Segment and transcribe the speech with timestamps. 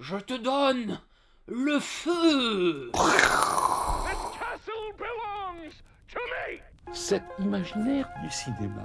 [0.00, 0.98] Je te donne
[1.46, 2.90] le feu
[6.90, 8.82] Cet imaginaire du cinéma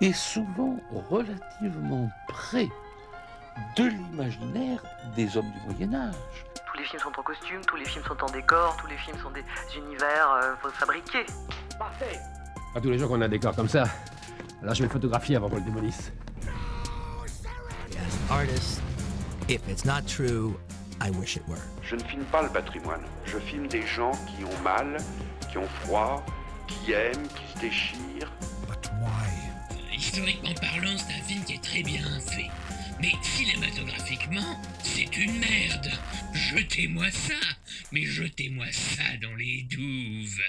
[0.00, 0.76] est souvent
[1.08, 2.68] relativement près
[3.76, 4.82] de l'imaginaire
[5.14, 6.14] des hommes du Moyen Âge.
[6.72, 9.18] Tous les films sont en costume, tous les films sont en décor, tous les films
[9.18, 9.44] sont des
[9.76, 11.26] univers euh, fabriqués.
[11.78, 12.18] Parfait
[12.74, 13.84] Pas tous les jours qu'on a un décor comme ça.
[14.60, 16.12] Alors je vais le photographier avant qu'on le démolisse.
[18.28, 18.85] artist.
[19.48, 20.58] If it's not true,
[21.00, 21.62] I wish it were.
[21.82, 23.04] Je ne filme pas le patrimoine.
[23.26, 24.96] Je filme des gens qui ont mal,
[25.48, 26.26] qui ont froid,
[26.66, 28.32] qui aiment, qui se déchirent.
[28.66, 29.96] But why?
[29.96, 32.50] Historiquement parlant, c'est un film qui est très bien fait.
[33.00, 35.92] Mais cinématographiquement, c'est une merde.
[36.32, 37.34] Jetez-moi ça,
[37.92, 40.42] mais jetez-moi ça dans les douves.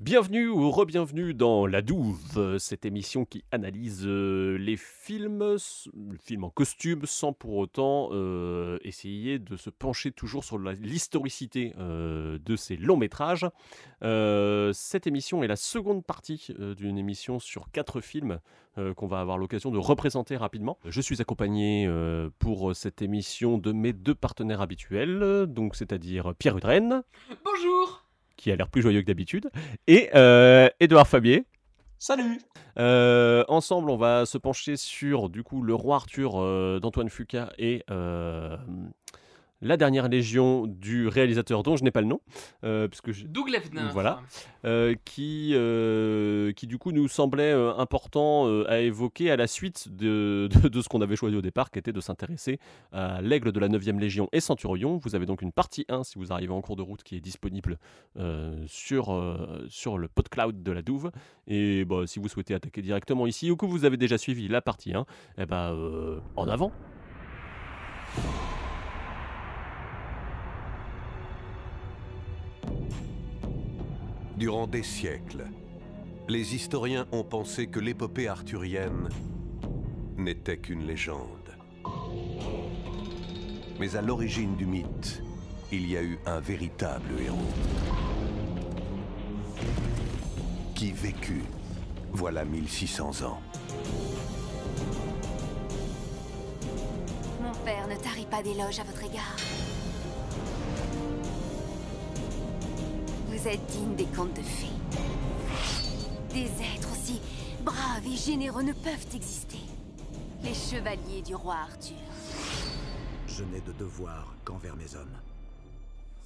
[0.00, 6.16] Bienvenue ou re-bienvenue dans La Douve, cette émission qui analyse euh, les films, s- le
[6.18, 12.38] film en costume, sans pour autant euh, essayer de se pencher toujours sur l'historicité euh,
[12.44, 13.44] de ces longs métrages.
[14.00, 16.46] Cette émission est la seconde partie
[16.76, 18.38] d'une émission sur quatre films
[18.96, 20.78] qu'on va avoir l'occasion de représenter rapidement.
[20.84, 21.90] Je suis accompagné
[22.38, 27.02] pour cette émission de mes deux partenaires habituels, donc c'est-à-dire Pierre Udren
[27.44, 28.04] Bonjour
[28.38, 29.50] qui a l'air plus joyeux que d'habitude,
[29.86, 31.44] et euh, Édouard Fabier.
[31.98, 32.38] Salut
[32.78, 37.52] Euh, ensemble, on va se pencher sur du coup le roi Arthur euh, d'Antoine Fuqua
[37.58, 38.56] et euh,
[39.60, 42.20] la dernière légion du réalisateur dont je n'ai pas le nom,
[42.64, 43.82] euh, puisque je- Doug Lefner.
[43.92, 44.20] Voilà.
[44.64, 49.88] euh, qui, euh, qui du coup nous semblait euh, important à évoquer à la suite
[49.94, 52.58] de, de- de ce qu'on avait choisi au départ, qui était de s'intéresser
[52.92, 54.96] à l'aigle de la 9e Légion et Centurion.
[54.98, 57.20] Vous avez donc une partie 1 si vous arrivez en cours de route qui est
[57.20, 57.78] disponible
[58.66, 59.36] sur,
[59.68, 61.10] sur le PodCloud de la Douve.
[61.46, 64.60] Et bah, si vous souhaitez attaquer directement ici ou que vous avez déjà suivi la
[64.60, 65.04] partie 1,
[65.38, 66.72] eh ben, en avant
[74.38, 75.46] Durant des siècles,
[76.28, 79.08] les historiens ont pensé que l'épopée arthurienne
[80.16, 81.56] n'était qu'une légende.
[83.80, 85.24] Mais à l'origine du mythe,
[85.72, 87.36] il y a eu un véritable héros
[90.76, 91.42] qui vécut
[92.12, 93.40] voilà 1600 ans.
[97.42, 99.36] Mon père ne tarit pas d'éloges à votre égard.
[103.38, 104.66] Vous êtes digne des contes de fées.
[106.30, 107.20] Des êtres aussi
[107.62, 109.58] braves et généreux ne peuvent exister.
[110.42, 111.94] Les chevaliers du roi Arthur.
[113.28, 115.16] Je n'ai de devoir qu'envers mes hommes.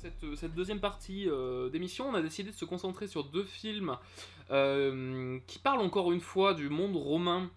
[0.00, 3.44] Cette, euh, cette deuxième partie euh, d'émission, on a décidé de se concentrer sur deux
[3.44, 3.98] films
[4.50, 7.50] euh, qui parlent encore une fois du monde romain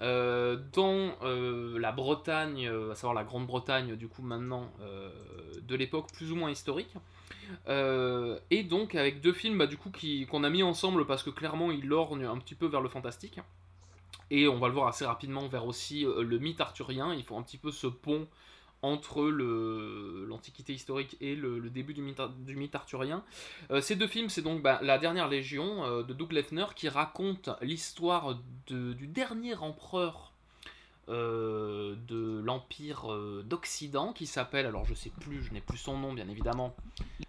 [0.00, 5.12] euh, dans euh, la Bretagne, euh, à savoir la Grande-Bretagne, du coup maintenant, euh,
[5.62, 6.92] de l'époque plus ou moins historique.
[7.68, 9.90] Euh, et donc avec deux films bah, du coup
[10.30, 13.40] qu'on a mis ensemble parce que clairement ils lorgnent un petit peu vers le fantastique.
[14.30, 17.14] Et on va le voir assez rapidement vers aussi euh, le mythe arthurien.
[17.14, 18.26] Il faut un petit peu ce pont
[18.82, 23.24] entre l'Antiquité historique et le, début du mythe, arthurien.
[23.70, 27.48] Euh, ces deux films, c'est donc bah, La Dernière Légion de Doug Lefner qui raconte
[27.62, 28.38] l'histoire
[28.68, 30.35] du dernier empereur
[31.08, 35.96] euh, de l'Empire euh, d'Occident qui s'appelle, alors je sais plus, je n'ai plus son
[35.96, 36.74] nom bien évidemment,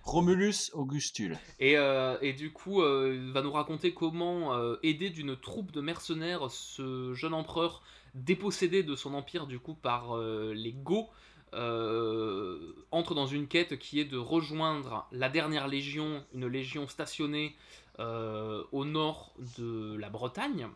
[0.01, 1.37] Romulus Augustule.
[1.59, 6.49] et, euh, et du coup, il va nous raconter comment aider d'une troupe de mercenaires
[6.49, 7.83] ce jeune empereur
[8.15, 11.11] dépossédé de son empire du coup par les Goths
[11.53, 17.55] entre dans une quête qui est de rejoindre la dernière légion, une légion stationnée
[17.99, 20.67] au nord de la Bretagne.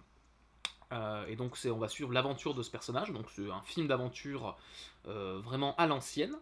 [0.91, 3.87] Euh, et donc c'est, on va suivre l'aventure de ce personnage, donc c'est un film
[3.87, 4.57] d'aventure
[5.07, 6.35] euh, vraiment à l'ancienne.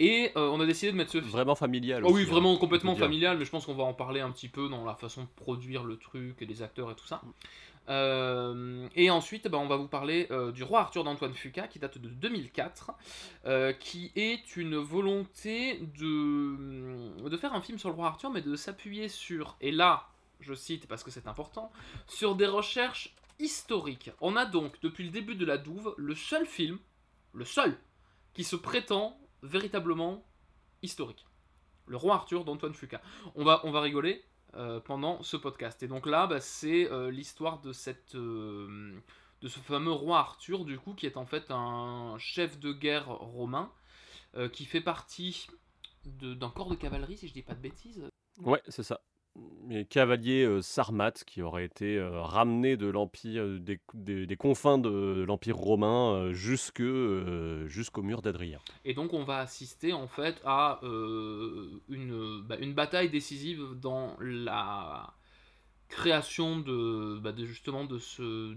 [0.00, 1.30] Et euh, on a décidé de mettre ce film...
[1.30, 2.04] Vraiment familial.
[2.04, 4.30] Oh oui, aussi, hein, vraiment complètement familial, mais je pense qu'on va en parler un
[4.30, 7.20] petit peu dans la façon de produire le truc et les acteurs et tout ça.
[8.94, 12.08] Et ensuite, bah, on va vous parler du roi Arthur d'Antoine Fuqua qui date de
[12.08, 12.92] 2004,
[13.46, 18.42] euh, qui est une volonté de, de faire un film sur le roi Arthur, mais
[18.42, 20.06] de s'appuyer sur, et là,
[20.40, 21.72] je cite parce que c'est important,
[22.06, 24.10] sur des recherches historiques.
[24.20, 26.78] On a donc, depuis le début de la Douve, le seul film,
[27.32, 27.76] le seul,
[28.34, 30.24] qui se prétend véritablement
[30.82, 31.26] historique.
[31.86, 33.00] Le roi Arthur d'Antoine Fuqua.
[33.34, 34.24] On va, rigoler
[34.54, 35.82] euh, pendant ce podcast.
[35.82, 37.72] Et donc là, bah, c'est euh, l'histoire de
[38.14, 39.00] euh,
[39.40, 43.06] de ce fameux roi Arthur, du coup, qui est en fait un chef de guerre
[43.06, 43.72] romain,
[44.52, 45.48] qui fait partie
[46.04, 48.08] d'un corps de cavalerie, si je dis pas de bêtises.
[48.40, 49.00] Ouais, c'est ça.
[49.68, 53.58] Les cavaliers euh, sarmates qui auraient été euh, ramenés de l'empire euh,
[53.94, 56.82] des, confins de l'empire romain jusque,
[57.66, 58.58] jusqu'au mur d'Adrien.
[58.84, 65.12] Et donc on va assister en fait à une, bah, une bataille décisive dans la
[65.88, 68.54] création de, bah, de justement de ce,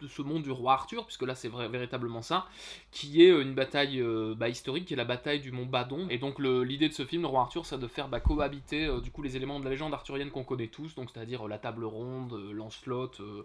[0.00, 2.46] de ce monde du roi Arthur, puisque là c'est véritablement ça,
[2.90, 6.06] qui est une bataille euh, bah, historique, qui est la bataille du mont Badon.
[6.10, 9.00] Et donc l'idée de ce film, le roi Arthur, c'est de faire bah, cohabiter euh,
[9.00, 11.58] du coup les éléments de la légende arthurienne qu'on connaît tous, donc c'est-à-dire euh, la
[11.58, 13.42] table ronde, euh, Lancelot, euh,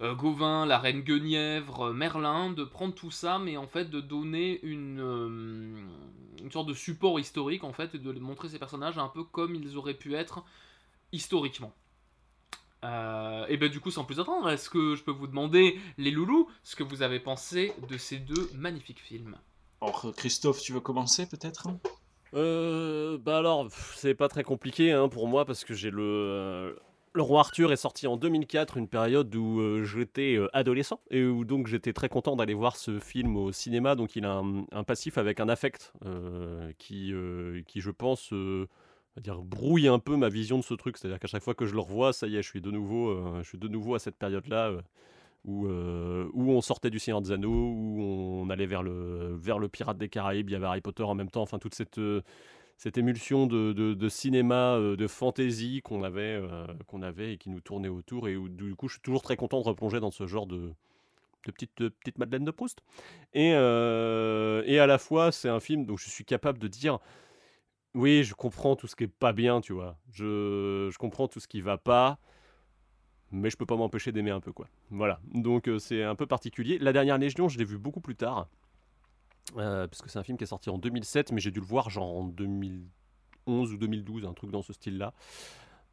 [0.00, 4.00] euh, Gauvin, la reine Guenièvre, euh, Merlin, de prendre tout ça, mais en fait de
[4.00, 5.74] donner une, euh,
[6.42, 9.54] une sorte de support historique en fait, et de montrer ces personnages un peu comme
[9.54, 10.42] ils auraient pu être
[11.12, 11.72] historiquement.
[12.84, 16.10] Euh, et ben du coup, sans plus attendre, est-ce que je peux vous demander, les
[16.10, 19.36] loulous, ce que vous avez pensé de ces deux magnifiques films?
[19.82, 21.68] Alors, Christophe, tu veux commencer peut-être?
[22.34, 23.66] Euh, bah alors,
[23.96, 26.02] c'est pas très compliqué hein, pour moi parce que j'ai le.
[26.02, 26.74] euh,
[27.12, 31.24] le roi Arthur est sorti en 2004, une période où euh, j'étais euh, adolescent et
[31.24, 33.96] où donc j'étais très content d'aller voir ce film au cinéma.
[33.96, 38.32] Donc il a un, un passif avec un affect euh, qui, euh, qui, je pense,
[38.32, 38.68] euh,
[39.16, 40.96] va dire, brouille un peu ma vision de ce truc.
[40.96, 43.10] C'est-à-dire qu'à chaque fois que je le revois, ça y est, je suis de nouveau,
[43.10, 44.68] euh, je suis de nouveau à cette période-là.
[44.70, 44.82] euh,
[45.46, 49.58] où, euh, où on sortait du Seigneur des Anneaux, où on allait vers le, vers
[49.58, 51.98] le Pirate des Caraïbes, il y avait Harry Potter en même temps, enfin toute cette,
[52.76, 56.42] cette émulsion de, de- cinéma, de fantasy qu'on avait,
[56.86, 59.36] qu'on avait et qui nous tournait autour, et où du coup je suis toujours très
[59.36, 60.72] content de replonger dans ce genre de,
[61.46, 62.82] de petite, petite Madeleine de Proust.
[63.32, 66.98] Et, et à la fois c'est un film dont je suis capable de dire...
[67.94, 69.96] Oui, je comprends tout ce qui est pas bien, tu vois.
[70.12, 72.18] Je, comprends tout ce qui va pas
[73.32, 74.66] mais je peux pas m'empêcher d'aimer un peu quoi.
[74.90, 76.78] Voilà, donc euh, c'est un peu particulier.
[76.80, 78.48] La dernière Légion, je l'ai vu beaucoup plus tard,
[79.56, 81.90] euh, parce c'est un film qui est sorti en 2007, mais j'ai dû le voir
[81.90, 85.12] genre en 2011 ou 2012, un truc dans ce style-là.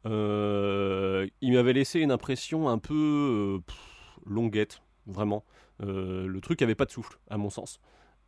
[0.06, 3.72] Euh, il m'avait laissé une impression un peu euh,
[4.26, 5.44] longuette, vraiment.
[5.80, 7.80] Le truc avait pas de souffle, à mon sens.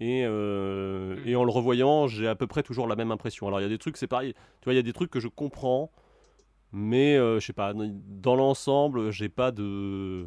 [0.02, 3.46] Et, euh, et en le revoyant, j'ai à peu près toujours la même impression.
[3.46, 4.32] Alors il y a des trucs, c'est pareil.
[4.32, 5.90] Tu vois, il y a des trucs que je comprends,
[6.72, 10.22] mais euh, je sais pas, dans l'ensemble, j'ai pas de.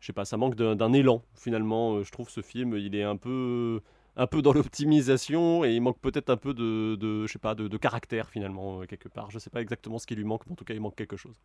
[0.00, 1.94] Je sais pas, ça manque d'un élan finalement.
[1.94, 3.80] Euh, Je trouve ce film, il est un peu,
[4.16, 7.54] un peu dans l'optimisation et il manque peut-être un peu de, de, je sais pas,
[7.54, 9.30] de, de caractère finalement euh, quelque part.
[9.30, 11.16] Je sais pas exactement ce qui lui manque, mais en tout cas, il manque quelque
[11.16, 11.36] chose.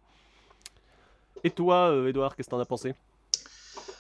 [1.43, 2.95] Et toi, Edouard, qu'est-ce que t'en as pensé?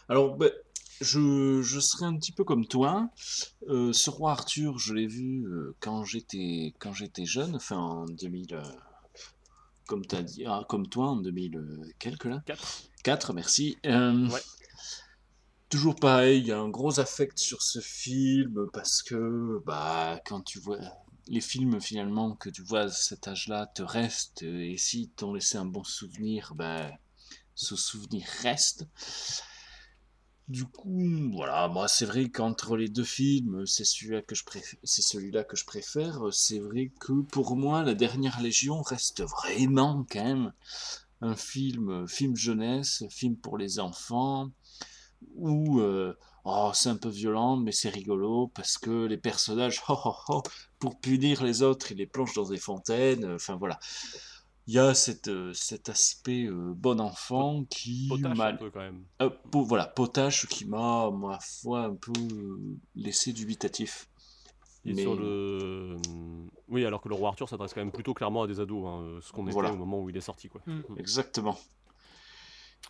[0.09, 0.51] Alors, ben,
[1.01, 3.09] je, je serais un petit peu comme toi.
[3.67, 8.05] Euh, ce roi Arthur, je l'ai vu euh, quand j'étais quand j'étais jeune, enfin en
[8.05, 8.61] 2000, euh,
[9.87, 12.41] comme t'as dit, ah, comme toi en 2000 euh, quelques là.
[12.45, 12.83] 4.
[13.03, 13.77] 4, merci.
[15.69, 20.41] Toujours pareil, il y a un gros affect sur ce film parce que bah quand
[20.41, 20.79] tu vois
[21.27, 25.57] les films finalement que tu vois à cet âge-là te restent et si t'ont laissé
[25.57, 26.91] un bon souvenir, bah
[27.55, 28.85] ce souvenir reste.
[30.47, 34.79] Du coup, voilà, moi c'est vrai qu'entre les deux films, c'est celui-là que je préfère,
[34.83, 36.21] c'est celui-là que je préfère.
[36.31, 40.53] C'est vrai que pour moi, La Dernière Légion reste vraiment quand même
[41.21, 44.51] un film, film jeunesse, film pour les enfants,
[45.35, 50.43] où euh, oh, c'est un peu violent, mais c'est rigolo parce que les personnages, oh,
[50.79, 53.25] pour punir les autres, ils les plongent dans des fontaines.
[53.33, 53.79] Enfin voilà,
[54.67, 58.69] il y a cette, euh, cet aspect euh, bon enfant qui Potache m'a un peu
[58.69, 59.03] quand même.
[59.21, 64.07] euh, po- voilà, potache qui m'a, ma foi, un peu euh, laissé dubitatif.
[64.85, 65.95] Et Mais- sur le.
[66.67, 69.19] Oui, alors que le roi Arthur s'adresse quand même plutôt clairement à des ados, hein,
[69.21, 69.71] ce qu'on était Voilà.
[69.73, 70.49] au moment où il est sorti.
[70.49, 70.61] Quoi.
[70.97, 71.57] Exactement.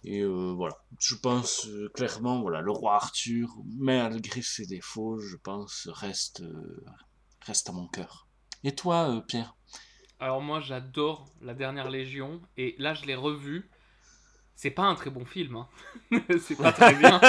[0.05, 5.35] Et euh, voilà, je pense euh, clairement, voilà, le roi Arthur, malgré ses défauts, je
[5.35, 6.83] pense, reste, euh,
[7.41, 8.27] reste à mon cœur.
[8.63, 9.55] Et toi, euh, Pierre?
[10.21, 13.69] Alors moi j'adore La Dernière Légion et là je l'ai revu.
[14.55, 15.67] C'est pas un très bon film, hein.
[16.39, 17.19] c'est pas très bien.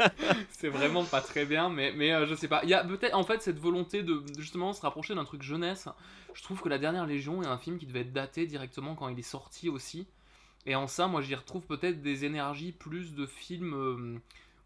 [0.50, 2.62] c'est vraiment pas très bien, mais, mais euh, je sais pas.
[2.64, 5.88] Il y a peut-être en fait cette volonté de justement se rapprocher d'un truc jeunesse.
[6.34, 9.08] Je trouve que La Dernière Légion est un film qui devait être daté directement quand
[9.08, 10.08] il est sorti aussi.
[10.66, 14.18] Et en ça, moi j'y retrouve peut-être des énergies plus de films euh,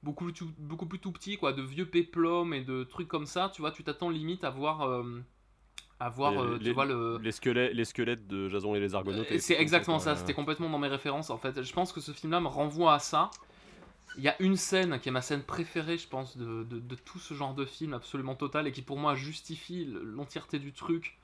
[0.02, 3.50] beaucoup, tout- beaucoup plus tout petits, quoi, de vieux péplums et de trucs comme ça.
[3.54, 4.82] Tu vois, tu t'attends limite à voir.
[4.82, 5.22] euh,
[6.00, 8.80] à voir, Les- euh, tu les, vois, le, les, squelettes, les squelettes de Jason et
[8.80, 9.30] les Argonautes.
[9.32, 11.62] euh, C'est exactement ça, c'était complètement dans mes références en fait.
[11.62, 13.30] Je pense que ce film-là me renvoie à ça.
[14.18, 16.94] Il y a une scène qui est ma scène préférée, je pense, de, de- de
[16.96, 21.18] tout ce genre de film absolument total et qui pour moi justifie l'entièreté du truc.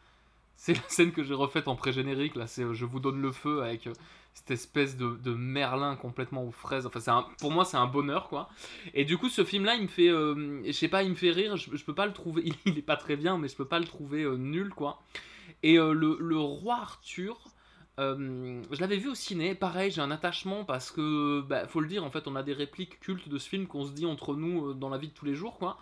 [0.57, 3.33] C'est la scène que j'ai refaite en pré-générique, là, c'est euh, Je vous donne le
[3.33, 3.89] feu avec
[4.35, 6.87] cette espèce de, de Merlin complètement aux fraises.
[6.87, 8.49] Enfin, c'est pour moi, c'est un bonheur, quoi.
[8.95, 11.31] Et du coup, ce film-là, il me fait, euh, je sais pas, il me fait
[11.31, 11.57] rire.
[11.57, 13.65] Je, je peux pas le trouver, il, il est pas très bien, mais je peux
[13.67, 15.03] pas le trouver euh, nul, quoi.
[15.63, 17.39] Et euh, le, le roi Arthur,
[17.99, 22.03] je l'avais vu au ciné, pareil, j'ai un attachement parce que, bah, faut le dire,
[22.03, 24.73] en fait, on a des répliques cultes de ce film qu'on se dit entre nous
[24.73, 25.77] dans la vie de tous les jours, quoi.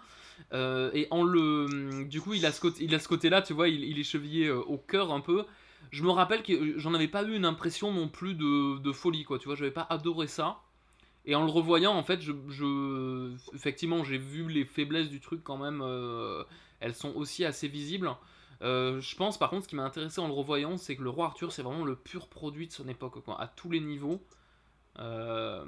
[0.53, 4.51] Et en le, du coup, il a ce côté-là, tu vois, il, il est chevillé
[4.51, 5.45] au cœur un peu.
[5.91, 9.39] Je me rappelle que j'en avais pas eu une impression non plus de, folie, quoi.
[9.39, 10.61] Tu vois, j'avais pas adoré ça.
[11.25, 15.59] Et en le revoyant, en fait, je, effectivement, j'ai vu les faiblesses du truc quand
[15.59, 15.83] même.
[15.83, 16.43] euh,
[16.81, 18.11] elles sont aussi assez visibles.
[18.63, 21.11] Euh, je pense, par contre, ce qui m'a intéressé en le revoyant, c'est que le
[21.11, 24.21] roi Arthur, c'est vraiment le pur produit de son époque, quoi, à tous les niveaux.
[24.99, 25.65] Euh,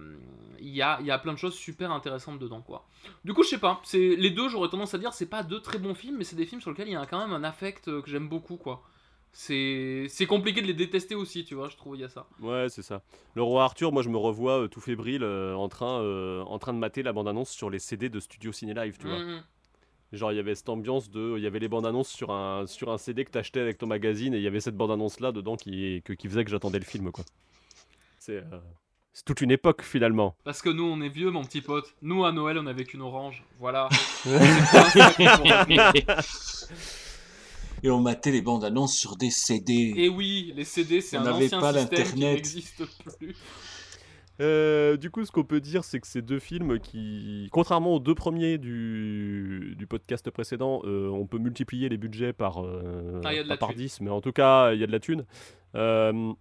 [0.59, 2.87] Il y, a, y a plein de choses super intéressantes dedans, quoi.
[3.25, 3.81] Du coup, je sais pas.
[3.85, 6.37] C'est les deux, j'aurais tendance à dire, c'est pas deux très bons films, mais c'est
[6.37, 8.83] des films sur lesquels il y a quand même un affect que j'aime beaucoup, quoi.
[9.33, 11.69] C'est c'est compliqué de les détester aussi, tu vois.
[11.69, 12.27] Je trouve il y a ça.
[12.41, 13.03] Ouais, c'est ça.
[13.35, 16.59] Le roi Arthur, moi je me revois euh, tout fébrile euh, en, train, euh, en
[16.59, 19.19] train de mater la bande-annonce sur les CD de Studio Ciné Live, tu vois.
[19.19, 19.43] Mhm.
[20.13, 21.37] Genre, il y avait cette ambiance de.
[21.39, 23.87] Il y avait les bandes annonces sur un, sur un CD que t'achetais avec ton
[23.87, 26.51] magazine et il y avait cette bande annonce là dedans qui, que- qui faisait que
[26.51, 27.25] j'attendais le film, quoi.
[28.19, 28.39] C'est.
[28.39, 28.59] euh,
[29.13, 30.35] C'est toute une époque finalement.
[30.43, 31.95] Parce que nous, on est vieux, mon petit pote.
[32.03, 33.45] Nous, à Noël, on avait qu'une orange.
[33.61, 33.89] Voilà.
[37.83, 39.93] Et on matait les bandes annonces sur des CD.
[39.97, 42.35] Et oui, les CD, c'est On un n'avait ancien pas système qui l'Internet.
[42.35, 42.83] n'existe
[43.19, 43.35] plus.
[44.41, 47.99] Euh, du coup, ce qu'on peut dire, c'est que ces deux films qui, contrairement aux
[48.01, 53.33] deux premiers du, du podcast précédent, euh, on peut multiplier les budgets par, euh, Ah,
[53.49, 53.79] pas par thune.
[53.79, 55.27] 10, mais en tout cas, il y a de la thune.
[55.75, 56.33] Euh,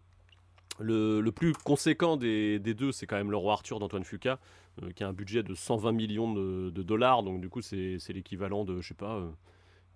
[0.80, 4.40] le, le plus conséquent des, des deux, c'est quand même Le Roi Arthur d'Antoine Fuqua,
[4.82, 7.98] euh, qui a un budget de 120 millions de, de dollars, donc du coup, c'est
[8.00, 9.28] c'est l'équivalent de, je sais pas, euh,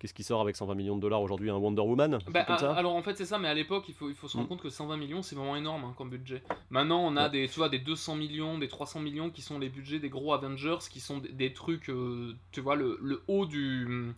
[0.03, 2.73] qu'est-ce qui sort avec 120 millions de dollars aujourd'hui Un Wonder Woman Bah, comme ça
[2.73, 4.47] a- alors en fait c'est ça, mais à l'époque il faut, il faut se rendre
[4.47, 4.49] Mm.
[4.49, 6.43] compte que 120 millions c'est vraiment énorme hein, comme budget.
[6.71, 7.29] Maintenant on a Ouais.
[7.29, 10.33] des, tu vois, des 200 millions, des 300 millions qui sont les budgets des gros
[10.33, 14.11] Avengers, qui sont des, des trucs, euh, tu vois, le, le haut du...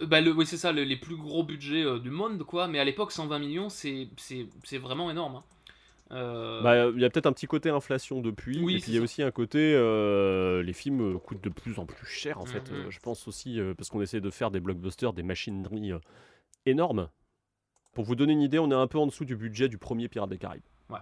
[0.00, 2.80] Bah le, oui c'est ça, le- les plus gros budgets euh, du monde quoi, mais
[2.80, 4.08] à l'époque 120 millions c'est
[4.78, 5.36] vraiment énorme.
[5.36, 5.42] hein.
[6.12, 8.94] Euh, Bah, il y a peut-être un petit côté inflation depuis, Oui, et puis il
[8.94, 9.04] y a ça.
[9.04, 9.72] aussi un côté
[10.64, 12.70] les films euh, coûtent de plus en plus cher en fait.
[12.70, 12.76] Mhm.
[12.76, 15.98] Euh, je pense aussi euh, parce qu'on essaie de faire des blockbusters, des machineries euh,
[16.66, 17.08] énormes.
[17.94, 20.08] Pour vous donner une idée, on est un peu en dessous du budget du premier
[20.08, 20.98] Pirates des Caraïbes, Ouais.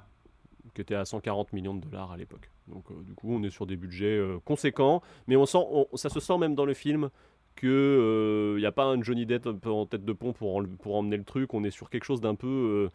[0.74, 2.50] qui était à 140 millions de dollars à l'époque.
[2.68, 5.86] Donc euh, du coup, on est sur des budgets euh, conséquents, mais on sent, on-
[5.94, 7.10] ça se sent même dans le film
[7.56, 10.96] que il n'y a pas un Johnny Depp en tête de pont pour, en- pour
[10.96, 11.52] emmener le truc.
[11.54, 12.90] On est sur quelque chose d'un peu euh,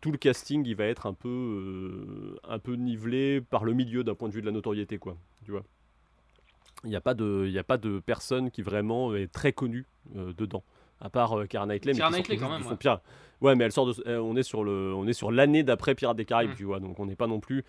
[0.00, 4.04] tout le casting il va être un peu euh, un peu nivelé par le milieu
[4.04, 5.62] d'un point de vue de la notoriété quoi tu vois
[6.84, 9.86] il n'y a pas de il a pas de personne qui vraiment est très connue
[10.16, 10.62] euh, dedans
[11.00, 12.76] à part euh, Knightley mais Knightley, quand même, ouais.
[12.76, 13.00] pire-
[13.40, 15.94] ouais mais elle sort de euh, on est sur le on est sur l'année d'après
[15.94, 16.56] Pirates des Caraïbes Mm.
[16.56, 17.64] tu vois donc on n'est pas non plus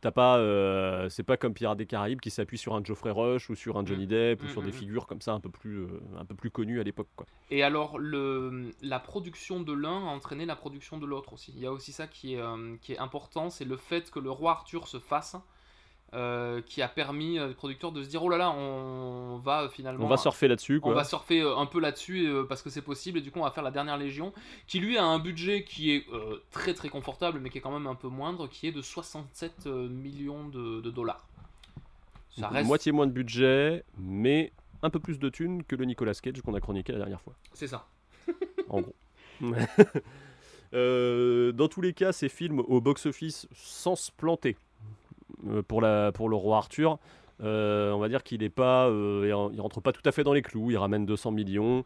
[0.00, 3.50] t'as pas euh, c'est pas comme Pirates des Caraïbes qui s'appuie sur un Geoffrey Rush
[3.50, 4.08] ou sur un Johnny Mm.
[4.08, 4.72] Depp ou Mm, sur des mm.
[4.72, 7.62] figures comme ça un peu plus euh, un peu plus connues à l'époque quoi Et
[7.62, 11.52] alors, le, la production de l'un a entraîné la production de l'autre aussi.
[11.56, 14.18] Il y a aussi ça qui est, euh, qui est important, c'est le fait que
[14.20, 15.36] le roi Arthur se fasse,
[16.14, 20.04] euh, qui a permis aux producteurs de se dire, oh là là, on va finalement...
[20.04, 22.70] on va surfer là-dessus On quoi va surfer euh, un peu là-dessus euh, parce que
[22.70, 24.32] c'est possible et du coup on va faire la dernière légion
[24.66, 27.72] qui lui a un budget qui est euh, très très confortable mais qui est quand
[27.72, 31.26] même un peu moindre qui est de 67 euh, millions de, de dollars.
[32.38, 32.66] Ça reste...
[32.66, 36.54] moitié moins de budget mais un peu plus de thunes que le Nicolas Cage qu'on
[36.54, 37.88] a chroniqué la dernière fois C'est ça.
[38.68, 38.94] en gros.
[40.72, 44.56] Dans tous les cas, ces films au box-office sans se planter
[45.68, 46.98] pour, la, pour le roi Arthur,
[47.42, 50.12] euh, on va dire qu'il est pas, euh, il ren- il rentre pas tout à
[50.12, 50.70] fait dans les clous.
[50.70, 51.84] Il ramène 200 millions.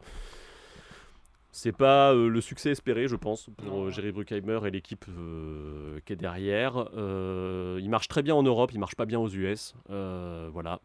[1.53, 5.99] C'est pas euh, le succès espéré, je pense, pour euh, Jerry Bruckheimer et l'équipe euh,
[6.05, 6.87] qui est derrière.
[6.95, 9.75] Euh, il marche très bien en Europe, il marche pas bien aux US.
[9.89, 10.79] Euh, voilà.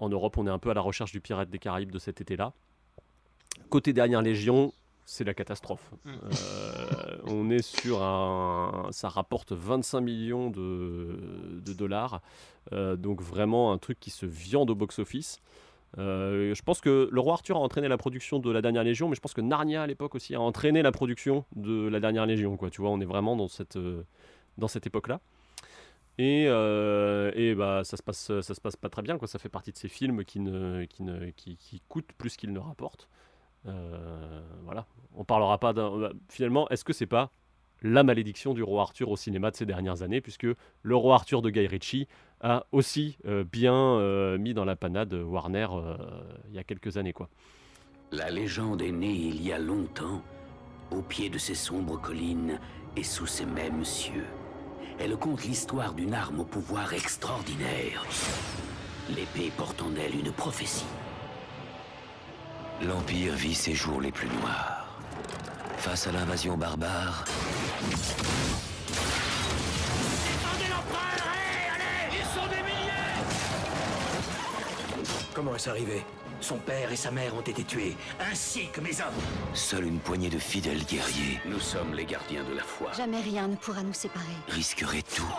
[0.00, 2.20] En Europe, on est un peu à la recherche du Pirate des Caraïbes de cet
[2.20, 2.52] été-là.
[3.70, 4.72] Côté dernière Légion,
[5.04, 5.90] c'est la catastrophe.
[6.04, 6.10] Mm.
[6.10, 8.88] Euh, on est sur un.
[8.90, 12.20] Ça rapporte 25 millions de, de dollars.
[12.72, 15.40] Euh, donc vraiment un truc qui se viande au box-office.
[15.98, 19.08] Euh, je pense que le roi Arthur a entraîné la production de la dernière Légion,
[19.08, 22.24] mais je pense que Narnia à l'époque aussi a entraîné la production de la dernière
[22.24, 22.56] Légion.
[22.56, 22.70] Quoi.
[22.70, 23.78] Tu vois, on est vraiment dans cette,
[24.56, 25.20] dans cette époque-là.
[26.18, 29.18] Et, euh, et bah, ça se passe, ça se passe pas très bien.
[29.18, 29.28] Quoi.
[29.28, 32.52] Ça fait partie de ces films qui, ne, qui, ne, qui, qui coûtent plus qu'ils
[32.52, 33.08] ne rapportent.
[33.66, 34.86] Euh, voilà.
[35.14, 35.96] On parlera pas d'un.
[35.98, 37.30] bah, Finalement, est-ce que c'est pas
[37.82, 40.46] la malédiction du roi Arthur au cinéma de ces dernières années, puisque
[40.82, 42.06] le roi Arthur de Guy Ritchie
[42.40, 45.96] a aussi euh, bien euh, mis dans la panade Warner euh,
[46.48, 47.12] il y a quelques années.
[47.12, 47.28] quoi.
[48.12, 50.22] La légende est née il y a longtemps,
[50.90, 52.60] au pied de ces sombres collines
[52.96, 54.26] et sous ces mêmes cieux.
[54.98, 58.04] Elle conte l'histoire d'une arme au pouvoir extraordinaire.
[59.08, 60.84] L'épée porte en elle une prophétie.
[62.82, 64.86] L'Empire vit ses jours les plus noirs.
[65.78, 67.24] Face à l'invasion barbare,
[70.24, 71.00] Défendez l'empereur
[71.32, 72.90] Allez, allez Ils sont des milliers
[75.32, 76.04] Comment est-ce arrivé?
[76.40, 77.96] Son père et sa mère ont été tués,
[78.32, 79.54] ainsi que mes hommes.
[79.54, 81.40] Seule une poignée de fidèles guerriers.
[81.46, 82.90] Nous sommes les gardiens de la foi.
[82.96, 84.26] Jamais rien ne pourra nous séparer.
[84.48, 85.32] Risqueraient tout.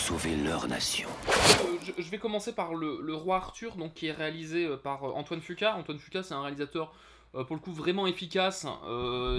[0.00, 1.10] Sauver leur nation.
[1.28, 5.12] Euh, je, vais commencer par le, roi Arthur, donc qui est réalisé euh, par euh,
[5.12, 5.76] Antoine Fuqua.
[5.76, 6.94] Antoine Fuqua, c'est un réalisateur
[7.32, 8.66] pour le coup vraiment efficace,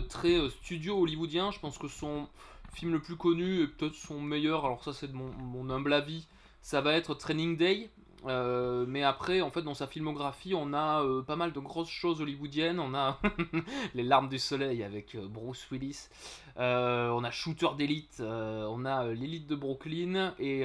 [0.08, 1.52] très studio hollywoodien.
[1.52, 2.30] Je pense que son
[2.74, 6.26] film le plus connu et peut-être son meilleur, alors ça c'est de mon humble avis,
[6.62, 7.90] ça va être Training Day.
[8.26, 11.90] Euh, mais après, en fait, dans sa filmographie, on a euh, pas mal de grosses
[11.90, 12.80] choses hollywoodiennes.
[12.80, 13.20] On a
[13.94, 16.10] Les Larmes du Soleil avec euh, Bruce Willis.
[16.58, 18.22] On a Shooter d'élite.
[18.22, 20.36] on a l'élite de Brooklyn.
[20.40, 20.64] Et,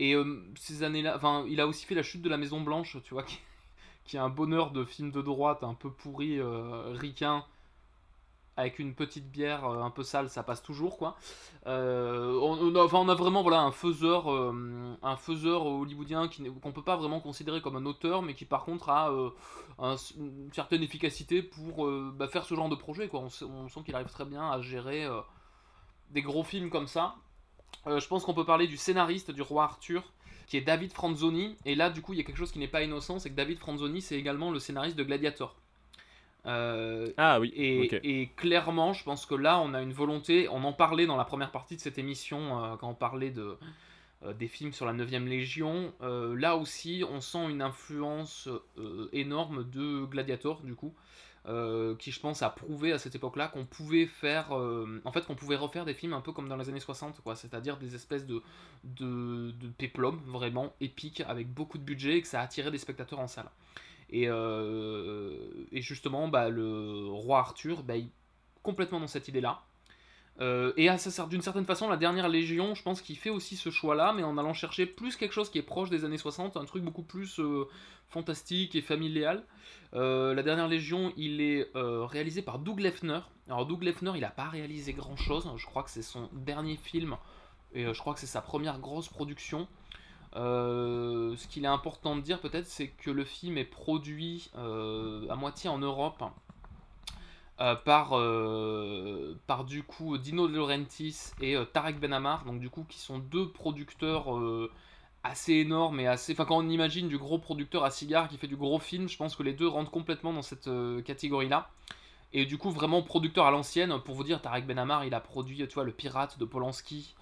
[0.00, 0.16] et
[0.56, 3.22] ces années-là, enfin, il a aussi fait La Chute de la Maison Blanche, tu vois,
[3.24, 3.38] qui,
[4.04, 6.40] qui est un bonheur de film de droite, un peu pourri,
[6.92, 7.44] ricain,
[8.56, 11.16] avec une petite bière euh, un peu sale, ça passe toujours, quoi.
[11.66, 16.82] Euh, on, a, on a vraiment voilà, un faiseur, euh, un hollywoodien qui qu'on peut
[16.84, 19.10] pas vraiment considérer comme un auteur, mais qui par contre a
[19.78, 23.20] un- une certaine efficacité pour bah, faire ce genre de projet, quoi.
[23.20, 25.06] On, on sent qu'il arrive très bien à gérer
[26.10, 27.16] des gros films comme ça.
[27.86, 30.12] Je pense qu'on peut parler du scénariste du roi Arthur,
[30.46, 31.56] qui est David Franzoni.
[31.64, 33.34] Et là, du coup, il y a quelque chose qui n'est pas innocent, c'est que
[33.34, 35.56] David Franzoni, c'est également le scénariste de Gladiator.
[36.46, 40.48] Euh, Ah oui, Et, et clairement, je pense que là, on a une volonté.
[40.50, 43.56] On en parlait dans la première partie de cette émission, euh, quand on parlait de,
[44.24, 45.92] euh, des films sur la 9ème Légion.
[46.00, 48.48] Là aussi, on sent une influence
[49.12, 50.94] énorme de Gladiator, du coup.
[51.98, 55.56] qui je pense a prouvé à cette époque-là qu'on pouvait faire, en fait qu'on pouvait
[55.56, 58.42] refaire des films un peu comme dans les années 60, quoi, c'est-à-dire des espèces de,
[58.84, 63.20] de, de péplum vraiment épiques avec beaucoup de budget et que ça attirait des spectateurs
[63.20, 63.50] en salle.
[64.10, 65.36] Et, euh,
[65.72, 68.12] et justement, bah, le roi Arthur, bah, il est
[68.62, 69.62] complètement dans cette idée-là.
[70.40, 70.88] Euh, et
[71.28, 74.36] d'une certaine façon, la dernière Légion, je pense qu'il fait aussi ce choix-là, mais en
[74.36, 77.38] allant chercher plus quelque chose qui est proche des années 60, un truc beaucoup plus
[77.38, 77.68] euh,
[78.08, 79.44] fantastique et familial.
[79.92, 83.20] La dernière Légion, il est réalisé par Doug Lefner.
[83.46, 87.16] Alors Doug Lefner, il n'a pas réalisé grand-chose, je crois que c'est son dernier film,
[87.74, 89.68] et je crois que c'est sa première grosse production.
[90.36, 95.28] Euh, ce qu'il est important de dire peut-être, c'est que le film est produit euh,
[95.28, 96.24] à moitié en Europe
[97.60, 97.76] euh,
[99.46, 103.48] par, du coup Dino De Laurentiis et Tarek Benamar, donc du coup qui sont deux
[103.48, 104.26] producteurs
[105.22, 106.32] assez énormes et assez.
[106.32, 109.16] Enfin, quand on imagine du gros producteur à cigare qui fait du gros film, je
[109.16, 110.68] pense que les deux rentrent complètement dans cette
[111.04, 111.70] catégorie-là.
[112.32, 115.58] Et du coup, vraiment producteur à l'ancienne, pour vous dire, Tarek Benamar, il a produit,
[115.68, 117.14] tu vois, Le Pirate de Polanski,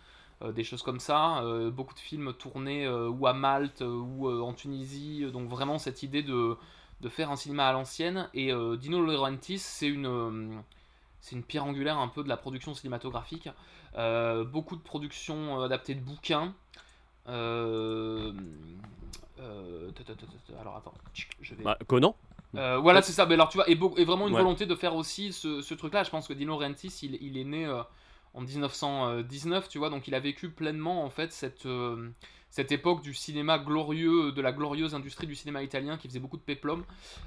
[0.50, 4.28] des choses comme ça, euh, beaucoup de films tournés euh, ou à Malte euh, ou
[4.28, 6.56] euh, en Tunisie, donc vraiment cette idée de,
[7.00, 8.28] de faire un cinéma à l'ancienne.
[8.34, 10.58] Et euh, Dino Laurentiis, c'est une, euh,
[11.20, 13.48] c'est une pierre angulaire un peu de la production cinématographique.
[13.96, 16.54] Euh, beaucoup de productions euh, adaptées de bouquins.
[17.28, 18.32] Euh,
[19.38, 19.90] euh,
[20.60, 20.94] alors attends,
[21.40, 21.62] je vais.
[21.62, 22.16] Bah, Conan
[22.54, 23.26] Euh, voilà, c'est ça.
[23.26, 24.40] Mais alors, tu vois, et, vraiment une Ouais.
[24.40, 26.02] volonté de faire aussi ce, ce truc-là.
[26.04, 27.82] Je pense que Dino Rentis, il, il est né euh,
[28.34, 32.08] en 1919, tu vois, donc il a vécu pleinement en fait cette, euh,
[32.50, 36.38] cette époque du cinéma glorieux, de la glorieuse industrie du cinéma italien qui faisait beaucoup
[36.38, 36.84] de péplum.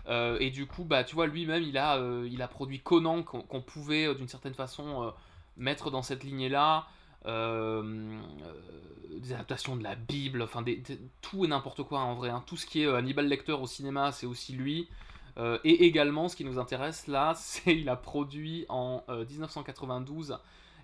[0.07, 3.21] Euh, et du coup, bah, tu vois, lui-même, il a, euh, il a produit Conan
[3.23, 5.13] qu'on pouvait d'une certaine façon
[5.57, 6.87] mettre dans cette lignée-là.
[7.25, 7.33] Des
[9.33, 10.81] adaptations de la Bible, enfin des,
[11.21, 12.29] tout et n'importe quoi en vrai.
[12.29, 12.43] hein.
[12.45, 14.87] Tout ce qui est Hannibal Lecter au cinéma, c'est aussi lui.
[15.63, 20.37] Et également, ce qui nous intéresse là, c'est il a produit en euh, 1992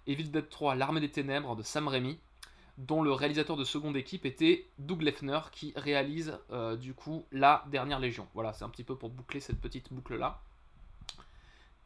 [0.08, 2.20] Evil Dead 3, L'armée des ténèbres de Sam Raimi,
[2.78, 7.64] dont le réalisateur de seconde équipe était Doug Lefner, qui réalise euh, du coup la
[7.70, 8.28] dernière Légion.
[8.34, 10.42] Voilà, c'est un petit peu pour boucler cette petite boucle là.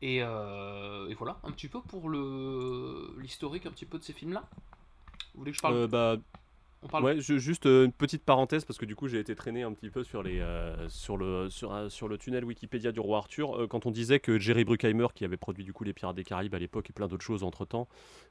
[0.02, 4.48] Et, euh, voilà, un petit peu pour l'historique un petit peu de ces films là.
[5.34, 6.18] Vous voulez que je parle Euh, bah,
[6.86, 9.34] On parle- ouais, je- juste euh, une petite parenthèse parce que du coup j'ai été
[9.36, 12.92] traîné un petit peu sur, les, euh, sur, le, sur, un- sur le tunnel Wikipédia
[12.92, 15.84] du roi Arthur Euh, quand on disait que Jerry Bruckheimer qui avait produit du coup
[15.84, 17.88] les Pirates des Caraïbes à l'époque et plein d'autres choses entre temps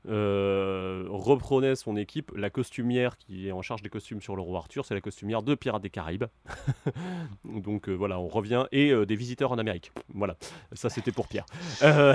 [0.06, 2.30] reprenait son équipe.
[2.36, 5.42] La costumière qui est en charge des costumes sur le roi Arthur c'est la costumière
[5.42, 6.24] de Pirates des Caraïbes.
[7.44, 9.92] Donc euh, voilà on revient et euh, des visiteurs en Amérique.
[10.14, 10.36] Voilà.
[10.72, 11.46] Ça c'était pour Pierre.
[11.82, 12.14] Euh,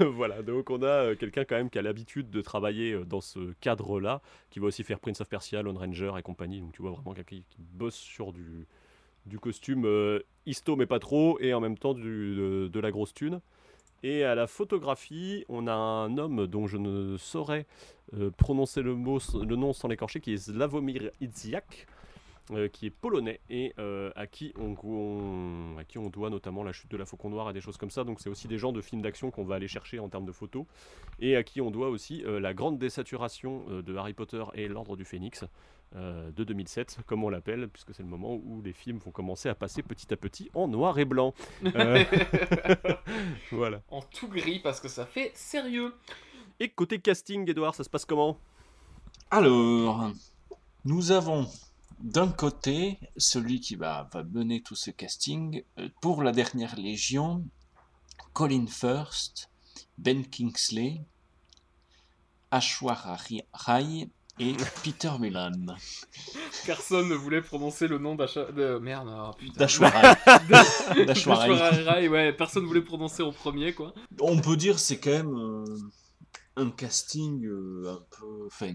[0.00, 0.42] voilà.
[0.42, 3.52] Donc on a euh, quelqu'un quand même qui a l'habitude de travailler euh, dans ce
[3.60, 6.60] cadre là qui va aussi faire Prince of Persia, Lone Ranger et compagnie.
[6.60, 8.66] Donc tu vois vraiment quelqu'un qui, bosse sur du,
[9.26, 12.90] du costume euh, histo mais pas trop et en même temps du, de, de la
[12.90, 13.40] grosse thune.
[14.02, 17.66] Et à la photographie, on a un homme dont je ne saurais
[18.14, 21.86] euh, prononcer le, mot, le nom sans l'écorcher, qui est Slavomir Idziak,
[22.52, 26.62] euh, qui est polonais et euh, à, qui on, on- à qui on doit notamment
[26.62, 28.04] la chute de la Faucon Noir et des choses comme ça.
[28.04, 30.32] Donc c'est aussi des gens de films d'action qu'on va aller chercher en termes de
[30.32, 30.64] photos
[31.20, 34.68] et à qui on doit aussi euh, la grande désaturation euh, de Harry Potter et
[34.68, 35.44] l'Ordre du Phénix
[35.96, 39.48] euh, de 2007, comme on l'appelle, puisque c'est le moment où les films vont commencer
[39.48, 41.32] à passer petit à petit en noir et blanc.
[41.64, 42.04] Euh,
[43.52, 43.80] voilà.
[43.90, 45.94] En tout gris parce que ça fait sérieux.
[46.60, 48.38] Et côté casting, Edouard, ça se passe comment?
[49.30, 50.10] Alors,
[50.84, 51.46] nous avons
[52.00, 57.44] d'un côté celui qui va, va mener tout ce casting euh, pour la dernière Légion,
[58.32, 59.50] Colin First,
[59.96, 61.00] Ben Kingsley,
[62.50, 63.16] Ashwara
[63.52, 64.08] Rai
[64.38, 65.76] et Peter Mullan.
[66.64, 68.50] Personne ne voulait prononcer le nom d'Acha...
[68.52, 68.78] de...
[68.78, 69.32] Merde, oh.
[69.56, 70.14] D'Ashwara.
[70.48, 71.04] D'Ashwara.
[71.04, 73.92] d'Ashwara Rai, ouais, personne ne voulait prononcer en premier, quoi.
[74.20, 75.64] On peut dire c'est quand même euh,
[76.56, 78.46] un casting euh, un peu...
[78.46, 78.74] Enfin,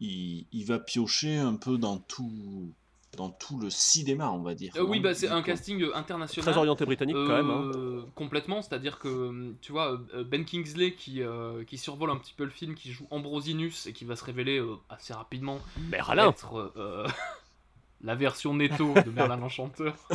[0.00, 2.72] il, il va piocher un peu dans tout,
[3.16, 4.72] dans tout le cinéma, on va dire.
[4.76, 6.44] Euh, oui, hein, bah, c'est un casting international.
[6.44, 7.70] Très orienté britannique, quand même, hein.
[7.74, 12.34] Euh, Complètement, c'est-à-dire que, tu vois, euh, Ben Kingsley qui, euh, qui survole un petit
[12.34, 15.58] peu le film, qui joue Ambrosinus et qui va se révéler euh, assez rapidement
[15.90, 16.30] Merlin.
[16.30, 17.06] être euh,
[18.02, 19.96] la version netto de Merlin l'Enchanteur.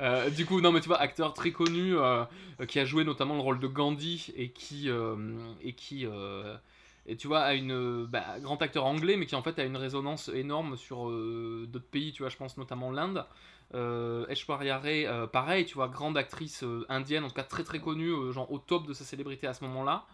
[0.00, 2.24] Euh, du coup, non, mais tu vois, acteur très connu euh,
[2.68, 5.16] qui a joué notamment le rôle de Gandhi et qui, euh,
[5.62, 6.56] et qui euh,
[7.10, 9.76] et tu vois, a une bah, grand acteur anglais, mais qui en fait a une
[9.76, 13.26] résonance énorme sur euh, d'autres pays, tu vois, je pense notamment l'Inde.
[13.74, 18.32] Euh, euh, pareil, tu vois, grande actrice euh, indienne, en tout cas très très connue,
[18.32, 20.06] genre au top de sa célébrité à ce moment-là.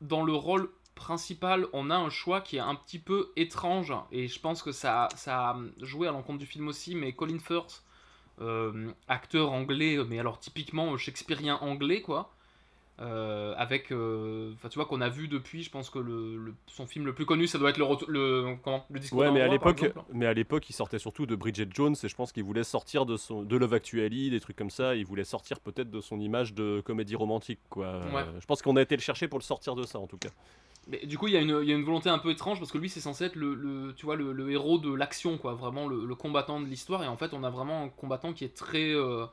[0.00, 4.26] Dans le rôle principal, on a un choix qui est un petit peu étrange, et
[4.26, 7.84] je pense que ça, ça a joué à l'encontre du film aussi, mais Colin Firth,
[9.08, 12.33] acteur anglais, mais alors typiquement shakespearien anglais, quoi.
[13.00, 16.54] Euh, avec, euh, enfin tu vois qu'on a vu depuis, je pense que le, le-
[16.68, 19.40] son film le plus connu, ça doit être le, le, comment, le discours Ouais, mais
[19.40, 22.44] à l'époque, mais à l'époque, il sortait surtout de Bridget Jones et je pense qu'il
[22.44, 24.94] voulait sortir de son, de Love Actually, des trucs comme ça.
[24.94, 27.86] Il voulait sortir peut-être de son image de comédie romantique, quoi.
[27.86, 28.24] Euh, Ouais.
[28.38, 30.30] je pense qu'on a été le chercher pour le sortir de ça, en tout cas.
[30.86, 32.60] Mais du coup, il y, a une- il y a une volonté un peu étrange
[32.60, 35.36] parce que lui, c'est censé être le, le- tu vois, le, le héros de l'action,
[35.36, 37.02] quoi, vraiment le, le combattant de l'histoire.
[37.02, 39.24] Et en fait, on a vraiment un combattant qui est très, euh,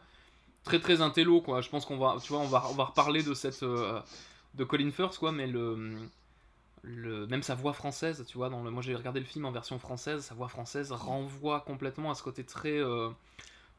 [0.64, 1.62] très, très intello, quoi.
[1.62, 4.00] Je pense qu'on va, tu vois, on va, on va reparler de cette, euh,
[4.56, 6.08] de Colin Firth, quoi, mais le,
[6.84, 9.78] même sa voix française, tu vois, dans le, moi j'ai regardé le film en version
[9.80, 13.10] française, sa voix française renvoie complètement à ce côté très, euh,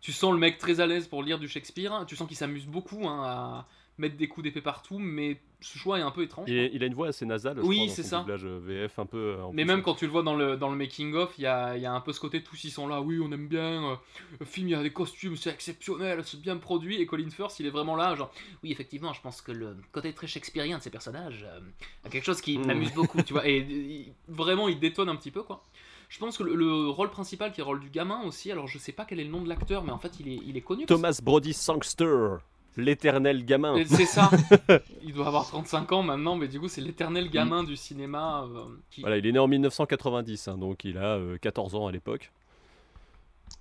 [0.00, 2.04] tu sens le mec très à l'aise pour lire du Shakespeare.
[2.06, 3.66] Tu sens qu'il s'amuse beaucoup hein, à
[3.98, 6.48] mettre des coups d'épée partout, mais ce choix est un peu étrange.
[6.48, 8.20] Il, a une voix assez nasale, je Oui, c'est ça.
[8.20, 9.16] doublage euh, VF un peu.
[9.38, 11.46] euh, en Mais même quand tu le vois dans le, dans le making-of, il y
[11.46, 13.90] a, y a un peu ce côté, tous ils sont là, oui, on aime bien,
[13.92, 13.96] euh,
[14.40, 17.61] le film, il y a des costumes, c'est exceptionnel, c'est bien produit, et Colin Firth,
[17.61, 18.33] il est vraiment là, genre,
[18.64, 21.61] oui, effectivement, je pense que le côté très shakespearien de ces personnages euh,
[22.05, 22.66] a quelque chose qui Mm.
[22.66, 25.62] m'amuse beaucoup, tu vois, et il- vraiment, il détonne un petit peu, quoi.
[26.09, 28.66] Je pense que le, le rôle principal, qui est le rôle du gamin aussi, alors
[28.68, 30.57] je sais pas quel est le nom de l'acteur, mais en fait, il est, il
[30.57, 30.85] est connu.
[30.87, 32.37] Thomas Brody Sangster,
[32.76, 33.76] l'éternel gamin.
[33.76, 34.30] Et C'est ça.
[35.04, 38.44] Il doit avoir 35 ans maintenant, mais du coup, c'est l'éternel gamin du cinéma.
[38.44, 39.00] euh, qui...
[39.02, 42.30] Voilà, il est né en 1990, hein, donc il a euh, 14 ans à l'époque.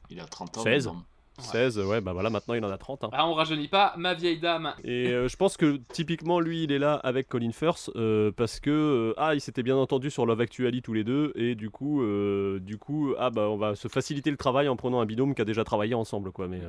[0.10, 0.63] Il a 30 ans.
[0.63, 1.04] 16 maintenant.
[1.43, 3.04] 16, ouais, bah voilà, maintenant il en a 30.
[3.04, 3.10] hein.
[3.12, 4.73] Ah, on rajeunit pas, ma vieille dame.
[4.84, 8.60] Et euh, je pense que typiquement lui il est là avec Colin Firth euh, parce
[8.60, 11.69] que euh, ah ils s'étaient bien entendus sur Love Actually tous les deux et du
[11.69, 12.04] coup
[12.60, 15.41] du coup ah bah on va se faciliter le travail en prenant un binôme qui
[15.41, 16.62] a déjà travaillé ensemble quoi mais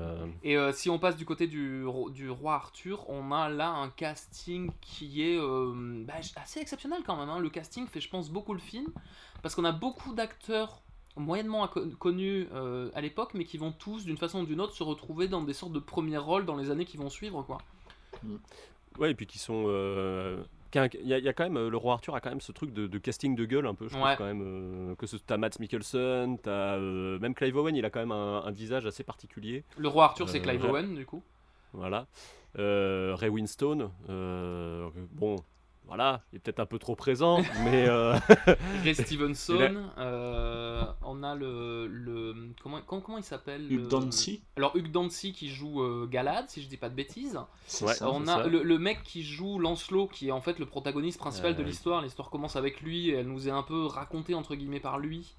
[0.43, 3.89] Et si on passe du côté du, ro- du roi Arthur, on a là un
[3.91, 5.39] casting qui est
[6.07, 7.29] bah, assez exceptionnel quand même.
[7.29, 7.39] hein.
[7.39, 8.87] Le casting fait, je pense, beaucoup le film
[9.43, 10.83] parce qu'on a beaucoup d'acteurs
[11.17, 14.83] moyennement connus euh, à l'époque, mais qui vont tous, d'une façon ou d'une autre, se
[14.83, 17.59] retrouver dans des sortes de premiers rôles dans les années qui vont suivre, quoi.
[18.99, 20.43] ouais et puis qui sont euh,
[20.75, 22.41] il y, a- il y a quand même euh, le roi Arthur a quand même
[22.41, 24.15] ce truc de, de casting de gueule un peu je trouve Ouais.
[24.17, 27.91] quand même euh, que ce t'as Matt Mikkelsen t'as euh, même Clive Owen il a
[27.91, 31.23] quand même un, un visage assez particulier Le roi Arthur, c'est Clive Owen, du coup.
[31.75, 32.07] Voilà.
[32.55, 35.37] Ray Winstone, bon,
[35.87, 37.87] voilà, il est peut-être un peu trop présent, mais.
[37.89, 38.17] euh,
[38.83, 44.43] Ray Stevenson, euh, on a le, le comment, comment, comment il s'appelle Hugh le- Dancy.
[44.57, 47.39] Alors Hugh Dancy qui joue euh, Galad, si je dis pas de bêtises.
[47.67, 48.47] C'est Ouais, ça, on a ça.
[48.47, 51.67] le, le mec qui joue Lancelot, qui est en fait le protagoniste principal de Euh,
[51.67, 52.01] l'histoire.
[52.03, 55.35] L'histoire commence avec lui et elle nous est un peu racontée entre guillemets par lui.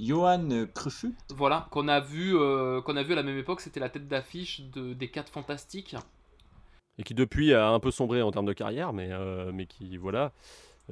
[0.00, 1.14] Johan Crufu.
[1.30, 4.08] Voilà, qu'on a vu, euh, qu'on a vu à la même époque, c'était la tête
[4.08, 5.96] d'affiche de, des 4 Fantastiques.
[6.98, 9.96] Et qui depuis a un peu sombré en termes de carrière, mais, euh, mais qui,
[9.96, 10.32] voilà.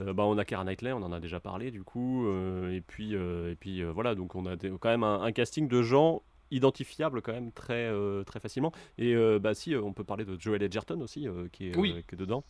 [0.01, 2.81] Euh, bah, on a Keira Knightley, on en a déjà parlé du coup, euh, et
[2.83, 6.23] puis, et puis voilà, donc on a des- quand même un, un casting de gens
[6.51, 8.73] identifiables quand même très, euh, très facilement.
[8.99, 11.93] Et euh, bah si, euh, on peut parler de Joel Edgerton aussi, qui, est, Oui.
[12.09, 12.45] qui est dedans.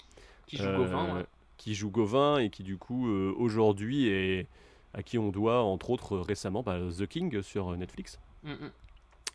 [0.46, 1.24] Qui joue Gauvin, ouais.
[1.56, 4.46] Qui joue Gauvin et qui du coup aujourd'hui est
[4.92, 8.52] à qui on doit entre autres récemment bah, The King sur Netflix, Mm,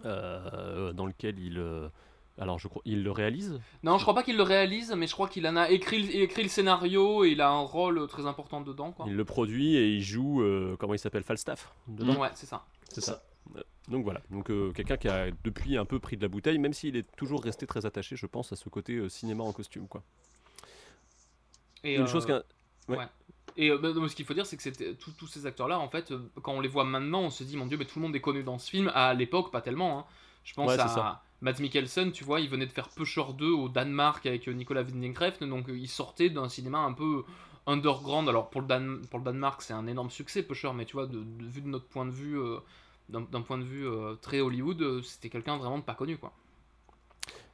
[0.04, 0.92] mm.
[0.94, 1.62] dans lequel il,
[2.42, 3.62] alors je crois, il le réalise.
[3.84, 6.16] Non, je crois pas qu'il le réalise, mais je crois qu'il en a écrit, le-
[6.24, 8.92] écrit le scénario et il a un rôle très important dedans.
[8.92, 9.06] Quoi.
[9.08, 11.74] Il le produit et il joue, euh, comment il s'appelle, Falstaff.
[11.88, 12.20] dedans.
[12.20, 12.66] Ouais, c'est ça.
[12.90, 13.24] C'est ça.
[13.56, 16.58] Euh, Donc voilà, donc euh, quelqu'un qui a depuis un peu pris de la bouteille,
[16.60, 19.54] même s'il est toujours resté très attaché, je pense, à ce côté euh, cinéma en
[19.54, 20.04] costume, quoi.
[21.84, 22.44] Et, Une euh, chose qu'un-
[22.90, 22.98] ouais.
[22.98, 23.08] ouais.
[23.58, 26.20] Et euh, bah, ce qu'il faut dire, c'est que tous ces acteurs-là, en fait, euh,
[26.42, 28.22] quand on les voit maintenant, on se dit, mon Dieu, mais tout le monde est
[28.22, 28.92] connu dans ce film.
[28.94, 30.00] À l'époque, pas tellement.
[30.00, 30.06] hein.
[30.44, 33.70] Je pense Ouais, à Mads Mikkelsen, tu vois, il venait de faire Pusher 2 au
[33.70, 37.24] Danemark avec euh, Nicolas Winding Refn, donc euh, il sortait d'un cinéma un peu
[37.68, 38.30] underground.
[38.30, 41.08] Alors pour le, Dan- pour le Danemark, c'est un énorme succès, Pusher, mais tu vois,
[41.08, 42.58] vu de notre point de vue, euh,
[43.10, 43.86] d'un point de vue
[44.22, 46.32] très Hollywood, c'était quelqu'un vraiment de pas connu, quoi.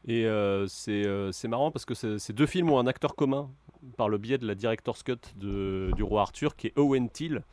[0.07, 0.25] Et
[0.67, 3.49] c'est marrant parce que ces deux films ont un acteur commun
[3.95, 7.43] par le biais de la director's cut de, du roi Arthur qui est Owen Teale,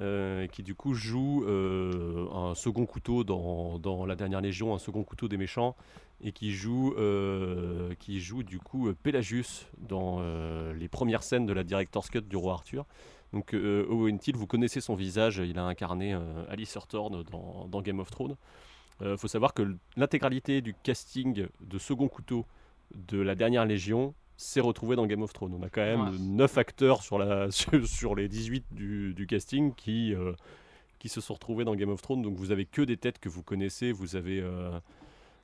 [0.00, 4.78] euh, qui du coup joue euh, un second couteau dans, dans La Dernière Légion, un
[4.78, 5.76] second couteau des méchants,
[6.22, 10.22] et qui joue, euh, qui joue du coup Pelagius dans
[10.72, 12.86] les premières scènes de la director's cut du roi Arthur.
[13.32, 16.16] Donc Owen Teale, vous connaissez son visage, il a incarné
[16.48, 18.36] Alice Hawthorne dans, Game of Thrones.
[19.04, 22.46] Il faut savoir que l'intégralité du casting de second couteau
[22.94, 25.54] de la dernière Légion s'est retrouvé dans Game of Thrones.
[25.58, 26.18] On a quand même Ouais.
[26.18, 27.48] 9 acteurs sur, la,
[27.84, 30.32] sur, les 18 du, du casting qui, euh,
[30.98, 32.22] qui se sont retrouvés dans Game of Thrones.
[32.22, 33.92] Donc vous avez que des têtes que vous connaissez.
[33.92, 34.70] Vous avez euh,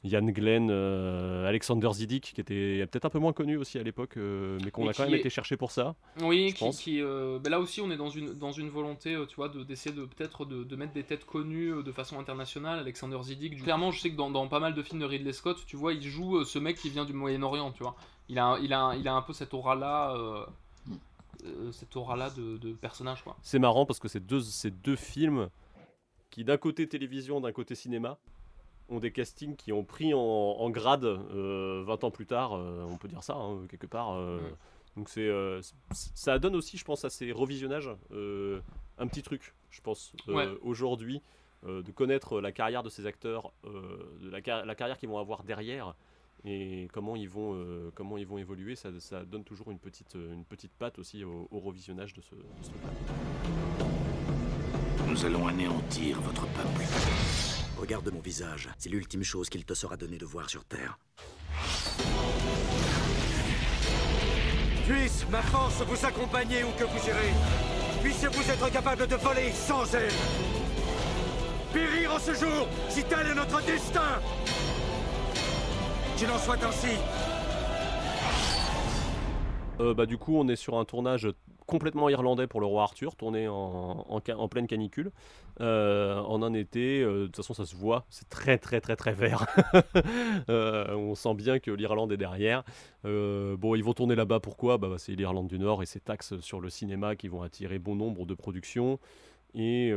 [0.04, 4.16] Ian Glenn, euh, Alexander Zidik, qui était peut-être un peu moins connu aussi à l'époque,
[4.16, 5.96] euh, mais qu'on a quand même est- été chercher pour ça.
[6.22, 6.78] Oui, je qui, pense.
[6.80, 9.64] qui, euh, ben là aussi on est dans une, dans une volonté, tu vois, de-
[9.64, 12.78] d'essayer de peut-être de, de mettre des têtes connues de façon internationale.
[12.78, 15.32] Alexander Zidig, du- clairement, je sais que dans, dans pas mal de films de Ridley
[15.32, 17.96] Scott, tu vois, il joue ce mec qui vient du Moyen-Orient, tu vois.
[18.28, 20.14] Il a, un- il a, il a un peu cette aura-là,
[21.72, 23.36] cette aura-là de, de personnage, quoi.
[23.42, 25.48] C'est marrant parce que c'est deux, ces deux films
[26.30, 28.18] qui, d'un côté télévision, d'un côté cinéma,
[28.88, 32.84] ont des castings qui ont pris en, en grade euh, 20 ans plus tard, euh,
[32.90, 34.12] on peut dire ça, hein, quelque part.
[34.14, 34.38] euh,
[34.96, 35.60] Donc c'est, euh,
[36.14, 38.60] ça donne aussi, je pense, à ces revisionnages euh,
[38.98, 40.48] un petit truc, je pense, euh, Ouais.
[40.62, 41.20] aujourd'hui,
[41.66, 45.08] euh, de connaître la carrière de ces acteurs, euh, de la, car- la carrière qu'ils
[45.08, 45.94] vont avoir derrière.
[46.44, 50.14] Et comment ils vont, euh, comment ils vont évoluer, ça, ça donne toujours une petite,
[50.14, 52.90] une petite patte aussi au, au revisionnage de ce, de ce truc-là.
[55.08, 57.47] Nous allons anéantir votre peuple.
[57.78, 58.68] Regarde mon visage.
[58.76, 60.98] C'est l'ultime chose qu'il te sera donné de voir sur Terre.
[64.86, 67.32] Puisse ma force vous accompagner où que vous irez.
[68.02, 70.10] Puissiez-vous être capable de voler sans aile.
[71.72, 74.20] Périr en ce jour, si tel est notre destin.
[76.16, 76.96] Qu'il en soit ainsi.
[79.80, 81.28] Euh, bah, du coup, on est sur un tournage
[81.68, 85.12] complètement irlandais pour le roi Arthur, tourné en, pleine canicule,
[85.60, 87.02] euh, en un été.
[87.02, 89.46] euh, de toute façon, ça se voit, c'est très très très très vert.
[90.50, 92.62] Euh, on sent bien que l'Irlande est derrière.
[93.04, 94.78] Bon, ils vont tourner là-bas, pourquoi?
[94.78, 97.94] Bah, C'est l'Irlande du Nord et ses taxes sur le cinéma qui vont attirer bon
[97.94, 98.98] nombre de productions.
[99.54, 99.92] Et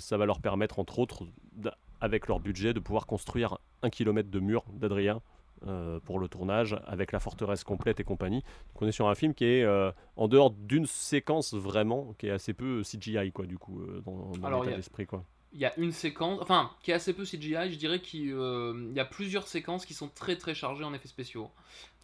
[0.00, 1.24] ça va leur permettre, entre autres,
[2.00, 5.22] avec leur budget, de pouvoir construire un kilomètre de mur d'Adrien
[5.66, 8.40] euh, pour le tournage, avec la forteresse complète et compagnie.
[8.72, 12.26] Donc on est sur un film qui est euh, en dehors d'une séquence vraiment, qui
[12.26, 15.24] est assez peu CGI, quoi, du coup, euh, dans, dans l'état a- d'esprit, quoi.
[15.52, 18.86] Il y a une séquence, enfin, qui est assez peu CGI, je dirais qu'il euh,
[18.90, 21.50] il y a plusieurs séquences qui sont très très chargées en effets spéciaux.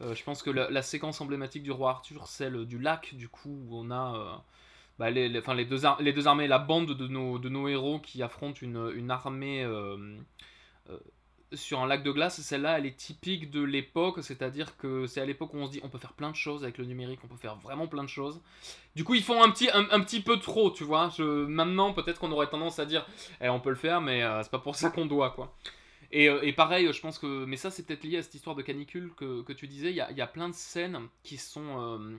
[0.01, 3.29] Euh, je pense que la, la séquence emblématique du roi Arthur, celle du lac, du
[3.29, 4.37] coup, où on a euh,
[4.99, 7.49] bah, les, les- enfin, les, deux ar- les deux armées, la bande de nos, de
[7.49, 9.97] nos héros qui affrontent une, une armée euh,
[10.90, 10.99] euh,
[11.53, 15.25] sur un lac de glace, celle-là, elle est typique de l'époque, c'est-à-dire que c'est à
[15.25, 17.29] l'époque où on se dit on peut faire plein de choses avec le numérique, on
[17.29, 18.41] peut faire vraiment plein de choses.
[18.97, 21.11] Du coup, ils font un petit, un, un petit peu trop, tu vois.
[21.17, 23.07] Je, maintenant, peut-être qu'on aurait tendance à dire
[23.41, 25.55] eh, on peut le faire, mais euh, c'est pas pour ça qu'on doit, quoi.
[26.13, 27.45] Et, euh, et pareil, je pense que.
[27.45, 29.91] Mais ça, c'est peut-être lié à cette histoire de canicule que, que tu disais.
[29.91, 31.81] Il y a, y a plein de scènes qui sont.
[31.81, 32.17] euh,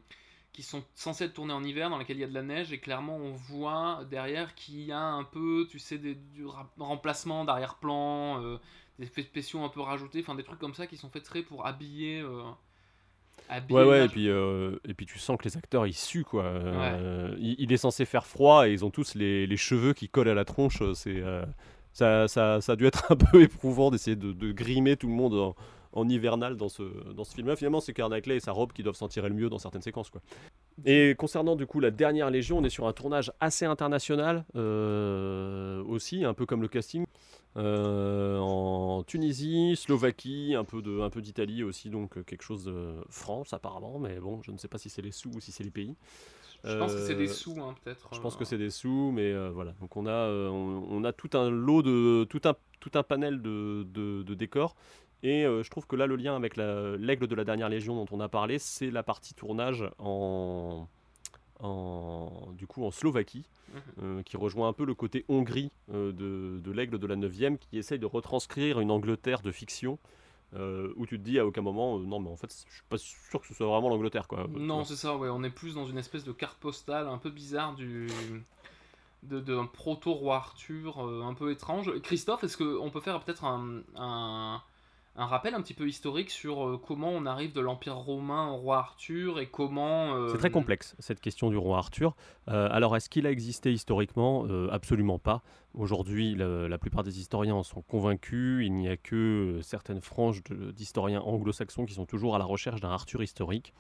[0.54, 2.74] qui sont censées être tournées en hiver, dans lesquelles il y a de la neige,
[2.74, 6.48] et clairement on voit derrière qu'il y a un peu, tu sais, des, du
[6.80, 8.58] remplacement d'arrière-plan, euh,
[9.00, 11.42] des effets spéciaux un peu rajoutés, enfin des trucs comme ça qui sont faits très
[11.44, 12.20] pour habiller.
[12.22, 12.42] euh,
[13.50, 16.24] habiller Ouais, ouais, et puis, euh, et puis tu sens que les acteurs ils suent
[16.26, 16.44] quoi.
[16.44, 20.10] Euh, il, il est censé faire froid et ils ont tous les, les cheveux qui
[20.10, 20.82] collent à la tronche.
[20.94, 21.22] C'est,
[21.94, 25.14] ça, ça, ça a dû être un peu éprouvant d'essayer de, de grimer tout le
[25.14, 25.56] monde en,
[25.94, 26.84] en hivernal dans ce,
[27.14, 27.56] dans ce film-là.
[27.56, 30.10] Finalement, c'est Knightley et sa robe qui doivent s'en tirer le mieux dans certaines séquences.
[30.10, 30.22] Quoi.
[30.86, 35.84] Et concernant du coup la dernière Légion, on est sur un tournage assez international euh,
[35.86, 37.06] aussi, un peu comme le casting.
[37.56, 42.66] Euh, en Tunisie, Slovaquie, un peu de, un peu d'Italie aussi, donc euh, quelque chose
[42.66, 45.52] de France apparemment, mais bon, je ne sais pas si c'est les sous ou si
[45.52, 45.96] c'est les pays.
[46.64, 48.10] Je pense que c'est des Euh, sous, hein, peut-être.
[48.14, 49.72] Je pense que c'est des sous, mais euh, voilà.
[49.80, 53.04] Donc on a, euh, on, on a tout un lot de, tout un, tout un
[53.04, 54.76] panel de, de- de décors.
[55.24, 57.96] Et euh, je trouve que là, le lien avec la- l'aigle de la dernière légion
[57.96, 60.88] dont on a parlé, c'est la partie tournage en,
[61.60, 63.82] en, du coup, en Slovaquie, Mhm.
[64.04, 67.58] euh, qui rejoint un peu le côté Hongrie euh, de, de l'aigle de la 9e,
[67.58, 70.00] qui essaye de retranscrire une Angleterre de fiction.
[70.56, 72.98] euh, où tu te dis à aucun moment, non mais en fait je suis pas
[72.98, 74.48] sûr que ce soit vraiment l'Angleterre quoi.
[74.50, 75.28] Non, c'est ça, ouais.
[75.30, 78.08] On est plus dans une espèce de carte postale un peu bizarre du
[79.24, 81.92] de- d'un proto-roi Arthur euh, un peu étrange.
[82.00, 84.62] Christophe, est-ce qu'on peut faire peut-être un, un,
[85.18, 88.58] un rappel un petit peu historique sur euh, comment on arrive de l'Empire romain au
[88.58, 90.16] roi Arthur et comment...
[90.16, 92.16] euh, C'est très complexe, cette question du roi Arthur.
[92.50, 94.46] Euh, alors, est-ce qu'il a existé historiquement?
[94.72, 95.42] Absolument pas.
[95.74, 98.66] Aujourd'hui, la plupart des historiens en sont convaincus.
[98.66, 102.92] Il n'y a que certaines franges d'historiens anglo-saxons qui sont toujours à la recherche d'un
[102.92, 103.74] Arthur historique.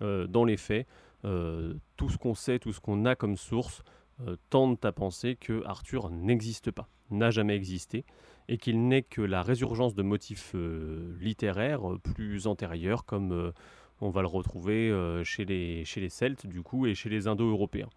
[0.00, 0.86] Dans les faits,
[1.22, 3.82] tout ce qu'on sait, tout ce qu'on a comme source,
[4.50, 8.04] tendent à penser que Arthur n'existe pas, n'a jamais existé,
[8.48, 13.52] et qu'il n'est que la résurgence de motifs euh, littéraires euh, plus antérieurs, comme euh,
[14.00, 17.26] on va le retrouver euh, chez, les, chez les Celtes, du coup, et chez les
[17.26, 17.88] Indo-Européens.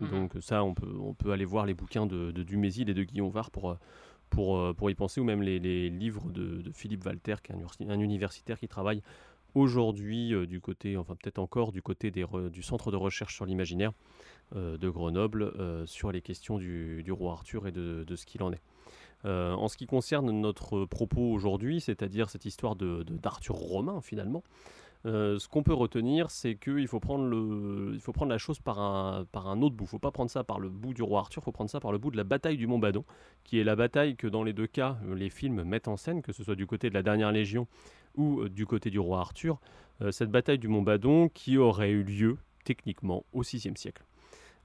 [0.00, 0.10] Mhm.
[0.10, 3.02] Donc ça, on peut, on peut aller voir les bouquins de, de Dumézil et de
[3.02, 3.76] Guillaume Var pour,
[4.28, 7.54] pour, pour y penser, ou même les, les livres de, de Philippe Walter, qui est
[7.54, 9.02] un, universi- un universitaire qui travaille
[9.54, 13.46] aujourd'hui du côté, enfin peut-être encore du côté des re- du centre de recherche sur
[13.46, 13.92] l'imaginaire
[14.54, 15.54] de Grenoble,
[15.86, 18.60] sur les questions du, du roi Arthur et de, de ce qu'il en est.
[19.26, 24.44] Euh, en ce qui concerne notre propos aujourd'hui, c'est-à-dire cette histoire d'Arthur romain finalement,
[25.04, 27.28] euh, ce qu'on peut retenir, c'est qu'il faut prendre
[28.26, 29.26] la chose par un,
[29.62, 29.84] autre bout.
[29.84, 31.70] Il ne faut pas prendre ça par le bout du roi Arthur, il faut prendre
[31.70, 33.04] ça par le bout de la bataille du Mont Badon,
[33.42, 36.22] qui est la bataille que dans les deux cas, euh, les films mettent en scène,
[36.22, 37.66] que ce soit du côté de la dernière Légion
[38.16, 39.60] ou du côté du roi Arthur.
[40.10, 44.04] Cette bataille du Mont Badon qui aurait eu lieu techniquement au VIe siècle.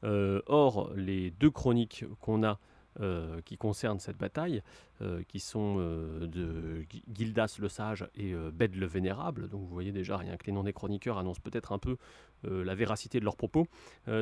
[0.03, 2.59] Or, les deux chroniques qu'on a
[2.99, 4.61] euh, qui concernent cette bataille,
[5.01, 6.83] euh, qui sont euh, de
[7.15, 10.63] Gildas le Sage et Bède le Vénérable, donc vous voyez déjà rien que les noms
[10.63, 11.95] des chroniqueurs annoncent peut-être un peu
[12.43, 13.67] la véracité de leurs propos.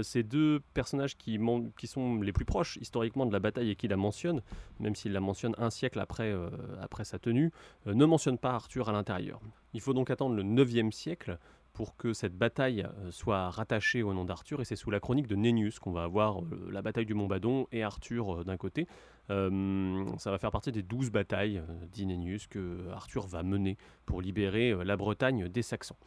[0.03, 1.39] Ces deux personnages qui,
[1.85, 4.41] sont les plus proches historiquement de la bataille et qui la mentionnent,
[4.79, 6.35] même s'ils la mentionnent un siècle après,
[6.81, 7.51] après sa tenue,
[7.85, 9.39] ne mentionnent pas Arthur à l'intérieur.
[9.73, 11.37] Il faut donc attendre le 9e siècle
[11.73, 15.27] pour que cette bataille euh, soit rattachée au nom d'Arthur, et c'est sous la chronique
[15.27, 18.57] de Nennius qu'on va avoir euh, la bataille du Mont Badon et Arthur euh, d'un
[18.57, 18.87] côté.
[19.29, 23.77] Ça va faire partie des douze batailles, dit Nennius, que Arthur va mener
[24.07, 25.97] pour libérer la Bretagne des Saxons.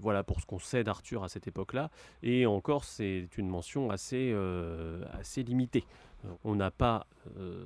[0.00, 1.90] Voilà pour ce qu'on sait d'Arthur à cette époque-là.
[2.22, 4.34] Et encore, c'est une mention assez,
[5.12, 5.84] assez limitée.
[6.42, 7.06] On n'a pas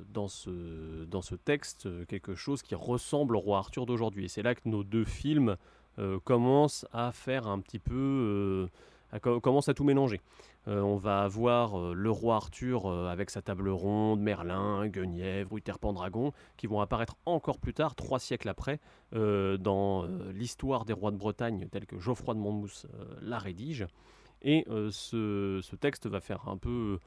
[0.09, 4.25] dans, ce, dans ce texte quelque chose qui ressemble au roi Arthur d'aujourd'hui.
[4.25, 5.57] Et c'est là que nos deux films
[5.99, 7.95] euh, commencent à faire un petit peu...
[7.95, 8.69] euh,
[9.13, 10.21] à co- commencent à tout mélanger.
[10.67, 16.33] Euh, on va avoir le roi Arthur avec sa table ronde, Merlin, Guenièvre, Uther Pendragon,
[16.57, 18.81] qui vont apparaître encore plus tard, trois siècles après,
[19.13, 22.87] dans l'histoire des rois de Bretagne, tel que Geoffroy de Monmouth
[23.21, 23.87] la rédige.
[24.41, 26.99] Et ce texte va faire un peu,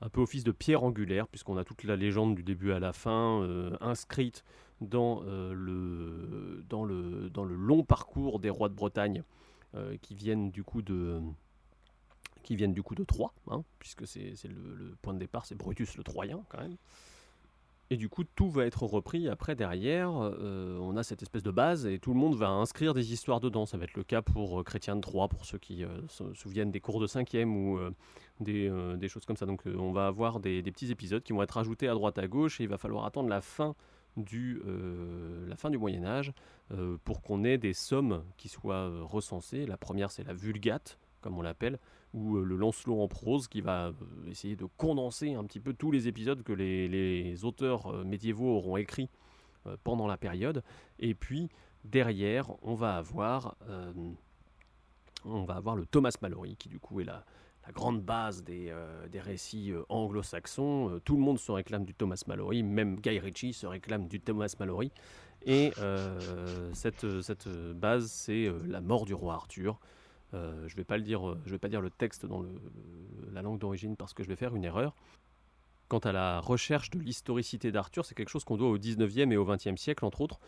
[0.00, 2.92] un peu office de pierre angulaire, puisqu'on a toute la légende du début à la
[2.92, 4.44] fin euh, inscrite
[4.80, 9.22] dans, euh, le, dans, le, dans le long parcours des rois de Bretagne,
[9.74, 11.20] euh, qui viennent du coup de
[12.44, 15.54] qui viennent du coup de Troie, hein, puisque c'est le, le point de départ, c'est
[15.54, 16.76] Brutus le Troyen quand même.
[17.90, 20.10] Et du coup, tout va être repris après derrière.
[20.10, 23.66] on a cette espèce de base et tout le monde va inscrire des histoires dedans.
[23.66, 26.80] Ça va être le cas pour Chrétien de Troyes, pour ceux qui se souviennent des
[26.80, 27.78] cours de cinquième ou
[28.40, 29.46] des, euh, des choses comme ça.
[29.46, 32.18] Donc, euh, on va avoir des, des petits épisodes qui vont être ajoutés à droite
[32.18, 33.74] à gauche et il va falloir attendre la fin
[34.16, 36.32] du, euh, Moyen Âge
[37.04, 39.64] pour qu'on ait des sommes qui soient recensées.
[39.64, 41.78] La première, c'est la Vulgate, comme on l'appelle,
[42.12, 43.92] ou le Lancelot en prose, qui va
[44.26, 49.08] essayer de condenser un petit peu tous les épisodes que les, auteurs médiévaux auront écrits
[49.82, 50.62] pendant la période.
[50.98, 51.48] Et puis,
[51.84, 53.56] derrière, on va avoir,
[55.24, 57.24] on va avoir le Thomas Mallory, qui du coup est la,
[57.68, 60.90] la grande base des, euh, des récits euh, anglo-saxons.
[60.90, 64.20] Euh, tout le monde se réclame du Thomas Mallory, même Guy Ritchie se réclame du
[64.20, 64.90] Thomas Mallory.
[65.44, 65.72] Et
[66.72, 69.78] cette, cette base, c'est la mort du roi Arthur.
[70.34, 72.44] Euh, je ne vais vais pas dire le texte dans
[73.32, 74.96] la langue d'origine parce que je vais faire une erreur.
[75.86, 79.36] Quant à la recherche de l'historicité d'Arthur, c'est quelque chose qu'on doit au 19e et
[79.36, 80.40] au 20e siècle, entre autres,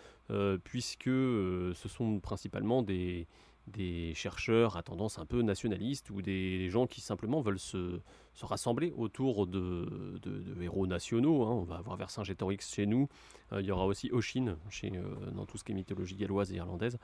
[0.65, 3.29] puisque ce sont principalement des,
[3.67, 8.01] des chercheurs à tendance un peu nationaliste ou des gens qui simplement veulent se,
[8.35, 11.45] se rassembler autour de, de- héros nationaux.
[11.45, 11.53] hein.
[11.53, 13.09] On va avoir Vercingétorix chez nous,
[13.53, 16.53] Euh, il y aura aussi Oshin chez, euh, dans tout ce qui est mythologie galloise
[16.53, 16.99] et irlandaise.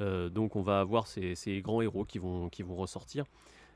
[0.00, 3.24] Euh, donc on va avoir ces, ces grands héros qui vont, qui vont ressortir.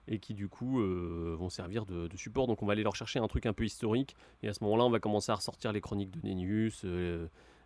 [0.09, 2.49] et qui du coup vont servir de, support.
[2.49, 4.85] Donc on va aller leur chercher un truc un peu historique et à ce moment-là
[4.85, 6.85] on va commencer à ressortir les chroniques de Nennius,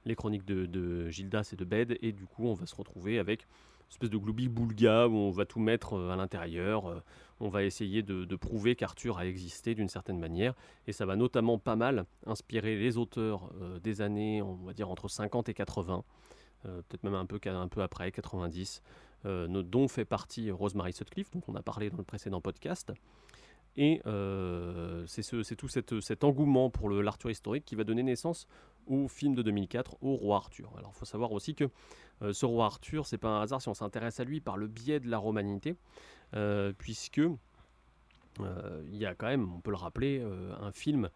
[0.04, 3.18] les chroniques de, de, Gildas et de Bed et du coup on va se retrouver
[3.18, 3.46] avec
[3.90, 7.02] espèce de gloubi boulga où on va tout mettre euh, à l'intérieur.
[7.40, 10.54] on va essayer de, prouver qu'Arthur a existé d'une certaine manière
[10.86, 15.08] et ça va notamment pas mal inspirer les auteurs des années on va dire entre
[15.08, 16.02] 50 et 80.
[16.62, 18.82] peut-être même un peu, un peu après, 90,
[19.26, 22.92] euh, dont fait partie Rosemary Sutcliffe, dont on a parlé dans le précédent podcast.
[23.76, 28.46] Et euh, c'est tout cet engouement pour l'Arthur historique qui va donner naissance
[28.86, 30.72] au film de 2004, au roi Arthur.
[30.78, 31.68] Alors il faut savoir aussi que euh,
[32.20, 35.00] ce roi Arthur, c'est pas un hasard si on s'intéresse à lui par le biais
[35.00, 35.76] de la romanité,
[36.78, 37.20] puisque
[38.40, 40.22] il y a quand même, on peut le rappeler,
[40.60, 41.10] un film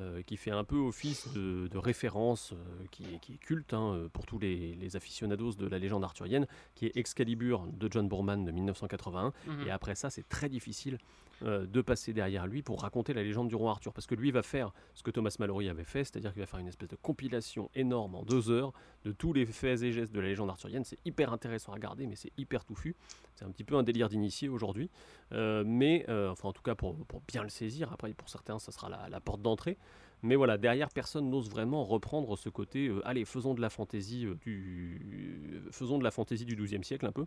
[0.00, 2.56] euh, qui fait un peu office de, référence, euh,
[2.90, 6.02] qui, est, qui, est, culte hein, euh, pour tous les, les, aficionados de la légende
[6.02, 9.32] arthurienne, qui est Excalibur de John Boorman de 1981.
[9.46, 9.68] Mhm.
[9.68, 10.98] Et après ça, c'est très difficile
[11.44, 13.92] euh, de passer derrière lui pour raconter la légende du roi Arthur.
[13.92, 16.60] Parce que lui va faire ce que Thomas Mallory avait fait, c'est-à-dire qu'il va faire
[16.60, 18.72] une espèce de compilation énorme en deux heures
[19.04, 20.84] de tous les faits et gestes de la légende arthurienne.
[20.84, 22.96] C'est hyper intéressant à regarder, mais c'est hyper touffu.
[23.34, 24.88] C'est un petit peu un délire d'initié aujourd'hui.
[25.32, 26.96] Euh, mais, euh, enfin en tout cas pour,
[27.28, 29.76] bien le saisir, après pour certains ça sera la, porte d'entrée.
[30.22, 32.90] Mais voilà, derrière, personne n'ose vraiment reprendre ce côté.
[33.04, 37.26] allez, faisons de la fantaisie du, faisons de la fantaisie du XIIe siècle un peu.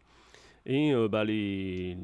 [0.65, 1.97] Et euh, bah, les,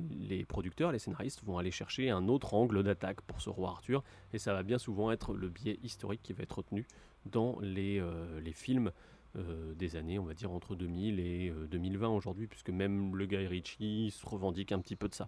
[0.48, 4.38] producteurs, les scénaristes vont aller chercher un autre angle d'attaque pour ce roi Arthur, et
[4.38, 6.88] ça va bien souvent être le biais historique qui va être retenu
[7.26, 8.92] dans les, euh, films
[9.36, 13.48] euh, des années, on va dire, entre 2000 et 2020 aujourd'hui, puisque même le Guy
[13.48, 15.28] Ritchie se revendique un petit peu de ça.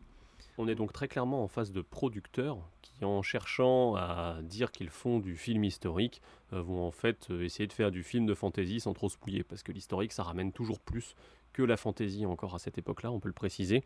[0.57, 4.89] On est donc très clairement en face de producteurs qui, en cherchant à dire qu'ils
[4.89, 6.21] font du film historique,
[6.51, 9.63] vont en fait essayer de faire du film de fantasy sans trop se mouiller, parce
[9.63, 11.15] que l'historique, ça ramène toujours plus
[11.56, 13.86] que la fantaisie encore à cette époque-là, on peut le préciser,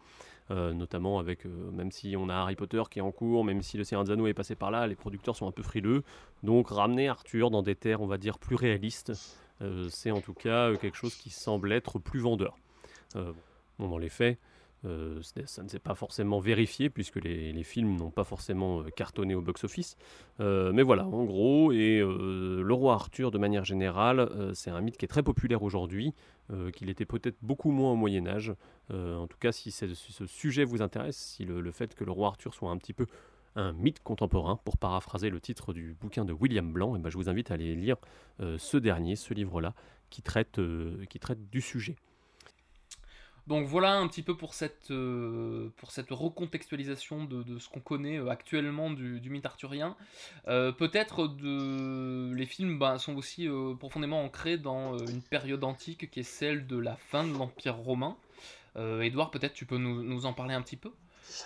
[0.49, 3.61] euh, notamment avec, euh, même si on a Harry Potter qui est en cours, même
[3.61, 6.03] si le Seigneur des est passé par là, les producteurs sont un peu frileux,
[6.41, 9.13] donc ramener Arthur dans des terres, on va dire, plus réalistes,
[9.61, 12.57] euh, c'est en tout cas quelque chose qui semble être plus vendeur.
[13.13, 14.39] bon, dans les faits,
[14.85, 19.35] euh, ça ne s'est pas forcément vérifié puisque les, films n'ont pas forcément euh, cartonné
[19.35, 19.97] au box-office.
[20.39, 24.97] Euh, mais voilà, en gros, et le roi Arthur, de manière générale, c'est un mythe
[24.97, 26.13] qui est très populaire aujourd'hui,
[26.73, 28.53] qu'il était peut-être beaucoup moins au Moyen Âge.
[28.91, 32.53] en tout cas, si, ce sujet vous intéresse, si le, fait que le roi Arthur
[32.53, 33.05] soit un petit peu
[33.55, 37.17] un mythe contemporain, pour paraphraser le titre du bouquin de William Blanc, et ben je
[37.17, 37.97] vous invite à aller lire
[38.39, 39.73] ce dernier, ce livre-là,
[40.09, 40.59] qui traite
[41.51, 41.95] du sujet.
[43.49, 45.71] Donc voilà un petit peu pour cette, euh,
[46.11, 49.97] recontextualisation de, ce qu'on connaît euh, actuellement du, mythe arthurien.
[50.47, 53.47] Euh, peut-être les films bah, sont aussi
[53.79, 58.15] profondément ancrés dans une période antique qui est celle de la fin de l'Empire romain.
[58.75, 60.91] Edouard, peut-être tu peux nous, en parler un petit peu?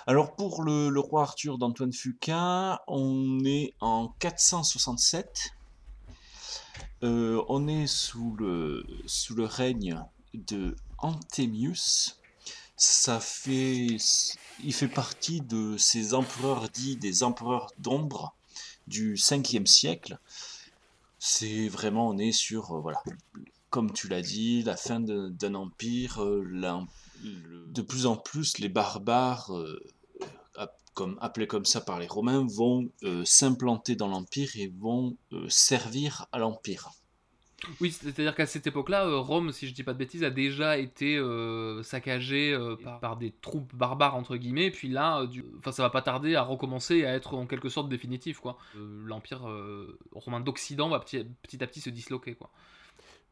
[0.05, 5.53] Alors pour le, roi Arthur d'Antoine Fuqua, on est en 467.
[7.01, 9.97] on est sous le règne
[10.33, 12.17] de Anthemius.
[12.75, 13.97] Ça fait,
[14.63, 18.33] il fait partie de ces empereurs dits des empereurs d'ombre
[18.87, 20.17] du 5e siècle.
[21.19, 23.01] C'est vraiment, on est sur, euh, voilà,
[23.69, 26.23] comme tu l'as dit, la fin d'un empire.
[26.23, 26.81] Euh,
[27.23, 29.79] de plus en plus, les barbares, euh,
[30.93, 32.89] comme, appelés comme ça par les Romains, vont
[33.23, 35.15] s'implanter dans l'empire et vont
[35.47, 36.91] servir à l'empire.
[37.81, 40.77] Oui, c'est-à-dire qu'à cette époque-là, euh, Rome, si je dis pas de bêtises, a déjà
[40.77, 44.71] été euh, saccagée euh, par, des troupes barbares entre guillemets.
[44.71, 45.45] Puis là, du...
[45.59, 48.57] enfin, ça va pas tarder à recommencer et à être en quelque sorte définitif, quoi.
[48.75, 49.47] L'empire
[50.11, 52.49] romain d'Occident va petit, à petit se disloquer, quoi.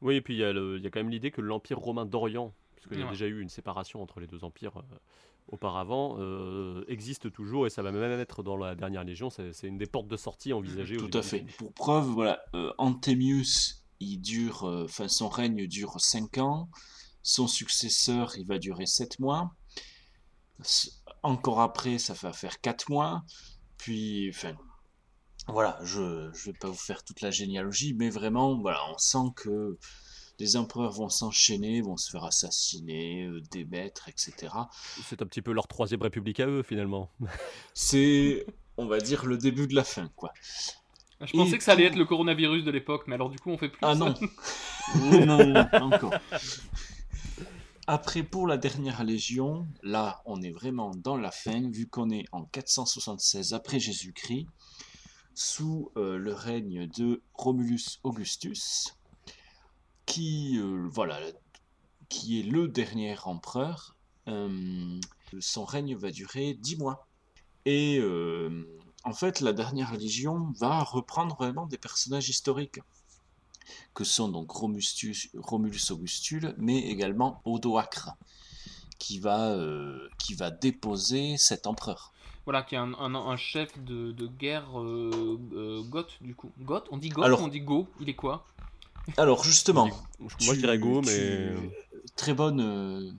[0.01, 2.99] Oui, et puis il y, a quand même l'idée que l'empire romain d'Orient, parce qu'il
[2.99, 4.81] y a déjà eu une séparation entre les deux empires
[5.47, 6.17] auparavant,
[6.87, 9.29] existe toujours et ça va même être dans la dernière légion.
[9.29, 10.97] C'est une des portes de sortie envisagées.
[10.97, 11.45] Tout à fait.
[11.57, 12.43] Pour preuve, voilà,
[12.77, 16.69] Anthemius il dure, euh, enfin, son règne dure 5 ans.
[17.23, 19.53] Son successeur, il va durer 7 mois.
[21.23, 23.23] Encore après, ça va faire 4 mois.
[23.77, 24.55] Puis, enfin,
[25.47, 29.33] voilà, je ne vais pas vous faire toute la généalogie, mais vraiment, voilà, on sent
[29.35, 29.77] que
[30.39, 34.51] les empereurs vont s'enchaîner, vont se faire assassiner, euh, démettre, etc.
[35.03, 37.11] C'est un petit peu leur troisième république à eux, finalement.
[37.75, 38.47] C'est,
[38.77, 40.33] on va dire, le début de la fin, quoi.
[41.25, 43.57] Je pensais que ça allait être le coronavirus de l'époque, mais alors du coup on
[43.57, 43.79] fait plus.
[43.81, 44.13] Ah non.
[44.95, 46.13] non, non, non, encore.
[47.87, 52.25] Après, pour la dernière légion, là, on est vraiment dans la fin, vu qu'on est
[52.31, 54.47] en 476 après Jésus-Christ,
[55.33, 58.95] sous euh, le règne de Romulus Augustus,
[60.05, 61.19] qui, euh, voilà,
[62.09, 63.95] qui est le dernier empereur.
[64.27, 64.99] Euh,
[65.39, 67.07] son règne va durer 10 mois.
[67.65, 68.65] Et euh,
[69.03, 72.79] en fait, la dernière Légion va reprendre vraiment des personnages historiques,
[73.93, 78.11] que sont donc Romustus- Romulus Augustule, mais également Odoacre,
[78.99, 82.11] qui va, euh, qui va déposer cet empereur.
[82.45, 86.51] Voilà, qui est un, un- un chef de, de guerre euh, euh, goth, du coup.
[86.59, 88.45] Goth On dit goth Alors- ou on dit go Il est quoi?
[89.17, 89.87] Alors justement,
[90.19, 91.55] Moi, je dirais go, tu- mais-
[92.15, 93.17] très bonne,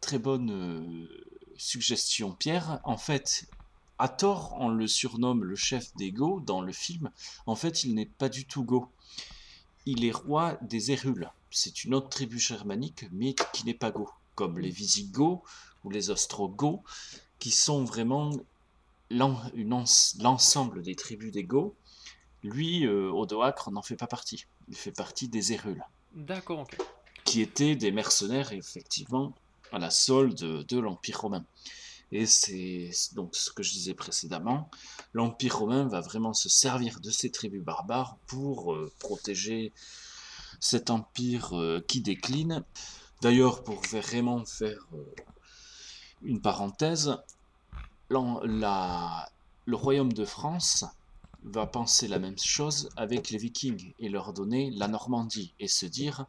[0.00, 1.08] très bonne euh,
[1.56, 2.80] suggestion, Pierre.
[2.84, 3.46] En fait,
[3.98, 7.10] à tort, on le surnomme le chef des Go dans le film.
[7.46, 8.88] En fait, il n'est pas du tout Go.
[9.86, 11.30] Il est roi des Hérules.
[11.50, 15.42] C'est une autre tribu germanique, mais qui n'est pas Go, comme les Visigoths
[15.84, 16.82] ou les Ostrogoths,
[17.38, 18.30] qui sont vraiment
[19.10, 21.74] l'ensemble des tribus des Go.
[22.44, 24.46] Lui, euh, Odoacre, n'en fait pas partie.
[24.68, 25.84] Il fait partie des Hérules
[26.14, 26.68] D'accord,
[27.24, 29.34] qui étaient des mercenaires effectivement
[29.72, 31.44] à la solde de l'Empire romain.
[32.10, 34.70] Et c'est donc ce que je disais précédemment,
[35.12, 39.72] l'Empire romain va vraiment se servir de ces tribus barbares pour euh, protéger
[40.60, 42.64] cet empire euh, qui décline.
[43.20, 45.14] D'ailleurs, pour vraiment faire euh,
[46.22, 47.18] une parenthèse,
[48.08, 50.86] le royaume de France
[51.44, 55.84] va penser la même chose avec les Vikings et leur donner la Normandie et se
[55.84, 56.26] dire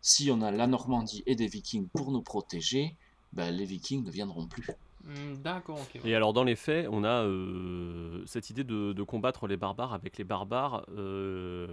[0.00, 2.96] si on a la Normandie et des Vikings pour nous protéger,
[3.32, 4.68] ben, les Vikings ne viendront plus.
[5.08, 6.00] Hmm, D'accord, ok.
[6.04, 9.94] Et alors dans les faits, on a euh, cette idée de, de combattre les barbares
[9.94, 11.66] avec les barbares euh,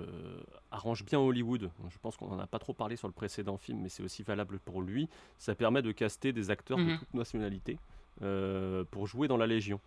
[0.72, 1.70] arrange bien Hollywood.
[1.90, 4.24] Je pense qu'on n'en a pas trop parlé sur le précédent film, mais c'est aussi
[4.24, 5.10] valable pour lui.
[5.38, 6.98] Ça permet de caster des acteurs de Mhm.
[7.00, 7.78] toute nationalité
[8.22, 9.80] euh, pour jouer dans la Légion.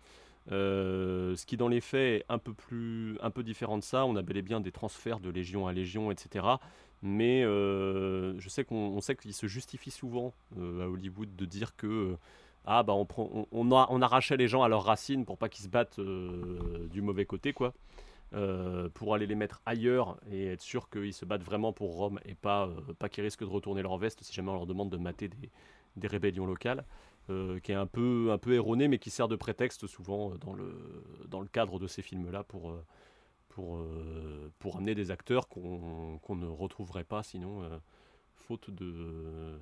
[0.51, 4.05] Euh, ce qui dans les faits est un peu plus un peu différent de ça.
[4.05, 6.45] On a bel et bien des transferts de Légion à Légion, etc.
[7.01, 11.45] Mais euh, je sais qu'on on sait qu'il se justifie souvent euh, à Hollywood de
[11.45, 12.15] dire que
[12.71, 16.87] ah bah on, arrachait les gens à leurs racines pour pas qu'ils se battent euh,
[16.91, 17.73] du mauvais côté quoi.
[18.33, 22.19] Euh, pour aller les mettre ailleurs et être sûr qu'ils se battent vraiment pour Rome
[22.25, 24.91] et pas, euh, pas qu'ils risquent de retourner leur veste si jamais on leur demande
[24.91, 25.29] de mater
[25.95, 26.85] des, rébellions locales,
[27.27, 31.79] qui est un peu, un erroné mais qui sert de prétexte souvent dans le, cadre
[31.79, 32.75] de ces films-là pour,
[34.75, 37.63] amener des acteurs qu'on ne retrouverait pas sinon,
[38.35, 39.59] faute de...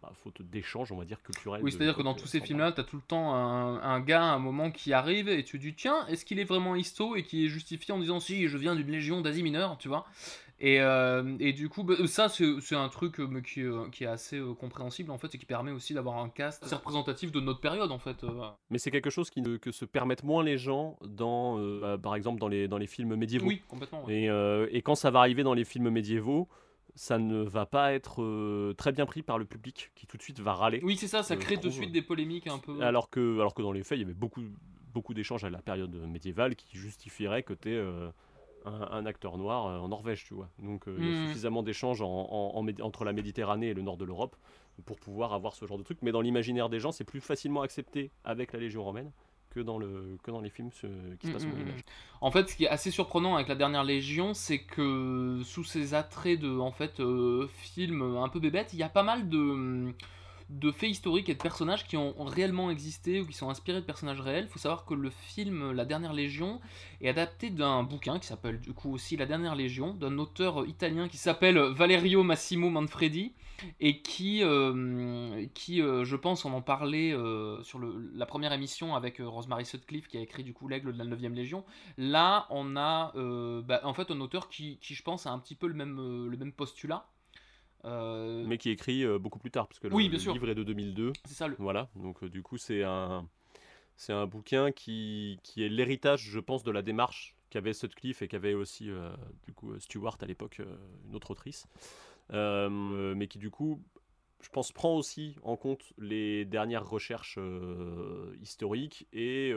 [0.00, 1.62] bah, faute d'échanges, on va dire, culturels.
[1.62, 4.34] Oui, c'est-à-dire que dans tous ces films-là, t'as tout le temps un, un gars à
[4.34, 7.22] un moment qui arrive et tu te dis tiens, est-ce qu'il est vraiment histo et
[7.24, 10.06] qui est justifié en disant si je viens d'une légion d'Asie mineure, tu vois
[10.60, 13.88] et, euh, et du coup, bah, ça c'est c'est un truc euh, mais qui, euh,
[13.92, 16.74] qui est assez euh, compréhensible en fait et qui permet aussi d'avoir un cast assez
[16.74, 18.24] représentatif de notre période en fait.
[18.24, 18.40] euh.
[18.68, 21.98] Mais c'est quelque chose qui ne- que se permettent moins les gens dans, euh, bah,
[22.02, 23.46] par exemple, dans les, dans les films médiévaux.
[23.46, 24.22] Oui, complètement, ouais.
[24.22, 26.48] Et, euh, et quand ça va arriver dans les films médiévaux,
[26.98, 30.22] ça ne va pas être euh, très bien pris par le public qui tout de
[30.22, 30.80] suite va râler.
[30.82, 31.80] Oui, c'est ça, ça euh, crée je de trouve.
[31.80, 32.82] suite des polémiques un peu.
[32.82, 34.42] Alors que, alors que dans les faits, il y avait beaucoup,
[34.92, 37.78] beaucoup d'échanges à la période médiévale qui justifieraient que tu
[38.64, 40.48] un, un acteur noir euh, en Norvège, tu vois.
[40.58, 41.26] Donc euh, il y a Mhm.
[41.28, 44.36] suffisamment d'échanges en- en- en Médi- entre la Méditerranée et le nord de l'Europe
[44.84, 45.98] pour pouvoir avoir ce genre de truc.
[46.02, 49.12] Mais dans l'imaginaire des gens, c'est plus facilement accepté avec la Légion romaine
[49.58, 50.86] que dans, le, que dans les films ce-
[51.18, 51.82] qui se passent au Mm, mm, mm.
[52.20, 55.94] En fait, ce qui est assez surprenant avec la dernière Légion, c'est que sous ces
[55.94, 59.92] attraits de en fait euh, film un peu bébête, il y a pas mal de
[60.48, 63.86] de faits historiques et de personnages qui ont réellement existé ou qui sont inspirés de
[63.86, 64.44] personnages réels.
[64.44, 66.60] Il faut savoir que le film La Dernière Légion
[67.00, 71.08] est adapté d'un bouquin qui s'appelle du coup aussi La Dernière Légion, d'un auteur italien
[71.08, 73.32] qui s'appelle Valerio Massimo Manfredi
[73.80, 77.80] et qui, euh, qui euh, je pense, on en parlait euh, sur
[78.14, 81.34] la première émission avec Rosemary Sutcliffe qui a écrit du coup l'aigle de la 9ème
[81.34, 81.64] Légion.
[81.96, 83.12] Là, on a
[83.62, 86.28] bah, en fait un auteur qui, qui, je pense, a un petit peu le même,
[86.28, 87.06] le même postulat.
[87.88, 90.22] Euh, Mais qui est écrit euh, beaucoup plus tard, parce que le, Oui, bien le
[90.24, 90.32] sûr.
[90.32, 91.12] livre est de 2002.
[91.24, 93.26] C'est ça, le- Voilà, donc euh, du coup, c'est un,
[93.96, 98.28] c'est un bouquin qui, qui est l'héritage, je pense, de la démarche qu'avait Sutcliffe et
[98.28, 99.10] qu'avait aussi, euh,
[99.46, 100.76] du coup, Stewart à l'époque, euh,
[101.08, 101.66] une autre autrice.
[102.32, 102.68] Euh,
[103.14, 103.82] mais qui, du coup,
[104.42, 107.38] je pense, prend aussi en compte les dernières recherches
[108.40, 109.52] historiques et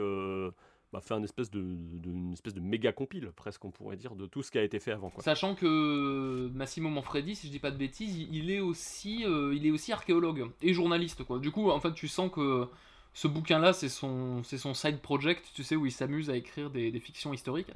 [0.92, 4.14] bah, fait un espèce de, de- une espèce de méga compile, presque, on pourrait dire,
[4.14, 5.10] de tout ce qui a été fait avant.
[5.10, 5.22] Quoi.
[5.22, 9.66] Sachant que Massimo Manfredi, si je dis pas de bêtises, il est aussi, euh, il
[9.66, 11.38] est aussi archéologue et journaliste quoi.
[11.38, 12.66] Du coup, en fait, tu sens que
[13.14, 16.70] ce bouquin-là, c'est son, c'est son side project, tu sais, où il s'amuse à écrire
[16.70, 17.68] des, des fictions historiques.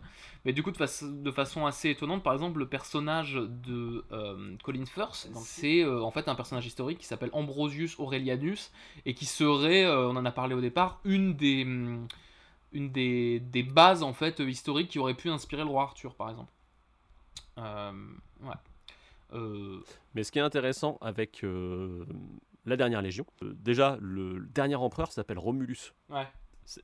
[0.46, 4.56] Mais du coup, de, façon- de façon assez étonnante, par exemple, le personnage de euh,
[4.64, 8.72] Colin Firth, c'est euh, en fait un personnage historique qui s'appelle Ambrosius Aurelianus
[9.04, 12.06] et qui serait, euh, on en a parlé au départ, une des, hum,
[12.72, 16.30] une des, des bases en fait historiques qui aurait pu inspirer le roi Arthur, par
[16.30, 16.52] exemple.
[17.58, 17.92] Euh,
[18.42, 18.54] ouais.
[19.32, 19.80] Euh,
[20.14, 22.04] Mais ce qui est intéressant avec euh,
[22.64, 25.94] la dernière Légion, euh, déjà, le, dernier empereur s'appelle Romulus.
[26.10, 26.26] Ouais.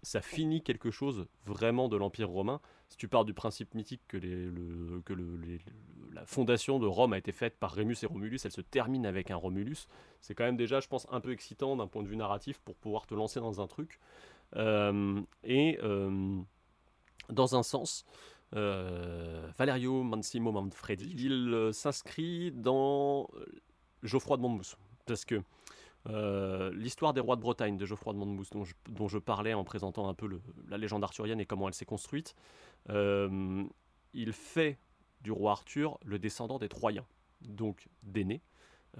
[0.03, 2.61] ça finit quelque chose vraiment de l'Empire romain.
[2.89, 6.78] Si tu pars du principe mythique que, les- le- que le- les- le- la fondation
[6.78, 9.89] de Rome a été faite par Rémus et Romulus, elle se termine avec un Romulus,
[10.20, 12.76] c'est quand même déjà, je pense, un peu excitant d'un point de vue narratif pour
[12.76, 13.99] pouvoir te lancer dans un truc.
[14.57, 16.41] Euh, et euh,
[17.29, 18.05] dans un sens,
[18.55, 23.29] euh, Valerio Mansimo Manfredi, il s'inscrit dans
[24.03, 24.77] Geoffroy de Monmouth.
[25.07, 25.43] Parce que
[26.75, 29.65] l'histoire des rois de Bretagne de Geoffroy de Monmouth, dont je, dont je parlais en
[29.65, 30.29] présentant un peu
[30.69, 32.35] la légende arthurienne et comment elle s'est construite,
[32.89, 34.79] il fait
[35.21, 37.07] du roi Arthur le descendant des Troyens,
[37.41, 38.43] donc d'Aîné,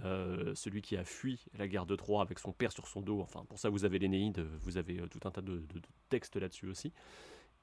[0.05, 3.21] euh, celui qui a fui la guerre de Troie avec son père sur son dos.
[3.21, 5.63] Enfin, pour ça, vous avez l'Énéide, vous avez euh, tout un tas de,
[6.09, 6.93] textes là-dessus aussi.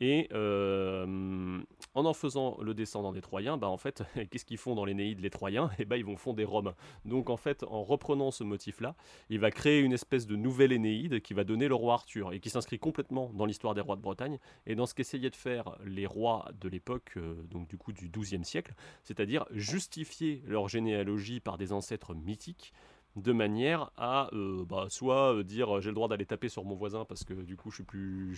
[0.02, 1.62] Et euh,
[1.94, 5.20] en en faisant le descendant des Troyens, bah en fait, qu'est-ce qu'ils font dans l'Énéide
[5.20, 5.70] les Troyens?
[5.78, 6.74] Et bah ils vont fonder Rome.
[7.06, 8.96] Donc en fait, en reprenant ce motif-là,
[9.30, 12.40] il va créer une espèce de nouvelle Énéide qui va donner le roi Arthur et
[12.40, 15.78] qui s'inscrit complètement dans l'histoire des rois de Bretagne et dans ce qu'essayaient de faire
[15.86, 18.74] les rois de l'époque, euh, donc du coup du XIIe siècle,
[19.04, 22.74] c'est-à-dire justifier leur généalogie par des ancêtres mythiques
[23.22, 26.64] de manière à euh, bah, soit euh, dire euh, j'ai le droit d'aller taper sur
[26.66, 28.34] mon voisin parce que du coup je suis plus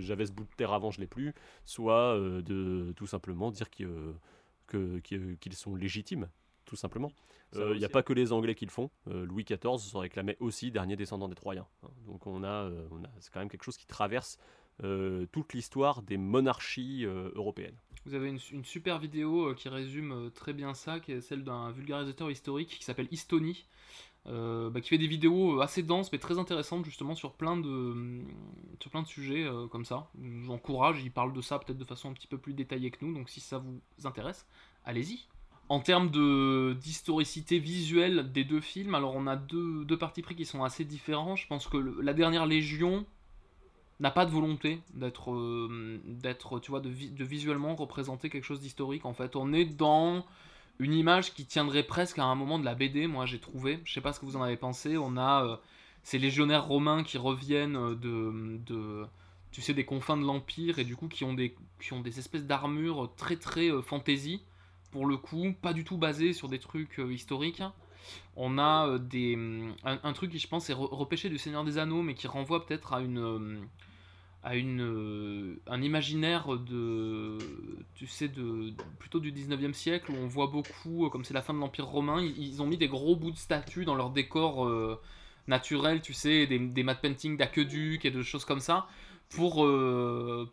[0.00, 3.70] j'avais ce bout de terre avant je l'ai plus soit euh, de tout simplement dire
[3.70, 3.88] qu'ils
[4.66, 6.28] que- qu'ils- qu'ils sont légitimes
[6.64, 7.10] tout simplement.
[7.54, 8.88] Il n'y a pas que les anglais qui le font.
[9.06, 11.88] Louis XIV se réclamait aussi dernier descendant des Troyens hein.
[12.06, 14.38] donc on a, on a c'est quand même quelque chose qui traverse
[14.82, 17.76] euh, toute l'histoire des monarchies euh, européennes.
[18.06, 21.44] Vous avez une, une super vidéo euh, qui résume très bien ça, qui est celle
[21.44, 23.66] d'un vulgarisateur historique qui s'appelle Istoni,
[24.28, 27.56] euh, bah, qui fait des vidéos euh, assez denses mais très intéressantes justement sur plein
[27.56, 28.24] de, hum,
[28.80, 30.08] sur plein de sujets euh, comme ça.
[30.22, 32.90] Je vous encourage, il parle de ça peut-être de façon un petit peu plus détaillée
[32.90, 34.46] que nous, donc si ça vous intéresse,
[34.84, 35.26] allez-y.
[35.68, 36.10] En termes
[36.76, 40.84] d'historicité visuelle des deux films, alors on a deux, deux partis pris qui sont assez
[40.84, 41.34] différents.
[41.34, 43.06] Je pense que la dernière Légion,
[44.02, 46.00] n'a pas de volonté d'être euh,
[46.60, 50.26] tu vois de, de visuellement représenter quelque chose d'historique en fait on est dans
[50.78, 53.80] une image qui tiendrait presque à un moment de la BD moi j'ai trouvé.
[53.84, 54.96] Je sais pas ce que vous en avez pensé.
[54.96, 55.56] On a euh,
[56.02, 59.06] ces légionnaires romains qui reviennent euh, de,
[59.50, 62.18] tu sais des confins de l'empire et du coup qui ont des qui ont des
[62.18, 64.42] espèces d'armures très très euh, fantasy.
[64.90, 67.62] Pour le coup pas du tout basées sur des trucs historiques.
[68.36, 69.36] On a des,
[69.84, 72.26] un, un truc qui, je pense, est re- repêché du Seigneur des Anneaux, mais qui
[72.26, 73.68] renvoie peut-être à une,
[74.42, 77.38] à une, euh, un imaginaire de,
[77.94, 81.42] tu sais, de, plutôt du 19e siècle, où on voit beaucoup, euh, comme c'est la
[81.42, 84.66] fin de l'Empire romain, ils, ont mis des gros bouts de statues dans leur décor
[84.66, 85.00] euh,
[85.46, 88.88] naturel, tu sais, des, des matte paintings d'aqueduc et de choses comme ça,
[89.30, 89.66] pour,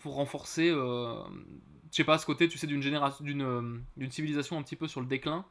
[0.01, 1.15] pour renforcer, euh,
[1.91, 5.45] je sais pas, ce côté, tu sais, d'une civilisation un petit peu sur le déclin.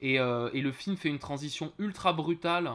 [0.00, 2.70] Et, et le film fait une transition ultra brutale,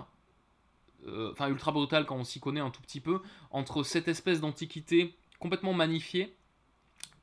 [1.08, 3.22] euh, enfin ultra brutale quand on s'y connaît un tout petit peu,
[3.52, 6.36] entre cette espèce d'antiquité complètement magnifiée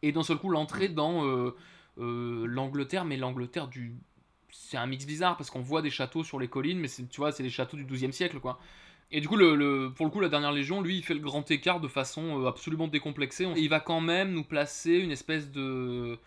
[0.02, 1.54] et d'un seul coup l'entrée dans euh,
[1.98, 3.94] euh, l'Angleterre, mais l'Angleterre du...
[4.50, 7.32] C'est un mix bizarre parce qu'on voit des châteaux sur les collines, mais tu vois,
[7.32, 8.58] c'est des châteaux du 12e siècle, quoi.
[9.10, 11.48] Et du coup, le, pour le coup, la dernière Légion, lui, il fait le grand
[11.50, 13.46] écart de façon absolument décomplexée.
[13.56, 16.18] Il va quand même nous placer une espèce de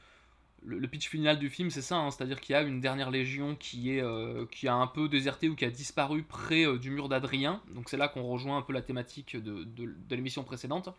[0.63, 3.55] le, pitch final du film, c'est ça, hein, c'est-à-dire qu'il y a une dernière légion
[3.55, 6.91] qui, est, euh, qui a un peu déserté ou qui a disparu près euh, du
[6.91, 7.61] mur d'Adrien.
[7.73, 10.89] Donc c'est là qu'on rejoint un peu la thématique de, de- l'émission précédente.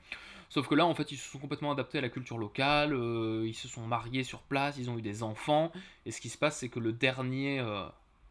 [0.48, 3.44] Sauf que là, en fait, ils se sont complètement adaptés à la culture locale, euh,
[3.46, 5.70] ils se sont mariés sur place, ils ont eu des enfants.
[6.06, 7.64] Et ce qui se passe, c'est que le dernier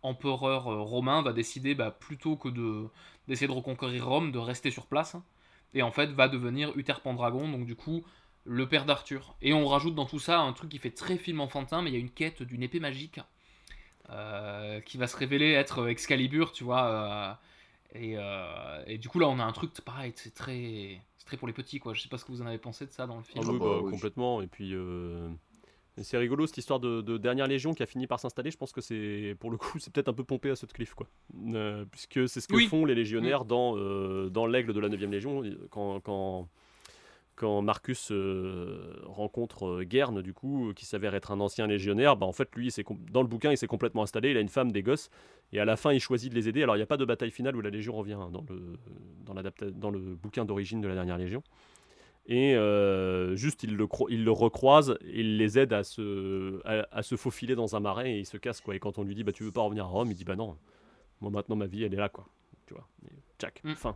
[0.01, 2.87] empereur romain va décider, bah, plutôt que de,
[3.27, 5.15] d'essayer de reconquérir Rome, de rester sur place.
[5.73, 8.03] Et en fait, va devenir Uther Pendragon, donc du coup,
[8.51, 9.35] le père d'Arthur.
[9.43, 11.93] Et on rajoute dans tout ça un truc qui fait très film enfantin, mais il
[11.93, 13.19] y a une quête d'une épée magique
[14.09, 16.85] euh, qui va se révéler être Excalibur, tu vois.
[16.87, 17.33] euh,
[17.99, 21.37] et, euh, et du coup, là, on a un truc pareil, c'est très, c'est très
[21.37, 21.93] pour les petits, quoi.
[21.93, 23.43] Je sais pas ce que vous en avez pensé de ça dans le film.
[23.45, 24.41] Ah oui, bah, complètement.
[24.41, 25.27] Et puis, euh,
[26.01, 28.49] c'est rigolo cette histoire de, de dernière légion qui a fini par s'installer.
[28.51, 31.07] Je pense que c'est, pour le coup, c'est peut-être un peu pompé à Sutcliffe, quoi.
[31.53, 32.67] Euh, puisque c'est ce que Oui.
[32.67, 35.43] font les légionnaires dans, euh, dans l'aigle de la 9 légion.
[35.71, 36.47] Quand, quand,
[37.39, 42.25] quand Marcus euh, rencontre euh, Guerne, du coup, qui s'avère être un ancien légionnaire, bah,
[42.25, 44.31] en fait, lui, il dans le bouquin, il s'est complètement installé.
[44.31, 45.09] Il a une femme, des gosses.
[45.53, 46.61] Et à la fin, il choisit de les aider.
[46.63, 48.77] Alors, il n'y a pas de bataille finale où la Légion revient hein, dans, le,
[49.25, 49.33] dans,
[49.71, 51.41] dans le bouquin d'origine de la dernière Légion.
[52.27, 57.01] Et euh, juste, il le, il le recroise il les aide à se, à, à
[57.01, 58.61] se faufiler dans un marais et il se casse.
[58.61, 58.75] Quoi.
[58.75, 60.35] Et quand on lui dit bah, Tu veux pas revenir à Rome Il dit Bah
[60.35, 60.55] non,
[61.21, 62.09] moi maintenant ma vie elle est là.
[62.09, 62.27] quoi.
[62.67, 63.95] Tu vois, et tchac, fin.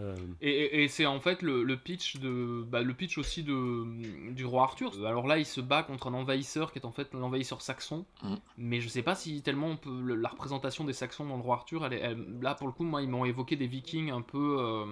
[0.00, 3.42] Euh, Et, et- et c'est en fait le, le pitch de bah, le pitch aussi
[3.42, 3.84] de
[4.32, 4.92] du roi Arthur.
[5.06, 8.06] Alors là, il se bat contre un envahisseur qui est en fait l'envahisseur saxon.
[8.22, 8.34] Mm.
[8.56, 11.42] Mais je sais pas si tellement on peut, le- la représentation des Saxons dans le
[11.42, 14.10] roi Arthur, elle, est- elle- là pour le coup, moi ils m'ont évoqué des Vikings
[14.10, 14.86] un peu euh,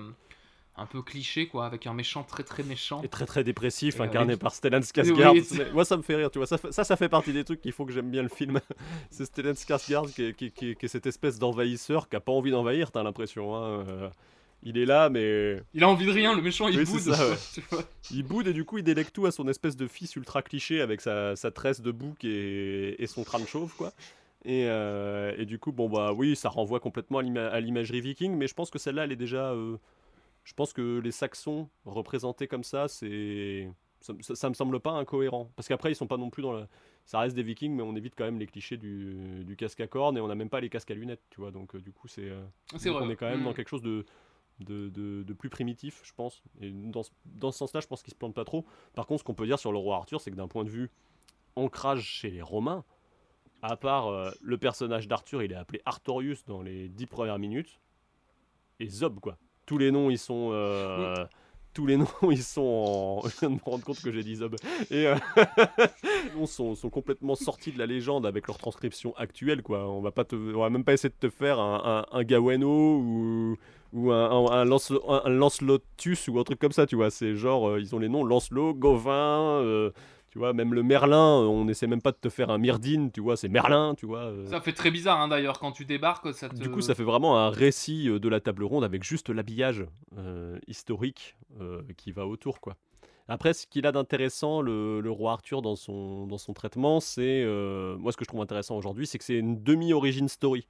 [0.77, 3.03] un peu cliché, quoi, avec un méchant très très méchant.
[3.03, 5.73] Et très très dépressif, incarné par Stellan Skarsgård.
[5.73, 6.47] Moi, ça me fait rire, tu vois.
[6.47, 8.61] Ça, ça, ça fait partie des trucs qu'il faut que j'aime bien le film.
[9.11, 12.33] c'est Stellan Skarsgård qui est, qui, qui- qui est cette espèce d'envahisseur qui a pas
[12.33, 13.55] envie d'envahir, t'as l'impression.
[13.57, 13.85] hein.
[13.89, 14.09] Euh,
[14.63, 15.63] Il est là, mais.
[15.75, 17.01] Il a envie de rien, le méchant, il Oui, boude.
[17.01, 17.37] c'est ça, ouais.
[17.55, 17.83] tu vois.
[18.11, 20.81] Il boude et du coup, il délègue tout à son espèce de fils ultra cliché
[20.81, 23.93] avec sa, sa tresse de bouc et, et son crâne chauve, quoi.
[24.45, 28.01] Et, euh, et du coup, bon, bah oui, ça renvoie complètement à l'ima- à l'imagerie
[28.01, 29.53] viking, mais je pense que celle-là, elle est déjà.
[29.53, 29.77] euh,
[30.45, 33.69] je pense que les Saxons représentés comme ça, c'est.
[34.01, 35.51] Ça, ça- ça me semble pas incohérent.
[35.57, 36.69] Parce qu'après, ils sont pas non plus dans la.
[37.05, 39.87] Ça reste des vikings, mais on évite quand même les clichés du, du casque à
[39.87, 41.51] cornes et on n'a même pas les casques à lunettes, tu vois.
[41.51, 42.29] Donc, euh, du coup, c'est.
[42.31, 42.41] euh,
[42.79, 44.07] C'est vrai, On est quand même dans quelque chose de,
[44.65, 46.43] de, plus primitif, je pense.
[46.61, 48.65] Et dans, ce- dans ce sens-là, je pense qu'il se plante pas trop.
[48.95, 50.71] Par contre, ce qu'on peut dire sur le roi Arthur, c'est que d'un point de
[50.71, 50.91] vue
[51.57, 52.85] ancrage chez les Romains,
[53.63, 57.81] à part euh, le personnage d'Arthur, il est appelé Artorius dans les dix premières minutes,
[58.79, 59.37] et Zob, quoi.
[59.67, 60.51] Tous les noms, ils sont.
[60.53, 61.15] euh,
[61.73, 63.29] Tous les noms, ils sont en...
[63.29, 64.57] Je viens de me rendre compte que j'ai dit Zob.
[64.91, 65.17] Et euh,
[66.47, 69.89] sont, complètement sortis de la légende avec leur transcription actuelle, quoi.
[69.89, 73.57] On va, va même pas essayer de te faire un, un, Gaweno ou,
[73.93, 77.11] ou un Lancelotus ou un truc comme ça, tu vois.
[77.11, 79.91] C'est genre, euh, ils ont les noms Lancelot, Gauvin, euh,
[80.31, 83.11] tu vois, même le Merlin, euh, on essaie même pas de te faire un Myrdine,
[83.11, 84.21] tu vois, c'est Merlin, tu vois.
[84.27, 84.47] euh.
[84.47, 86.33] Ça fait très bizarre hein, d'ailleurs quand tu débarques.
[86.35, 86.55] Ça te...
[86.55, 89.85] Du coup, ça fait vraiment un récit euh, de la table ronde avec juste l'habillage
[90.19, 92.77] euh, historique euh, qui va autour, quoi.
[93.29, 97.45] Après, ce qu'il a d'intéressant, le, le roi Arthur, dans son, dans son traitement, c'est...
[97.99, 100.67] moi, ce que je trouve intéressant aujourd'hui, c'est que c'est une demi-origin story.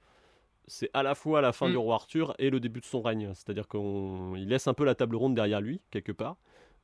[0.67, 1.71] C'est à la fois la fin Mm.
[1.71, 3.31] du roi Arthur et le début de son règne.
[3.33, 6.35] C'est-à-dire qu'il laisse un peu la table ronde derrière lui, quelque part,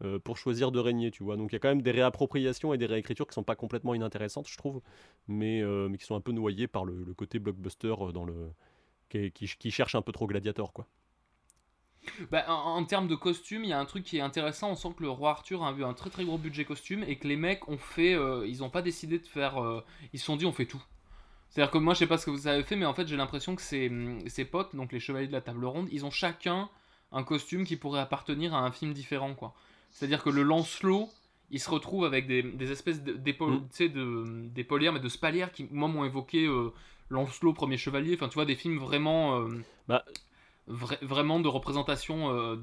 [0.03, 1.37] euh, pour choisir de régner, tu vois.
[1.37, 3.95] Donc il y a quand même des réappropriations et des réécritures qui sont pas complètement
[3.95, 4.81] inintéressantes, je trouve,
[5.27, 8.51] mais, euh, mais qui sont un peu noyées par le, côté blockbuster euh, dans le...
[9.09, 10.85] Qui, cherche un peu trop gladiator, quoi.
[12.29, 14.69] Bah, en, termes de costume, il y a un truc qui est intéressant.
[14.69, 17.17] On sent que le roi Arthur a eu un très très gros budget costume et
[17.17, 18.15] que les mecs ont fait.
[18.47, 19.83] ils ont pas décidé de faire.
[20.13, 20.81] ils se sont dit on fait tout.
[21.49, 23.17] C'est-à-dire que moi je sais pas ce que vous avez fait, mais en fait j'ai
[23.17, 23.91] l'impression que ces,
[24.27, 26.69] ces potes, donc les chevaliers de la table ronde, ils ont chacun
[27.11, 29.53] un costume qui pourrait appartenir à un film différent, quoi.
[29.91, 31.09] C'est-à-dire que le Lancelot,
[31.49, 33.59] il se retrouve avec des, des espèces Mm.
[33.71, 36.71] sais, de, d'épaulières, mais de spalières qui, moi, m'ont évoqué euh,
[37.09, 38.13] Lancelot, premier chevalier.
[38.15, 39.39] Enfin, tu vois, des films vraiment.
[39.41, 39.47] euh,
[39.88, 40.03] Bah,
[40.69, 42.55] vra- vraiment de représentation euh,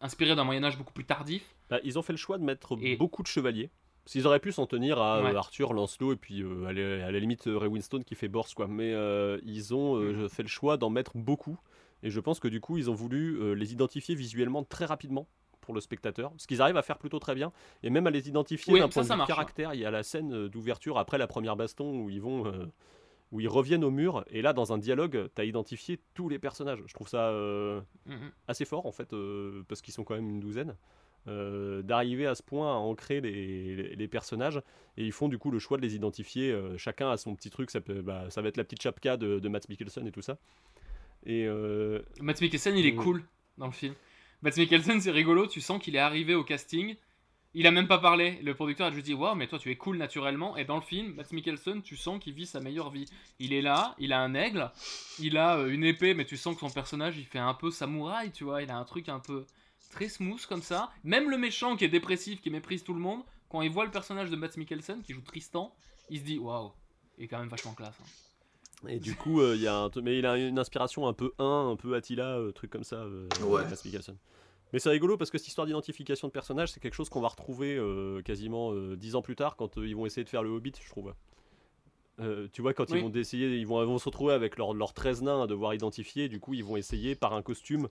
[0.00, 1.42] inspirée d'un Moyen-Âge beaucoup plus tardif.
[1.70, 3.70] Bah, ils ont fait le choix de mettre beaucoup de chevaliers.
[4.06, 5.34] S'ils auraient pu s'en tenir à euh, Ouais.
[5.36, 8.66] Arthur, Lancelot et puis à, la, à la limite Ray Winston qui fait Borse quoi.
[8.66, 8.92] Mais
[9.44, 11.58] ils ont euh, fait le choix d'en mettre beaucoup
[12.02, 15.26] et je pense que du coup ils ont voulu les identifier visuellement très rapidement
[15.68, 17.52] pour le spectateur, ce qu'ils arrivent à faire plutôt très bien
[17.82, 19.28] et même à les identifier Oui, d'un ça, point de ça vue marche.
[19.28, 19.74] caractère.
[19.74, 22.64] Il y a la scène euh, d'ouverture après la première baston où ils vont euh,
[23.32, 26.38] où ils reviennent au mur et là dans un dialogue tu as identifié tous les
[26.38, 26.82] personnages.
[26.86, 28.30] Je trouve ça euh, Mhm.
[28.46, 30.74] assez fort en fait euh, parce qu'ils sont quand même une douzaine
[31.26, 34.62] euh, d'arriver à ce point à ancrer les, les- les personnages
[34.96, 37.50] et ils font du coup le choix de les identifier euh, chacun a son petit
[37.50, 40.12] truc ça, peut, bah, ça va être la petite chapka de, de Matt Mikkelsen et
[40.12, 40.38] tout ça
[41.26, 43.22] et euh, Matt Mikkelsen, il est cool
[43.58, 43.92] dans le film.
[44.42, 46.96] Matt Mikkelsen, c'est rigolo, tu sens qu'il est arrivé au casting.
[47.54, 48.38] Il a même pas parlé.
[48.42, 50.56] Le producteur a juste dit Waouh, mais toi tu es cool naturellement.
[50.56, 53.06] Et dans le film, Matt Mikkelsen, tu sens qu'il vit sa meilleure vie.
[53.40, 54.70] Il est là, il a un aigle,
[55.18, 57.70] il a euh, une épée, mais tu sens que son personnage il fait un peu
[57.70, 58.62] samouraï, tu vois.
[58.62, 59.46] Il a un truc un peu
[59.90, 60.90] très smooth comme ça.
[61.02, 63.90] Même le méchant qui est dépressif, qui méprise tout le monde, quand il voit le
[63.90, 65.74] personnage de Matt Mikkelsen qui joue Tristan,
[66.10, 66.70] il se dit Waouh,
[67.16, 67.98] il est quand même vachement classe.
[68.00, 68.27] hein.
[68.86, 71.32] Et du coup euh, il y a un, mais il a une inspiration un peu
[71.38, 73.62] 1 un peu Attila euh, truc comme ça euh, Ouais.
[74.72, 77.28] Mais c'est rigolo parce que cette histoire d'identification de personnages c'est quelque chose qu'on va
[77.28, 80.42] retrouver euh, quasiment euh, dix ans plus tard quand euh, ils vont essayer de faire
[80.42, 81.12] le Hobbit je trouve
[82.20, 82.98] Euh, tu vois, quand Oui.
[82.98, 85.46] ils vont essayer, ils vont, ils vont se retrouver avec leurs leurs 13 nains à
[85.46, 87.88] devoir identifier, du coup, ils vont essayer par un costume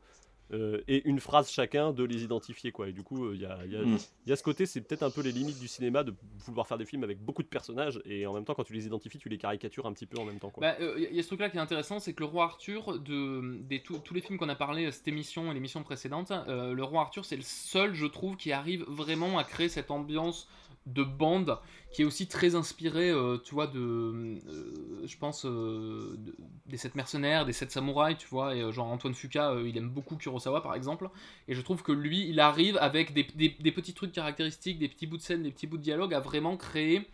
[0.53, 2.87] euh, et une phrase chacun de les identifier, quoi.
[2.87, 3.97] Et du coup, euh, il y, a, il y a- Mm.
[4.25, 6.13] il y a ce côté, c'est peut-être un peu les limites du cinéma de
[6.45, 8.85] vouloir faire des films avec beaucoup de personnages et en même temps, quand tu les
[8.85, 10.61] identifies, tu les caricatures un petit peu en même temps, quoi.
[10.61, 12.99] Bah, euh, Il y a ce truc-là qui est intéressant, c'est que le roi Arthur,
[12.99, 16.31] de, des, tous- tous les films qu'on a parlé, euh, cette émission et l'émission précédente,
[16.31, 19.91] euh, le roi Arthur, c'est le seul, je trouve, qui arrive vraiment à créer cette
[19.91, 20.47] ambiance
[20.85, 21.57] de bande
[21.91, 26.35] qui est aussi très inspirée, euh, tu vois, de, euh, je pense, euh, de-
[26.65, 30.15] des sept mercenaires, des sept samouraïs, tu vois, et genre Antoine euh, il aime beaucoup
[30.17, 31.09] Kurosawa, par exemple,
[31.47, 34.89] et je trouve que lui, il arrive avec des, des- des petits trucs caractéristiques, des
[34.89, 37.07] petits bouts de scène, des petits bouts de dialogue, à vraiment créer.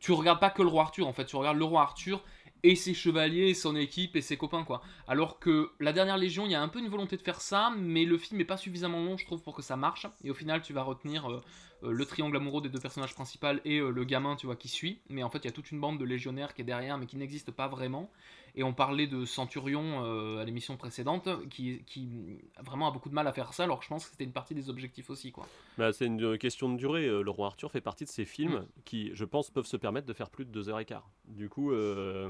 [0.00, 2.22] Tu regardes pas que le roi Arthur en fait, tu regardes le roi Arthur
[2.62, 4.82] et ses chevaliers, et son équipe et ses copains quoi.
[5.06, 7.72] Alors que la dernière Légion, il y a un peu une volonté de faire ça,
[7.76, 10.06] mais le film est pas suffisamment long je trouve pour que ça marche.
[10.24, 11.42] Et au final, tu vas retenir euh,
[11.84, 14.68] euh, le triangle amoureux des deux personnages principaux et euh, le gamin tu vois qui
[14.68, 15.00] suit.
[15.08, 17.06] Mais en fait, il y a toute une bande de légionnaires qui est derrière, mais
[17.06, 18.10] qui n'existe pas vraiment.
[18.54, 23.14] Et on parlait de Centurion euh, à l'émission précédente, qui, qui vraiment a beaucoup de
[23.14, 25.32] mal à faire ça, alors que je pense que c'était une partie des objectifs aussi.
[25.32, 25.46] quoi.
[25.78, 27.06] Bah, c'est une question de durée.
[27.06, 28.66] Euh, Le Roi Arthur fait partie de ces films Mm.
[28.84, 31.00] qui, je pense, peuvent se permettre de faire plus de 2h15.
[31.28, 32.28] Du coup, euh,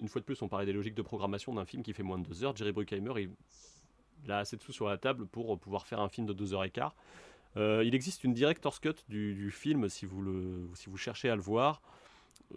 [0.00, 2.18] une fois de plus, on parlait des logiques de programmation d'un film qui fait moins
[2.18, 2.56] de 2 heures.
[2.56, 3.30] Jerry Bruckheimer, il,
[4.24, 6.90] il a assez de sous sur la table pour pouvoir faire un film de 2h15.
[7.56, 11.30] Euh, il existe une director's cut du, du film si vous, le, si vous cherchez
[11.30, 11.80] à le voir.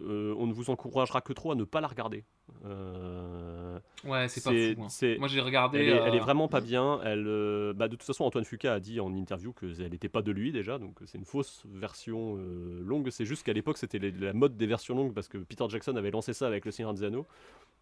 [0.02, 2.24] Euh, on ne vous encouragera que trop à ne pas la regarder.
[2.64, 5.16] Euh, Ouais, c'est pas fou, hein.
[5.18, 7.00] Moi, j'ai regardé, Elle est, elle est euh, vraiment pas bien.
[7.04, 10.32] Elle, bah, de toute façon, Antoine Fuqua a dit en interview qu'elle n'était pas de
[10.32, 12.36] lui déjà, donc c'est une fausse version
[12.82, 13.10] longue.
[13.10, 16.10] C'est juste qu'à l'époque, c'était la mode des versions longues parce que Peter Jackson avait
[16.10, 17.26] lancé ça avec Le Seigneur des Anneaux.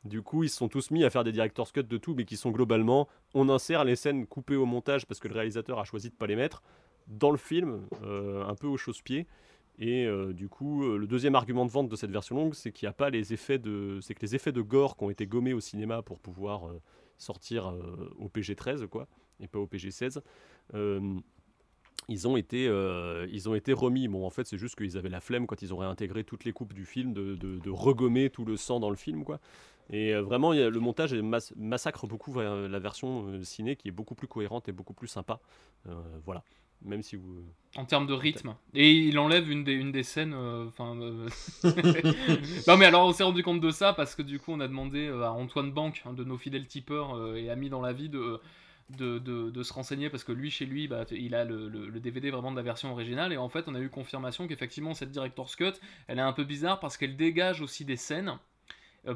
[0.04, 2.24] Du coup, ils se sont tous mis à faire des director's cut de tout, mais
[2.24, 5.84] qui sont globalement, on insère les scènes coupées au montage parce que le réalisateur a
[5.84, 6.62] choisi de pas les mettre
[7.06, 9.26] dans le film, un peu au chausse-pied.
[9.79, 12.72] Et euh, du coup, euh, le deuxième argument de vente de cette version longue, c'est
[12.72, 15.11] qu'il n'y a pas les effets de, c'est que les effets de gore qui ont
[15.11, 16.81] été gommés au cinéma pour pouvoir euh,
[17.16, 17.74] sortir
[18.18, 19.09] au PG-13 quoi,
[19.41, 20.20] et pas au PG-16.
[20.74, 21.20] euh,
[22.11, 22.64] ils ont été,
[23.31, 24.09] ils ont été remis.
[24.09, 26.53] Bon, en fait, c'est juste qu'ils avaient la flemme quand ils ont réintégré toutes les
[26.53, 29.41] coupes du film de, regommer tout le sang dans le film, quoi.
[29.91, 31.12] Et vraiment, le montage
[31.57, 35.39] massacre beaucoup la version ciné qui est beaucoup plus cohérente et beaucoup plus sympa.
[36.24, 36.43] Voilà.
[36.83, 37.43] Même si vous.
[37.76, 38.55] En termes de rythme.
[38.74, 40.33] Et il enlève une des, une des scènes.
[40.35, 40.97] euh, Enfin.
[41.01, 41.29] euh,
[42.66, 44.68] non, mais alors on s'est rendu compte de ça parce que du coup on a
[44.68, 47.93] demandé euh, à Antoine Banque, un de nos fidèles tipeurs euh, et amis dans la
[47.93, 48.41] vie, de,
[48.91, 51.89] de, de- de se renseigner parce que lui, chez lui, bah, il a le, le-
[51.89, 53.33] le DVD vraiment de la version originale.
[53.33, 55.72] Et en fait, on a eu confirmation qu'effectivement cette Director's Cut,
[56.07, 58.39] elle est un peu bizarre parce qu'elle dégage aussi des scènes.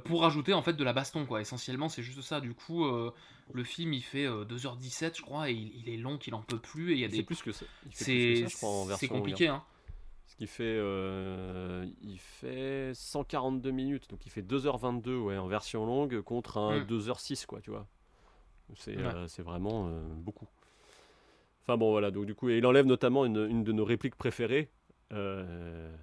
[0.05, 2.41] Pour rajouter en fait de la baston quoi, essentiellement c'est juste ça.
[2.41, 3.13] Du coup, euh,
[3.53, 6.43] le film il fait euh, 2h17 je crois et il, il est long qu'il en
[6.43, 7.23] peut plus et il y a des.
[7.23, 7.67] plus que ça.
[7.91, 9.65] C'est plus que ça, c'est version compliqué longue, hein.
[10.27, 15.85] Ce qui fait, euh, il fait 142 minutes, donc il fait 2h22 ouais, en version
[15.85, 16.87] longue contre un Mm.
[16.87, 17.87] 2h06 quoi, tu vois.
[18.77, 19.03] C'est Ouais.
[19.05, 20.49] euh, c'est vraiment euh, beaucoup.
[21.63, 24.17] Enfin bon voilà, donc du coup, et il enlève notamment une, une de nos répliques
[24.17, 24.71] préférées,
[25.13, 25.95] euh,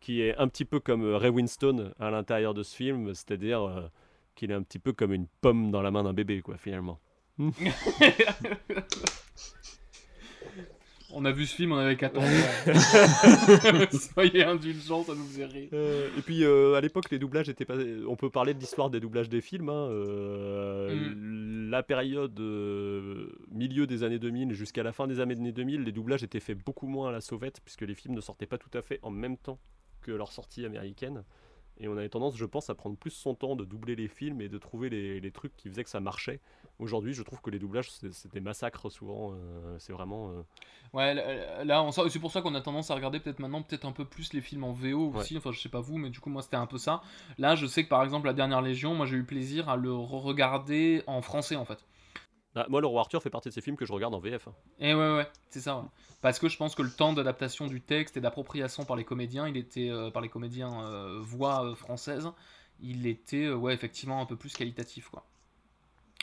[0.00, 3.62] qui est un petit peu comme euh, Ray Winston à l'intérieur de ce film, c'est-à-dire
[3.62, 3.88] euh,
[4.38, 6.98] qu'il est un petit peu comme une pomme dans la main d'un bébé quoi finalement.
[11.10, 12.28] On a vu ce film, on avait 14 ans.
[14.12, 15.70] Soyez indulgents, ça nous faisait rire.
[15.72, 17.76] Euh, et puis euh, à l'époque, les doublages étaient pas.
[18.06, 19.70] On peut parler de l'histoire des doublages des films.
[19.70, 21.70] hein, euh, Mm.
[21.70, 22.38] La période
[23.50, 26.86] milieu des années 2000 jusqu'à la fin des années 2000, les doublages étaient faits beaucoup
[26.86, 29.36] moins à la sauvette puisque les films ne sortaient pas tout à fait en même
[29.38, 29.58] temps
[30.02, 31.24] que leur sortie américaine.
[31.80, 34.40] Et on avait tendance, je pense, à prendre plus son temps de doubler les films
[34.40, 36.40] et de trouver les, les trucs qui faisaient que ça marchait.
[36.78, 39.32] Aujourd'hui, je trouve que les doublages, c'est des massacres souvent.
[39.34, 40.30] euh, c'est vraiment.
[40.30, 40.42] euh,
[40.94, 41.14] Ouais,
[41.64, 44.04] là, on c'est pour ça qu'on a tendance à regarder peut-être maintenant peut-être un peu
[44.04, 45.36] plus les films en VO aussi.
[45.36, 47.02] Enfin, je sais pas vous, mais du coup, moi, c'était un peu ça.
[47.36, 49.92] Là, je sais que par exemple, La Dernière Légion, moi, j'ai eu plaisir à le
[49.92, 51.84] regarder en français en fait.
[52.58, 54.48] Ah, moi, Le Arthur fait partie de ces films que je regarde en VF.
[54.48, 54.54] hein.
[54.78, 55.78] Et ouais, ouais, c'est ça.
[55.78, 55.84] ouais.
[56.20, 59.46] Parce que je pense que le temps d'adaptation du texte et d'appropriation par les comédiens,
[59.48, 62.28] il était euh, par les comédiens euh, voix euh, françaises,
[62.80, 65.24] il était ouais effectivement un peu plus qualitatif quoi.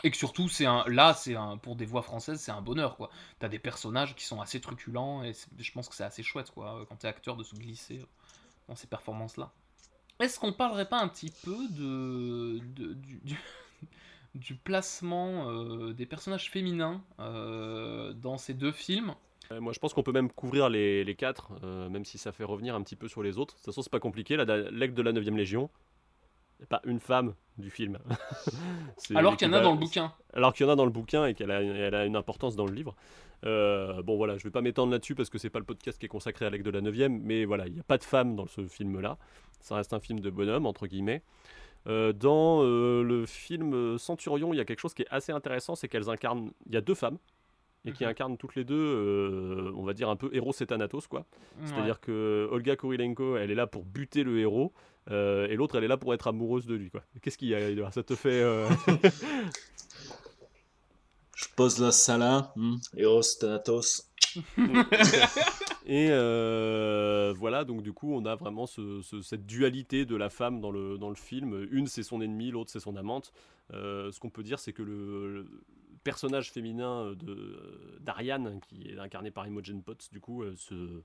[0.03, 2.97] Et que surtout c'est un là c'est un pour des voix françaises c'est un bonheur
[2.97, 3.09] quoi.
[3.39, 6.85] T'as des personnages qui sont assez truculents et je pense que c'est assez chouette quoi
[6.89, 8.05] quand t'es acteur de se glisser
[8.67, 9.51] dans ces performances là.
[10.19, 13.39] Est-ce qu'on parlerait pas un petit peu de, de- du, du,
[14.35, 19.15] du placement euh, des personnages féminins euh, dans ces deux films
[19.59, 22.43] moi, je pense qu'on peut même couvrir les, les quatre, euh, même si ça fait
[22.43, 23.53] revenir un petit peu sur les autres.
[23.53, 24.35] De toute façon, c'est pas compliqué.
[24.37, 25.69] La- L'aigle de la 9ème Légion,
[26.57, 27.99] il n'y a pas une femme du film.
[29.13, 30.11] Alors qu'il y en a dans le bouquin.
[30.33, 32.55] Alors qu'il y en a dans le bouquin et qu'elle a, elle a une importance
[32.55, 32.95] dans le livre.
[33.45, 36.07] Euh, bon, voilà, je vais pas m'étendre là-dessus parce que c'est pas le podcast qui
[36.07, 38.35] est consacré à l'aigle de la 9ème, mais voilà, il n'y a pas de femme
[38.35, 39.19] dans ce film-là.
[39.61, 41.21] Ça reste un film de bonhomme, entre guillemets.
[41.87, 45.31] Euh, dans euh, le film euh, Centurion, il y a quelque chose qui est assez
[45.31, 46.51] intéressant, c'est qu'elles incarnent.
[46.67, 47.17] Il y a deux femmes
[47.85, 48.09] et qui Mhm.
[48.09, 51.25] incarnent toutes les deux, euh, on va dire un peu héros et Thanatos, quoi.
[51.63, 54.73] C'est-à-dire que Olga Kurilenko, elle est là pour buter le héros,
[55.11, 57.03] euh, et l'autre, elle est là pour être amoureuse de lui, quoi.
[57.21, 58.41] Qu'est-ce qu'il y a Ça te fait.
[58.41, 58.67] euh,
[61.35, 64.09] Je pose la salin, hmm, Eros Thanatos.
[65.87, 70.29] Et euh, voilà, donc du coup, on a vraiment ce- ce- cette dualité de la
[70.31, 71.67] femme dans le, dans le film.
[71.71, 73.31] Une, c'est son ennemi, l'autre, c'est son amante.
[73.73, 75.45] Euh, ce qu'on peut dire, c'est que le,
[76.03, 77.15] personnage féminin
[77.99, 81.03] d'Ariane, qui est incarné par Imogen Potts, du coup, euh, se,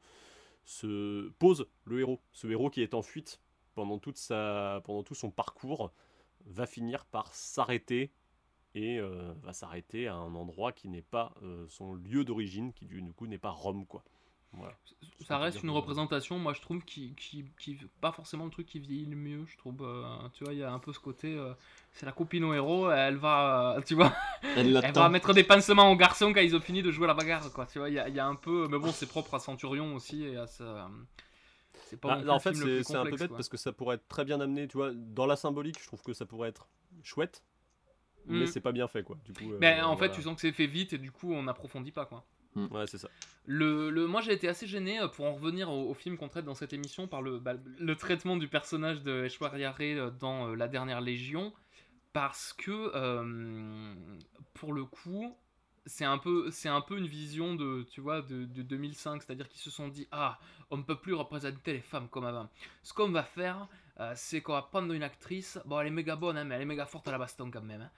[0.65, 2.21] se pose le héros.
[2.33, 3.41] Ce héros qui est en fuite
[3.75, 5.93] pendant, toute sa, pendant tout son parcours
[6.47, 8.13] va finir par s'arrêter
[8.75, 9.01] et
[9.43, 11.35] va s'arrêter à un endroit qui n'est pas
[11.69, 14.05] son lieu d'origine, qui du coup n'est pas Rome, quoi.
[14.53, 14.75] Voilà.
[15.27, 18.81] Ça reste une représentation, moi je trouve, qui, qui, qui- pas forcément le truc qui
[18.81, 19.45] vieillit le mieux.
[19.47, 21.53] Je trouve, euh, tu vois, il y a un peu ce côté, euh,
[21.93, 25.91] c'est la copine au héros, elle va, euh, tu vois, Elle va mettre des pansements
[25.93, 27.67] aux garçons quand ils ont fini de jouer à la bagarre, quoi.
[27.67, 29.39] Tu vois, il y a, il y a un peu, mais bon, c'est propre à
[29.39, 30.91] Centurion aussi et à ça.
[31.89, 33.37] C'est pas Bah, non plus en fait, c'est un peu bête quoi.
[33.37, 34.91] parce que ça pourrait être très bien amené, tu vois.
[34.95, 36.69] Dans la symbolique, je trouve que ça pourrait être
[37.03, 37.43] chouette,
[38.27, 38.47] mais Mm.
[38.47, 39.17] c'est pas bien fait, quoi.
[39.25, 41.33] Du coup, euh, Ben, en fait, tu sens que c'est fait vite et du coup,
[41.33, 42.25] on n'approfondit pas, quoi.
[42.57, 43.09] Ouais, c'est ça.
[43.47, 46.29] Le, le- moi j'ai été assez gêné euh, pour en revenir au, au film qu'on
[46.29, 49.29] traite dans cette émission par le, bah, le traitement du personnage de
[49.77, 51.53] Rai euh, dans euh, La Dernière Légion
[52.13, 53.95] parce que euh,
[54.55, 55.37] pour le coup
[55.87, 59.49] c'est un peu c'est un peu une vision de tu vois de, de 2005 c'est-à-dire
[59.49, 60.39] qu'ils se sont dit ah
[60.71, 62.49] on ne peut plus représenter les femmes comme avant
[62.83, 63.69] ce qu'on va faire
[64.01, 66.63] euh, c'est qu'on va prendre une actrice bon elle est méga bonne hein, mais elle
[66.63, 67.91] est méga forte à la baston quand même hein.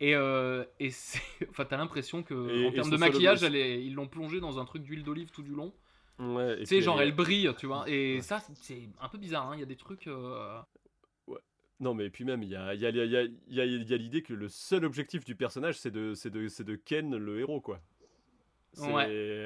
[0.00, 0.90] Et, euh, et
[1.50, 4.40] enfin t'as l'impression que Et- en termes de maquillage objet- elle est- ils l'ont plongée
[4.40, 5.72] dans un truc d'huile d'olive tout du long
[6.18, 7.84] Ouais, tu sais, genre elle- brille, tu vois.
[7.88, 9.56] Et ça, c'est un peu bizarre, hein.
[9.56, 10.06] il y a des trucs.
[10.06, 10.60] euh,
[11.80, 14.34] Non, mais puis même, il y a, y a- y a- y a- l'idée que
[14.34, 17.80] le seul objectif du personnage, c'est de, c'est de, c'est de Ken le héros, quoi.
[18.78, 19.04] Ouais.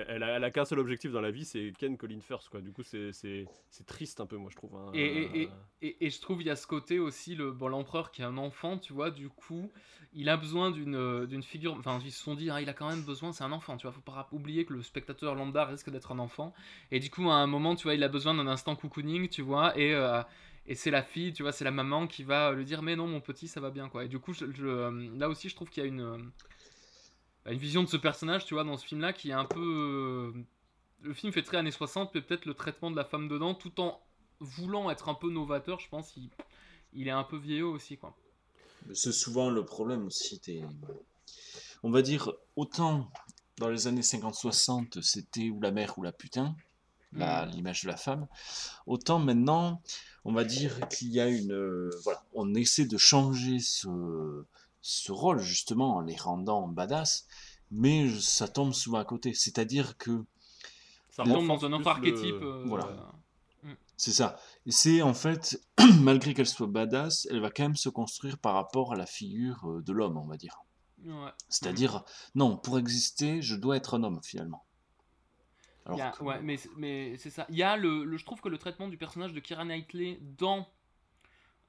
[0.08, 2.60] Elle a, elle a qu'un seul objectif dans la vie, c'est Ken Colin First, quoi.
[2.60, 4.74] Du coup, c'est, c'est, c'est triste un peu, moi, je trouve.
[4.76, 4.90] hein.
[4.94, 5.50] Et,
[5.82, 8.24] et, et, je trouve il y a ce côté aussi, le bon, l'empereur qui est
[8.24, 9.70] un enfant, tu vois, du coup,
[10.12, 11.74] il a besoin d'une, euh, d'une figure.
[11.74, 13.86] Enfin, ils se sont dit, ah, il a quand même besoin, c'est un enfant, tu
[13.86, 16.52] vois, faut pas oublier que le spectateur lambda risque d'être un enfant.
[16.90, 19.42] Et du coup, à un moment, tu vois, il a besoin d'un instant cocooning, tu
[19.42, 19.94] vois, et.
[19.94, 20.22] euh,
[20.66, 23.06] et c'est la fille, tu vois, c'est la maman qui va lui dire mais non
[23.06, 24.06] mon petit ça va bien quoi.
[24.06, 26.30] Et du coup je- je, euh, là aussi je trouve qu'il y a une,
[27.52, 30.32] une vision de ce personnage, tu vois, dans ce film là qui est un peu...
[30.34, 30.42] euh,
[31.02, 33.80] Le film fait très années 60 mais peut-être le traitement de la femme dedans tout
[33.80, 34.00] en
[34.40, 36.28] voulant être un peu novateur je pense il,
[36.94, 38.14] il est un peu vieillot aussi quoi.
[38.92, 40.40] C'est souvent le problème aussi.
[40.46, 40.64] des-
[41.82, 43.10] On va dire, autant
[43.58, 46.56] dans les années 50-60, c'était ou la mère ou la putain,
[47.12, 47.50] la- Mm.
[47.50, 48.26] l'image de la femme,
[48.86, 49.80] autant maintenant,
[50.24, 51.52] on va dire qu'il y a une...
[51.52, 53.88] euh, voilà, on essaie de changer ce,
[54.86, 57.26] ce rôle, justement, en les rendant badass,
[57.70, 59.32] mais ça tombe souvent à côté.
[59.32, 60.22] C'est-à-dire que...
[61.08, 62.34] Ça retombe dans un autre archétype.
[62.34, 63.12] euh, Voilà.
[63.62, 63.72] mm.
[63.96, 64.38] C'est ça.
[64.66, 65.58] Et c'est en fait,
[66.00, 69.64] malgré qu'elle soit badass, elle va quand même se construire par rapport à la figure
[69.70, 70.58] euh, de l'homme, on va dire.
[71.02, 71.30] Ouais.
[71.48, 72.04] C'est-à-dire,
[72.34, 74.64] non, pour exister, je dois être un homme, finalement.
[75.86, 77.46] Alors a- que- ouais, mais, c'est- mais c'est ça.
[77.48, 80.18] Il y a le, le- je trouve que le traitement du personnage de Kira Knightley
[80.38, 80.68] dans.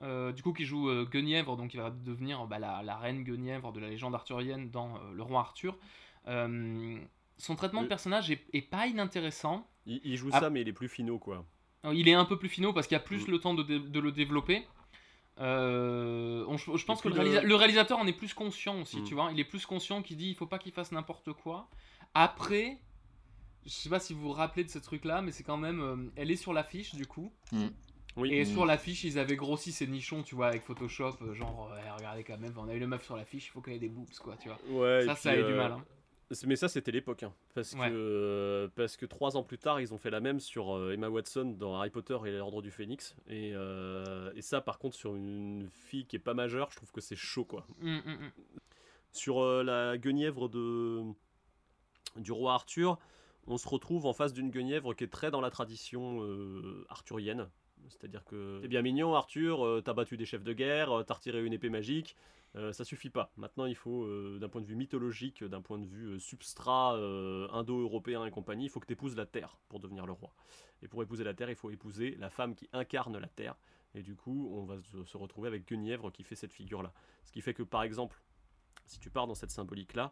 [0.02, 3.24] Euh, du coup, qui joue euh, Guenièvre, donc qui va devenir bah, la, la reine
[3.24, 5.78] Guenièvre de la légende arthurienne dans euh, Le Roi Arthur.
[6.28, 6.98] Euh,
[7.38, 9.68] son traitement de personnage est, est pas inintéressant.
[9.86, 10.40] Il, il joue Ah.
[10.42, 11.46] ça, mais il est plus finaux, quoi.
[11.94, 13.06] Il est un peu plus finaux parce qu'il y a Mm.
[13.08, 14.66] plus le temps de, dé- de le développer.
[15.40, 19.04] Euh, on- je, pense que le, réalisateur en est plus conscient aussi, Mm.
[19.04, 19.30] tu vois.
[19.34, 21.70] Il est plus conscient qu'il dit il faut pas qu'il fasse n'importe quoi.
[22.14, 22.80] Après,
[23.66, 25.82] je sais pas si vous vous rappelez de ce truc-là, mais c'est quand même.
[25.82, 27.32] euh, elle est sur l'affiche du coup.
[27.52, 27.68] Mm.
[28.18, 28.34] Oui.
[28.34, 28.46] Et Mm.
[28.46, 31.18] sur l'affiche, ils avaient grossi ces nichons, tu vois, avec Photoshop.
[31.22, 33.62] euh, Genre, ouais, regardez quand même, on a eu le meuf sur l'affiche, il faut
[33.62, 34.58] qu'elle ait des boobs, quoi, tu vois.
[34.70, 35.72] Ouais, ça, puis, ça a eu du euh, mal.
[35.74, 35.84] hein.
[36.48, 37.24] Mais ça, c'était l'époque.
[37.24, 37.90] hein, parce, Ouais.
[37.90, 41.08] que, parce que trois ans plus tard, ils ont fait la même sur euh, Emma
[41.10, 43.16] Watson dans Harry Potter et l'Ordre du Phénix.
[43.28, 46.92] Et, euh, et ça, par contre, sur une fille qui est pas majeure, je trouve
[46.92, 47.68] que c'est chaud, quoi.
[47.80, 48.32] Mm, mm, mm.
[49.12, 51.04] Sur euh, la guenièvre de...
[52.16, 52.98] du roi Arthur,
[53.48, 57.48] on se retrouve en face d'une guenièvre qui est très dans la tradition euh, arthurienne.
[57.88, 61.14] C'est-à-dire que c'est bien mignon, Arthur, euh, t'as battu des chefs de guerre, euh, t'as
[61.14, 62.16] retiré une épée magique,
[62.56, 63.32] euh, ça suffit pas.
[63.38, 64.08] Maintenant, il faut,
[64.40, 66.94] d'un point de vue mythologique, d'un point de vue substrat
[67.52, 70.34] indo-européen et compagnie, il faut que t'épouses la terre pour devenir le roi.
[70.82, 73.56] Et pour épouser la terre, il faut épouser la femme qui incarne la terre.
[73.94, 76.92] Et du coup, on va se- se retrouver avec Guenièvre qui fait cette figure-là.
[77.24, 78.22] Ce qui fait que, par exemple,
[78.86, 80.12] si tu pars dans cette symbolique-là,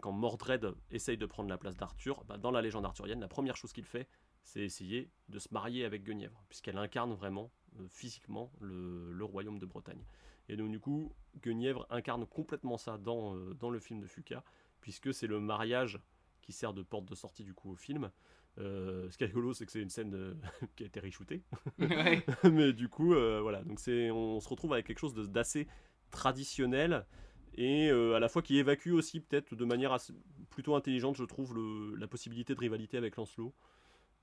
[0.00, 3.56] quand Mordred essaye de prendre la place d'Arthur, bah, dans la légende arthurienne, la première
[3.56, 4.08] chose qu'il fait,
[4.44, 9.58] c'est essayer de se marier avec Guenièvre, puisqu'elle incarne vraiment, euh, physiquement, le, le royaume
[9.58, 10.04] de Bretagne.
[10.48, 11.12] Et donc, du coup,
[11.42, 14.44] Guenièvre incarne complètement ça dans, euh, dans le film de Fuca,
[14.80, 16.00] puisque c'est le mariage
[16.40, 18.10] qui sert de porte de sortie du coup au film.
[18.58, 20.36] Euh, ce qui est rigolo, c'est que c'est une scène
[20.76, 21.42] qui a été reshootée.
[21.78, 22.24] Ouais.
[22.52, 25.68] Mais du coup, voilà, donc c'est, on se retrouve avec quelque chose de- d'assez
[26.10, 27.06] traditionnel
[27.54, 30.12] et euh, à la fois qui évacue aussi peut-être de manière assez-
[30.50, 33.54] plutôt intelligente, je trouve, le- la possibilité de rivalité avec Lancelot.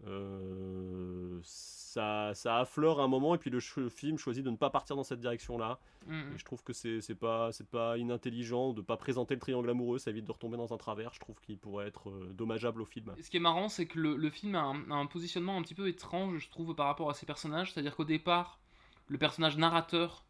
[0.07, 4.95] Euh, ça, ça affleure un moment et puis le film choisit de ne pas partir
[4.95, 5.79] dans cette direction-là.
[6.07, 6.33] Mhm.
[6.35, 10.11] Et je trouve que c'est pas, pas inintelligent de pas présenter le triangle amoureux, ça
[10.11, 11.13] évite de retomber dans un travers.
[11.13, 13.13] Je trouve qu'il pourrait être euh, dommageable au film.
[13.21, 15.61] Ce qui est marrant, c'est que le, le film a un, a un positionnement un
[15.61, 17.73] petit peu étrange, je trouve, par rapport à ses personnages.
[17.73, 18.59] C'est-à-dire qu'au départ,
[19.07, 20.23] le personnage narrateur,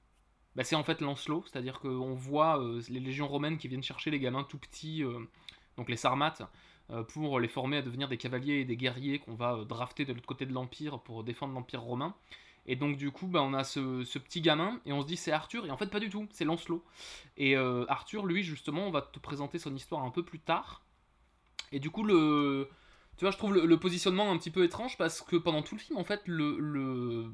[0.56, 1.44] bah, c'est en fait Lancelot.
[1.46, 5.04] C'est-à-dire qu'on voit euh, les légions romaines qui viennent chercher les gamins tout petits,
[5.78, 6.42] donc les Sarmates,
[7.04, 10.14] pour les former à devenir des cavaliers et des guerriers qu'on va euh, drafter de
[10.14, 12.16] l'autre côté de l'Empire pour défendre l'Empire romain.
[12.66, 15.32] Et donc du coup, bah, on a ce, petit gamin et on se dit c'est
[15.32, 16.84] Arthur et en fait pas du tout, c'est Lancelot.
[17.38, 20.84] Et euh, Arthur, lui justement, on va te présenter son histoire un peu plus tard.
[21.72, 22.70] Et du coup le,
[23.20, 25.76] tu vois, je trouve le, le positionnement un petit peu étrange parce que pendant tout
[25.76, 27.34] le film, en fait, le, le,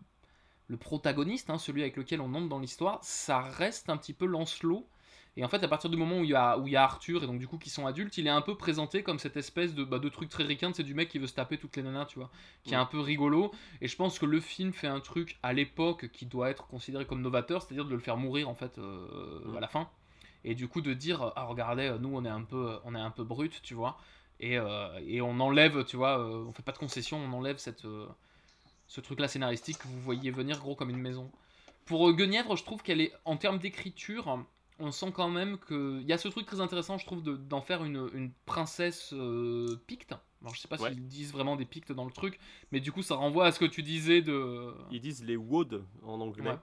[0.67, 4.25] le protagoniste, hein, celui avec lequel on entre dans l'histoire, ça reste un petit peu
[4.25, 4.87] Lancelot.
[5.37, 6.83] Et en fait, à partir du moment où il y a, où il y a
[6.83, 9.35] Arthur, et donc du coup qui sont adultes, il est un peu présenté comme cette
[9.35, 11.75] espèce de, bah, de truc très ricain, c'est du mec qui veut se taper toutes
[11.75, 12.29] les nanas, tu vois,
[12.63, 13.51] qui est un peu rigolo.
[13.81, 17.05] Et je pense que le film fait un truc à l'époque qui doit être considéré
[17.05, 19.89] comme novateur, c'est-à-dire de le faire mourir en fait euh, à la fin.
[20.45, 23.11] Et du coup de dire, ah regardez, nous on est un peu, on est un
[23.11, 23.97] peu brut, tu vois.
[24.39, 27.57] Et, euh, et on enlève, tu vois, euh, on fait pas de concession, on enlève
[27.57, 28.07] cette, euh,
[28.87, 31.31] ce truc-là scénaristique que vous voyez venir gros comme une maison.
[31.85, 34.45] Pour euh, Guenièvre, je trouve qu'elle est, en termes d'écriture,
[34.79, 37.61] on sent quand même qu'il y a ce truc très intéressant, je trouve, de- d'en
[37.61, 40.13] faire une, une princesse euh, picte.
[40.41, 40.91] Alors, je sais pas Ouais.
[40.91, 42.39] s'ils disent vraiment des pictes dans le truc,
[42.71, 44.73] mais du coup, ça renvoie à ce que tu disais de.
[44.91, 46.49] Ils disent les Woad en anglais.
[46.51, 46.57] Ouais.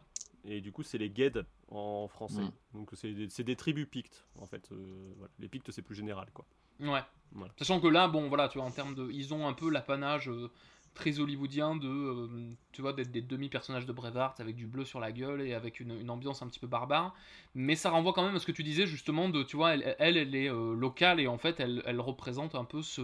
[0.45, 2.43] Et du coup, c'est les Ged en français.
[2.43, 2.53] Mm.
[2.75, 4.69] Donc, c'est des, c'est des tribus pictes, en fait.
[4.73, 5.33] Euh, voilà.
[5.39, 6.45] Les pictes, c'est plus général, quoi.
[6.81, 7.01] Ouais.
[7.33, 7.53] Voilà.
[7.59, 9.09] Sachant que là, bon, voilà, tu vois, en termes de.
[9.13, 10.51] Ils ont un peu l'apanage euh,
[10.95, 11.89] très hollywoodien de.
[11.89, 12.29] euh,
[12.73, 15.81] tu vois, d'être des demi-personnages de Braveheart avec du bleu sur la gueule et avec
[15.81, 17.15] une, ambiance un petit peu barbare.
[17.55, 19.43] Mais ça renvoie quand même à ce que tu disais, justement, de.
[19.43, 22.83] Tu vois, elle, elle, est euh, locale et en fait, elle, elle représente un peu
[22.83, 23.01] ce.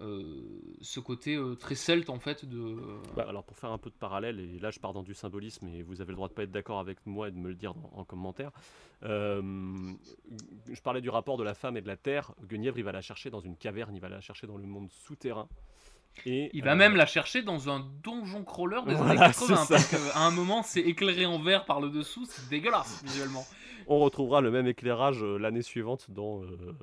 [0.00, 0.48] euh,
[0.80, 2.78] ce côté très celte en fait de
[3.14, 5.68] Bah, alors pour faire un peu de parallèle, et là je pars dans du symbolisme
[5.68, 7.54] et vous avez le droit de pas être d'accord avec moi et de me le
[7.54, 8.50] dire en commentaire,
[9.02, 13.02] je parlais du rapport de la femme et de la terre, Guenièvre il va la
[13.02, 15.48] chercher dans une caverne, il va la chercher dans le monde souterrain.
[16.26, 19.56] Et, il va euh, même la chercher dans un donjon crawler des Voilà, années 80
[19.56, 19.74] c'est ça.
[19.74, 23.44] parce qu'à un moment c'est éclairé en vert par le dessous c'est dégueulasse visuellement
[23.86, 26.76] On retrouvera le même éclairage euh, l'année suivante dans, euh,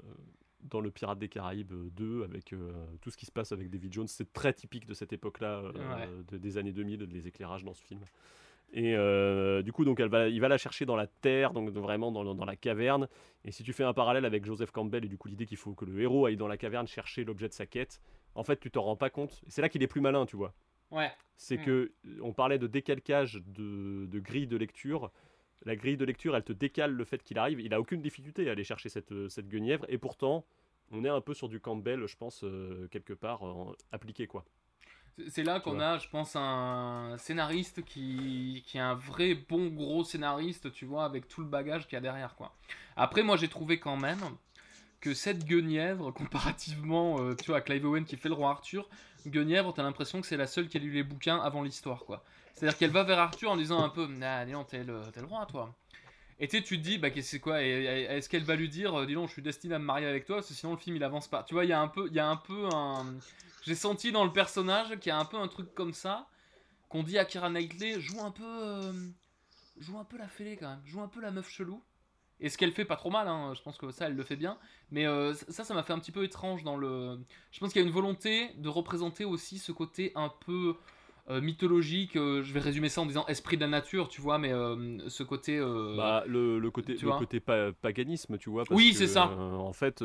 [0.63, 2.71] dans le Pirate des Caraïbes 2 avec euh,
[3.01, 4.07] tout ce qui se passe avec David Jones.
[4.07, 6.09] C'est très typique de cette époque-là, Ouais.
[6.32, 8.01] de- des années 2000, les éclairages dans ce film.
[8.73, 11.69] Et euh, du coup, donc, elle va, il va la chercher dans la terre, donc
[11.69, 13.07] vraiment dans, le- dans la caverne.
[13.45, 15.73] Et si tu fais un parallèle avec Joseph Campbell et du coup l'idée qu'il faut
[15.73, 18.01] que le héros aille dans la caverne chercher l'objet de sa quête,
[18.38, 19.41] en fait, tu t'en rends pas compte.
[19.47, 20.53] C'est là qu'il est plus malin, tu vois.
[20.91, 21.65] ouais C'est Mm.
[21.65, 25.11] que on parlait de décalcage de, de grille de lecture.
[25.65, 27.59] La grille de lecture, elle te décale le fait qu'il arrive.
[27.59, 29.85] Il a aucune difficulté à aller chercher cette, euh, cette guenièvre.
[29.89, 30.45] Et pourtant,
[30.91, 33.41] on est un peu sur du Campbell, je pense, euh, quelque part
[33.91, 34.45] appliqué quoi.
[35.17, 39.67] C'est- C'est là qu'on a, je pense, un scénariste qui, qui est un vrai bon
[39.69, 42.53] gros scénariste, tu vois, avec tout le bagage qu'il y a derrière, quoi.
[42.95, 44.21] Après, moi, j'ai trouvé quand même
[45.01, 48.87] que cette Guenièvre, comparativement, euh, tu vois, à Clive Owen qui fait le roi Arthur,
[49.25, 52.23] Guenièvre, t'as l'impression que c'est la seule qui a lu les bouquins avant l'histoire, quoi.
[52.53, 55.25] C'est-à-dire qu'elle va vers Arthur en disant un peu, ah, dis donc, t'es le, le
[55.25, 55.75] roi, toi.
[56.39, 59.27] Et tu te dis, bah, c'est quoi Est-ce qu'elle va lui dire, euh, dis donc,
[59.27, 61.27] je suis destiné à me marier avec toi, parce que sinon le film il avance
[61.27, 61.43] pas.
[61.43, 63.05] Tu vois, il y a un peu, il y a un peu un.
[63.63, 66.27] J'ai senti dans le personnage qu'il y a un peu un truc comme ça,
[66.89, 68.43] qu'on dit à Kira Knightley, joue un peu.
[68.45, 68.93] euh,
[69.79, 71.83] joue un peu la fêlée quand même, joue un peu la meuf chelou.
[72.39, 74.35] Et ce qu'elle fait pas trop mal, hein, je pense que ça elle le fait
[74.35, 74.57] bien.
[74.91, 77.19] Mais euh, ça, ça m'a fait un petit peu étrange dans le.
[77.51, 80.75] Je pense qu'il y a une volonté de représenter aussi ce côté un peu
[81.29, 82.15] euh, mythologique.
[82.15, 84.51] euh, je vais résumer ça en disant esprit de la nature, tu vois, mais
[85.07, 85.59] ce côté.
[85.97, 87.17] Bah, le, le côté, le vois.
[87.19, 88.65] côt pa- paganisme, tu vois.
[88.65, 89.29] parce Oui, c'est ça.
[89.31, 90.01] en fait,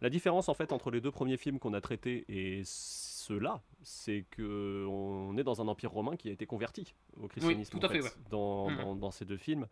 [0.00, 4.24] la différence en fait entre les deux premiers films qu'on a traités et ceux-là, c'est
[4.30, 7.78] que on est dans un empire romain qui a été converti au christianisme.
[7.78, 8.10] tout à en fait, ouais.
[8.30, 8.76] dans, Mhm.
[8.78, 9.66] dans- dans ces deux films.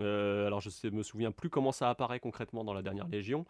[0.00, 3.46] Euh, alors je sais, me souviens plus comment ça apparaît concrètement dans la dernière Légion,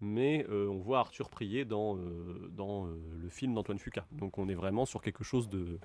[0.00, 4.06] mais euh, on voit Arthur prier dans, euh, dans le film d'Antoine Fuqua.
[4.12, 5.78] Donc on est vraiment sur quelque chose de,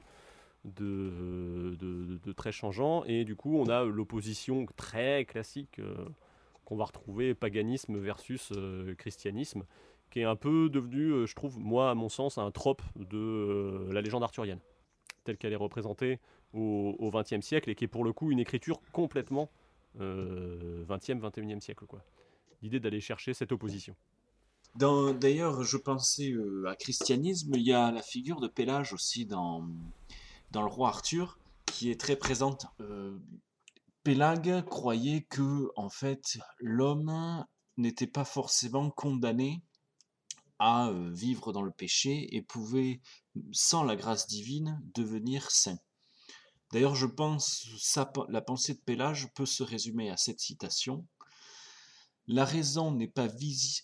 [0.64, 5.80] de, de- très changeant, et du coup on a l'opposition très classique
[6.66, 8.52] qu'on va retrouver, paganisme versus
[8.98, 9.64] christianisme,
[10.12, 14.02] qui est un peu devenu, je trouve, moi à mon sens, un trope de la
[14.02, 14.60] légende arthurienne,
[15.24, 16.20] telle qu'elle est représentée
[16.54, 19.50] au XXe siècle, et qui est pour le coup une écriture complètement
[20.00, 21.86] 20e, 21e siècle.
[21.86, 22.02] quoi.
[22.62, 23.96] L'idée d'aller chercher cette opposition.
[24.76, 29.66] D'ailleurs, je pensais euh, à christianisme, il y a la figure de Pélage aussi dans,
[30.52, 32.66] dans le roi Arthur, qui est très présente.
[32.82, 33.18] Euh,
[34.04, 37.46] Pélag croyait que, en fait, l'homme
[37.78, 39.64] n'était pas forcément condamné
[40.60, 43.02] à euh, vivre dans le péché et pouvait,
[43.52, 45.80] sans la grâce divine, devenir saint.
[46.72, 51.06] D'ailleurs, je pense, sa- la pensée de Pélage peut se résumer à cette citation.
[52.28, 53.28] La raison n'est pas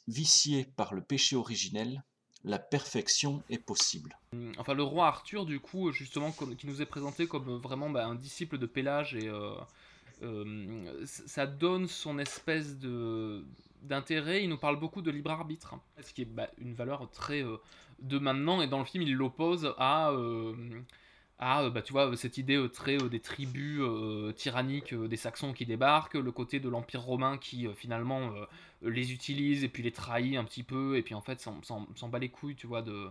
[0.08, 2.04] viciée par le péché originel,
[2.44, 4.18] la perfection est possible.
[4.58, 8.16] Enfin, le roi Arthur, du coup, justement, qui nous est présenté comme vraiment bah, un
[8.16, 9.56] disciple de Pélage, euh,
[10.24, 12.78] euh, ça donne son espèce
[13.84, 15.82] d'intérêt, il nous parle beaucoup de libre arbitre, hein.
[16.04, 17.58] ce qui est bah, une valeur très euh,
[18.02, 20.12] de maintenant, et dans le film, il l'oppose à,
[21.42, 23.82] à bah, tu vois, cette idée très des tribus
[24.36, 28.32] tyranniques des Saxons qui débarquent, le côté de l'Empire romain qui finalement
[28.82, 32.20] les utilise et puis les trahit un petit peu, et puis en fait s'en bat
[32.20, 33.10] les couilles, tu vois, de,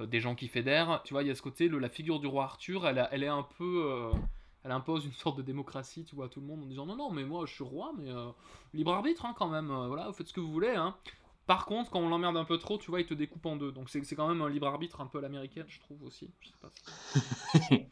[0.00, 1.02] des gens qui fédèrent.
[1.04, 3.46] Tu vois, il y a ce côté, la figure du roi Arthur, elle, est un
[3.58, 4.12] peu
[4.64, 6.96] elle impose une sorte de démocratie, tu vois, à tout le monde en disant non,
[6.96, 8.28] non, mais moi je suis roi, mais euh,
[8.74, 10.74] libre arbitre hein, quand même, euh, voilà, vous faites ce que vous voulez.
[10.74, 10.94] Hein.
[11.46, 13.72] Par contre, quand on l'emmerde un peu trop, tu vois, il te découpe en deux.
[13.72, 16.30] Donc c'est quand même un libre arbitre un peu à l'américaine, je trouve aussi.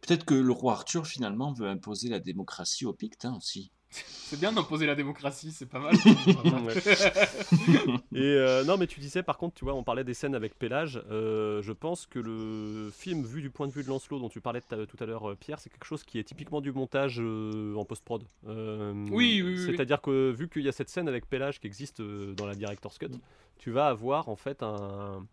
[0.00, 3.72] Peut-être que le roi Arthur finalement veut imposer la démocratie aux Pictes hein, aussi.
[3.92, 5.94] C'est bien d'imposer la démocratie, c'est pas mal.
[8.14, 10.58] et euh, non, mais tu disais par contre, tu vois, on parlait des scènes avec
[10.58, 11.02] Pélage.
[11.10, 14.40] Euh, je pense que le film vu du point de vue de Lancelot, dont tu
[14.40, 17.84] parlais tout à l'heure, euh, Pierre, c'est quelque chose qui est typiquement du montage en
[17.84, 18.24] post-prod.
[18.46, 22.46] oui, oui, C'est-à-dire que vu qu'il y a cette scène avec Pélage qui existe dans
[22.46, 23.10] la Director's Cut,
[23.58, 25.26] tu vas avoir en fait un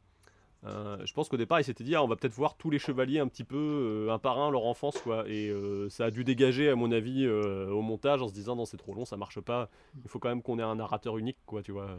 [0.65, 2.79] euh, je pense qu'au départ, il s'était dit, ah, on va peut-être voir tous les
[2.79, 3.57] chevaliers un petit peu,
[4.07, 5.23] euh, un par un, leur enfance, quoi.
[5.27, 8.65] Et euh, ça a dû dégager, à mon avis, au montage, en se disant, non,
[8.65, 9.69] c'est trop long, ça marche pas.
[10.03, 11.97] Il faut quand même qu'on ait un narrateur unique, quoi, tu vois.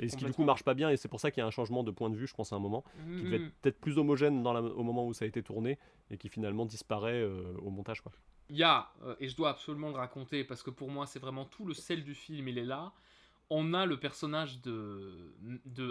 [0.00, 1.46] Et ce qui du coup marche pas bien, et c'est pour ça qu'il y a
[1.46, 2.82] un changement de point de vue, je pense, à un moment,
[3.16, 3.52] qui devait être mm.
[3.60, 5.78] peut-être plus homogène dans au moment où ça a été tourné,
[6.10, 7.24] et qui finalement disparaît
[7.62, 8.12] au montage, quoi.
[8.48, 11.46] Il y a, et je dois absolument le raconter, parce que pour moi, c'est vraiment
[11.46, 12.92] tout le sel du film, il est là
[13.54, 15.34] on a le personnage de.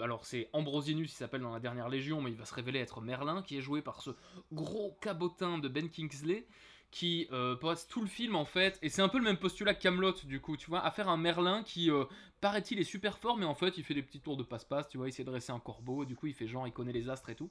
[0.01, 3.01] alors, c'est Ambrosinus, il s'appelle dans la dernière Légion, mais il va se révéler être
[3.01, 4.11] Merlin, qui est joué par ce
[4.51, 6.47] gros cabotin de Ben Kingsley,
[6.89, 9.73] qui euh, passe tout le film en fait, et c'est un peu le même postulat
[9.73, 12.05] que Camelot du coup, tu vois, à faire un Merlin qui, euh,
[12.41, 14.97] paraît-il, est super fort, mais en fait, il fait des petits tours de passe-passe, tu
[14.97, 17.29] vois, il s'est dressé un corbeau, du coup, il fait genre, il connaît les astres
[17.29, 17.49] et tout.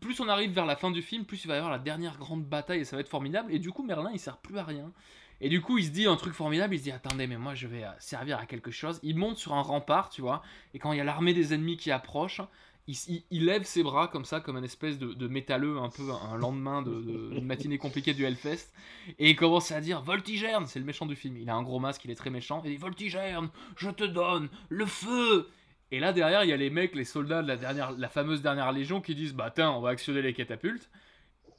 [0.00, 2.18] Plus on arrive vers la fin du film, plus il va y avoir la dernière
[2.18, 4.64] grande bataille, et ça va être formidable, et du coup, Merlin, il sert plus à
[4.64, 4.92] rien.
[5.40, 7.54] Et du coup, il se dit un truc formidable, il se dit attendez, mais moi
[7.54, 9.00] je vais euh, servir à quelque chose.
[9.02, 10.42] Il monte sur un rempart, tu vois,
[10.74, 12.40] et quand il y a l'armée des ennemis qui approche,
[12.88, 16.82] il, lève ses bras comme ça, comme un espèce de, métalleux, un peu un lendemain
[16.82, 18.72] d'une matinée compliquée du Hellfest,
[19.18, 21.36] et il commence à dire Voltigerne, c'est le méchant du film.
[21.36, 24.04] Il a un gros masque, il est très méchant, et il dit Voltigerne, je te
[24.04, 25.48] donne le feu
[25.90, 28.40] Et là derrière, il y a les mecs, les soldats de la, dernière, la fameuse
[28.40, 30.88] dernière légion qui disent Bah tiens, on va actionner les catapultes,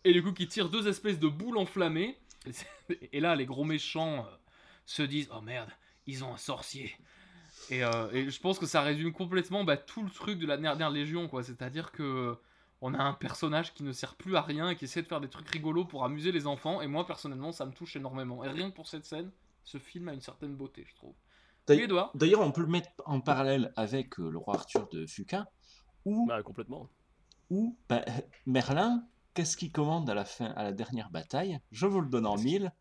[0.05, 2.17] et du coup qui tirent deux espèces de boules enflammées
[3.11, 4.37] Et là, les gros méchants euh,
[4.85, 5.69] se disent Oh merde,
[6.05, 6.93] ils ont un sorcier.
[7.71, 10.89] Euh, et, je pense que ça résume complètement bah, tout le truc de la dernière
[10.89, 11.43] Légion, quoi.
[11.43, 12.37] C'est-à-dire que
[12.81, 15.19] on a un personnage qui ne sert plus à rien et qui essaie de faire
[15.19, 16.81] des trucs rigolos pour amuser les enfants.
[16.81, 18.43] Et moi, personnellement, ça me touche énormément.
[18.43, 19.31] Et rien que pour cette scène,
[19.63, 21.15] ce film a une certaine beauté, je trouve.
[22.13, 25.49] D'ailleurs, on peut le mettre en parallèle avec euh, le roi Arthur de Fuca,
[26.05, 26.87] où, bah, complètement.
[27.49, 28.05] où bah,
[28.45, 29.05] Merlin
[29.37, 31.59] qu'est-ce qu'il commande à la fin, à la dernière bataille?
[31.69, 32.73] Je vous le donne en mille.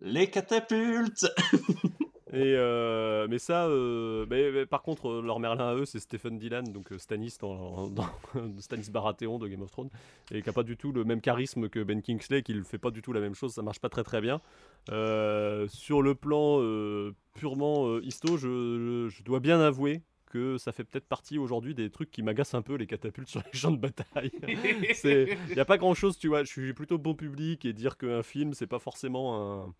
[0.00, 1.26] Les catapultes
[2.32, 6.38] Et euh, mais ça, euh, mais, par contre, euh, leur Merlin à eux, c'est Stephen
[6.38, 7.90] Dylan, donc Stanis dans,
[8.60, 9.88] Stanis Baratheon de Game of Thrones,
[10.30, 12.78] et qui a pas du tout le même charisme que Ben Kingsley, qui ne fait
[12.78, 14.40] pas du tout la même chose, ça marche pas très très bien.
[14.86, 16.60] sur le plan
[17.34, 22.22] purement histo, je, dois bien avouer que ça fait peut-être partie aujourd'hui des trucs qui
[22.22, 24.32] m'agacent un peu les catapultes sur les champs de bataille.
[25.04, 26.44] Il n'y a pas grand chose, tu vois.
[26.44, 29.74] Je suis plutôt bon public et dire qu'un film, c'est pas forcément un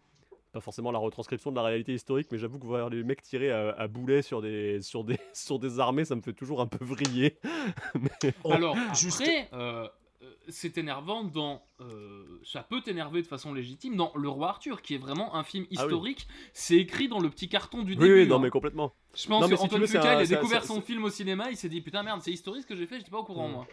[0.52, 3.50] pas forcément la retranscription de la réalité historique, mais j'avoue que voir les mecs tirer
[3.50, 6.82] à, boulet sur des, sur, des, sur des armées, ça me fait toujours un peu
[6.84, 7.38] vriller.
[8.44, 9.86] Alors, après, euh,
[10.48, 11.62] c'est énervant dans.
[11.80, 15.44] Euh, ça peut t'énerver de façon légitime dans Le Roi Arthur, qui est vraiment un
[15.44, 16.26] film ah historique.
[16.52, 18.22] C'est écrit dans le petit carton du début.
[18.22, 18.40] Oui, non, hein.
[18.40, 18.92] mais complètement.
[19.14, 21.80] Je pense qu'Antoine si Fuqua, il a découvert son film au cinéma, il s'est dit
[21.80, 23.52] putain merde, c'est historique ce que j'ai fait, j'étais pas au courant mm.
[23.52, 23.66] moi.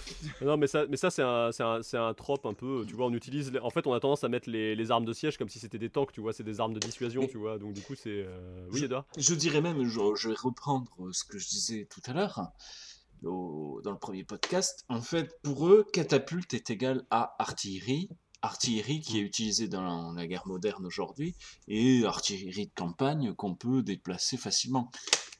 [0.40, 3.12] non mais ça, mais ça c'est un, un, un, trope un peu, tu vois, on
[3.12, 5.58] utilise, en fait on a tendance à mettre les, les armes de siège comme si
[5.58, 7.94] c'était des tanks, tu vois, c'est des armes de dissuasion, tu vois, donc du coup
[7.94, 8.24] c'est...
[8.26, 9.04] Euh, oui Edouard?
[9.18, 12.40] Je dirais même, je, je, vais reprendre ce que je disais tout à l'heure,
[13.22, 18.08] dans le premier podcast, en fait, pour eux, catapulte est égal à artillerie,
[18.42, 21.34] artillerie qui est utilisée dans la guerre moderne aujourd'hui,
[21.68, 24.90] et artillerie de campagne qu'on peut déplacer facilement.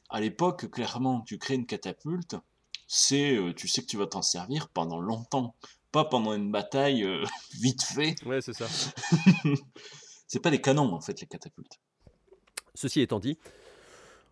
[0.09, 2.35] À l'époque, clairement, tu crées une catapulte,
[2.87, 5.55] c'est, euh, tu sais que tu vas t'en servir pendant longtemps,
[5.91, 7.25] pas pendant une bataille euh,
[7.61, 8.15] vite fait.
[8.25, 8.67] Ouais, c'est ça.
[10.27, 11.79] c'est pas des canons en fait les catapultes.
[12.75, 13.37] Ceci étant dit,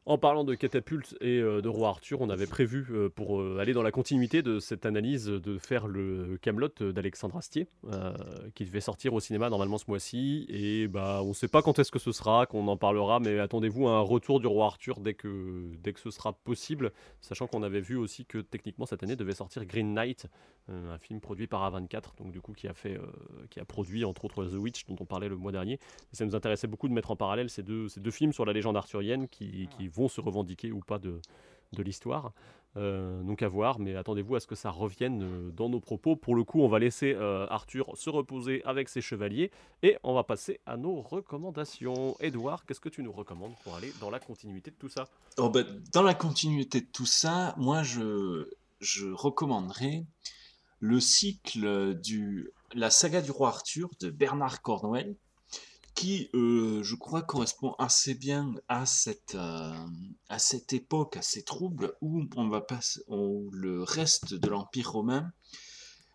[0.05, 3.59] en parlant de catapulte et euh, de roi Arthur, on avait prévu euh, pour euh,
[3.59, 7.67] aller dans la continuité de cette analyse de faire le Camelot d'Alexandre Astier,
[8.55, 10.45] qui devait sortir au cinéma normalement ce mois-ci.
[10.49, 13.39] Et bah, on ne sait pas quand est-ce que ce sera, qu'on en parlera, mais
[13.39, 17.47] attendez-vous à un retour du roi Arthur dès que, dès que ce sera possible, sachant
[17.47, 20.27] qu'on avait vu aussi que techniquement cette année devait sortir Green Knight,
[20.71, 22.99] un film produit par A24, donc du coup qui a fait,
[23.49, 25.79] qui a produit entre autres The Witch dont on parlait le mois dernier.
[26.11, 28.53] ça nous intéressait beaucoup de mettre en parallèle ces deux, ces deux films sur la
[28.53, 31.19] légende arthurienne qui, vont se revendiquer ou pas de,
[31.77, 32.33] l'histoire.
[32.77, 36.15] Euh, donc à voir, mais attendez-vous à ce que ça revienne euh, dans nos propos.
[36.15, 39.51] Pour le coup, on va laisser euh, Arthur se reposer avec ses chevaliers
[39.83, 42.15] et on va passer à nos recommandations.
[42.21, 45.09] Edouard, qu'est-ce que tu nous recommandes pour aller dans la continuité de tout ça?
[45.37, 48.45] Oh, ben, dans la continuité de tout ça, moi je
[49.11, 50.05] recommanderais
[50.81, 55.15] le cycle du la saga du roi Arthur de Bernard Cornwell,
[55.93, 59.85] qui, euh, je crois, correspond assez bien à cette, euh,
[60.29, 64.91] à cette époque, à ces troubles où on va passer, où le reste de l'Empire
[64.91, 65.31] romain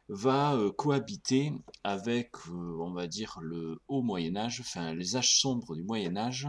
[0.08, 1.52] va euh, cohabiter
[1.84, 6.48] avec, on va dire, le haut Moyen Âge, enfin les âges sombres du Moyen Âge,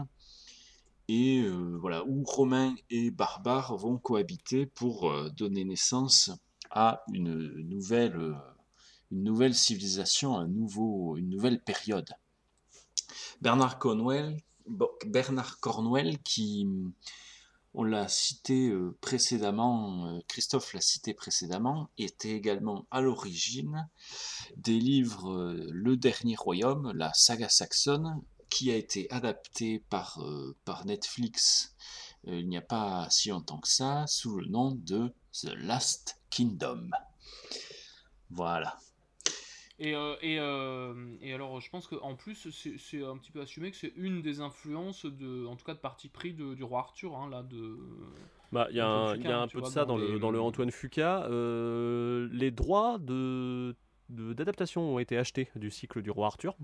[1.10, 1.48] et
[1.80, 6.30] voilà, où Romains et barbares vont cohabiter pour donner naissance
[6.70, 7.34] à une
[7.68, 8.34] nouvelle, euh,
[9.10, 12.08] une nouvelle civilisation, un nouveau, une nouvelle période.
[13.40, 14.36] Bernard Cornwell,
[15.06, 16.66] Bernard Cornwell qui,
[17.74, 23.88] on l'a cité euh, précédemment, euh, Christophe l'a cité précédemment, était également à l'origine
[24.56, 30.24] des livres Le Dernier Royaume, la saga saxonne, qui a été adapté par,
[30.64, 31.74] par Netflix
[32.24, 36.90] il n'y a pas si longtemps que ça, sous le nom de The Last Kingdom.
[38.30, 38.76] Voilà.
[39.80, 43.70] Et, euh, et, euh, et alors, je pense qu'en plus, c'est un petit peu assumé
[43.70, 46.80] que c'est une des influences, de, en tout cas de parti pris de- du roi
[46.80, 47.78] Arthur, hein, là, de...
[48.50, 50.40] Bah, il y a un, y a peu de ça dans, les- le, dans le
[50.40, 51.26] Antoine Fuqua.
[51.26, 53.76] Euh, les droits de
[54.08, 56.56] de- d'adaptation ont été achetés du cycle du roi Arthur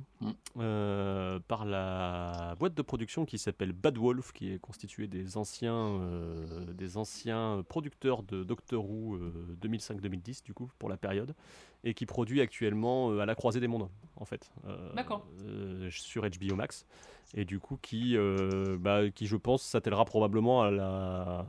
[0.59, 5.75] euh, par la boîte de production qui s'appelle Bad Wolf, qui est constituée des anciens,
[6.01, 11.35] euh, des anciens producteurs de Doctor Who euh, 2005-2010 du coup pour la période,
[11.83, 14.51] et qui produit actuellement euh, à la croisée des mondes en fait.
[14.67, 15.27] euh, D'accord.
[15.45, 16.87] euh, sur HBO Max
[17.35, 21.47] et du coup qui, euh, bah, qui je pense s'attellera probablement à, la,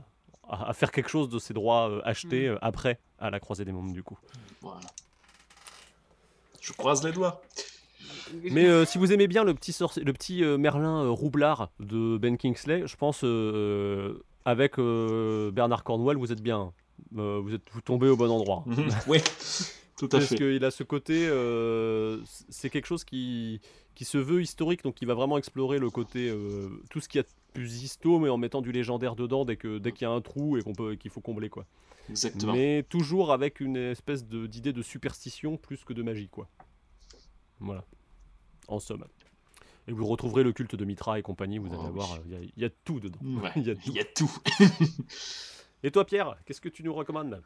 [0.48, 2.52] à, faire quelque chose de ses droits euh, achetés Mm.
[2.52, 4.18] euh, après à la croisée des mondes du coup.
[4.60, 4.80] Voilà.
[6.66, 7.40] Je croise les doigts.
[8.42, 11.70] Mais euh, si vous aimez bien le petit, sorci- le petit euh, Merlin euh, roublard
[11.78, 13.22] de Ben Kingsley, je pense
[14.44, 16.72] avec Bernard Cornwell, vous êtes bien.
[17.12, 18.64] Vous êtes vous tombez au bon endroit.
[18.66, 18.88] Mhm.
[19.06, 19.18] Oui,
[19.96, 20.34] tout à Parce fait.
[20.36, 21.28] qu'il a ce côté,
[22.48, 23.60] c'est quelque chose qui,
[23.94, 26.32] qui se veut historique, donc il va vraiment explorer le côté,
[26.90, 29.78] tout ce qu'il y a plus histo, mais en mettant du légendaire dedans dès que
[29.78, 31.64] dès qu'il y a un trou et qu'on peut qu'il faut combler quoi.
[32.10, 32.52] Exactement.
[32.52, 36.48] Mais toujours avec une espèce de- d'idée de superstition plus que de magie quoi.
[37.60, 37.84] Voilà.
[38.68, 39.04] En somme.
[39.88, 42.20] Et vous retrouverez le culte de Mitra et compagnie, vous allez Oh, voir, oui.
[42.26, 43.18] il y a- il y, a tout dedans.
[43.40, 43.82] Ouais, il y a tout.
[43.86, 44.30] il y a tout.
[45.82, 47.42] et toi Pierre, qu'est-ce que tu nous recommandes?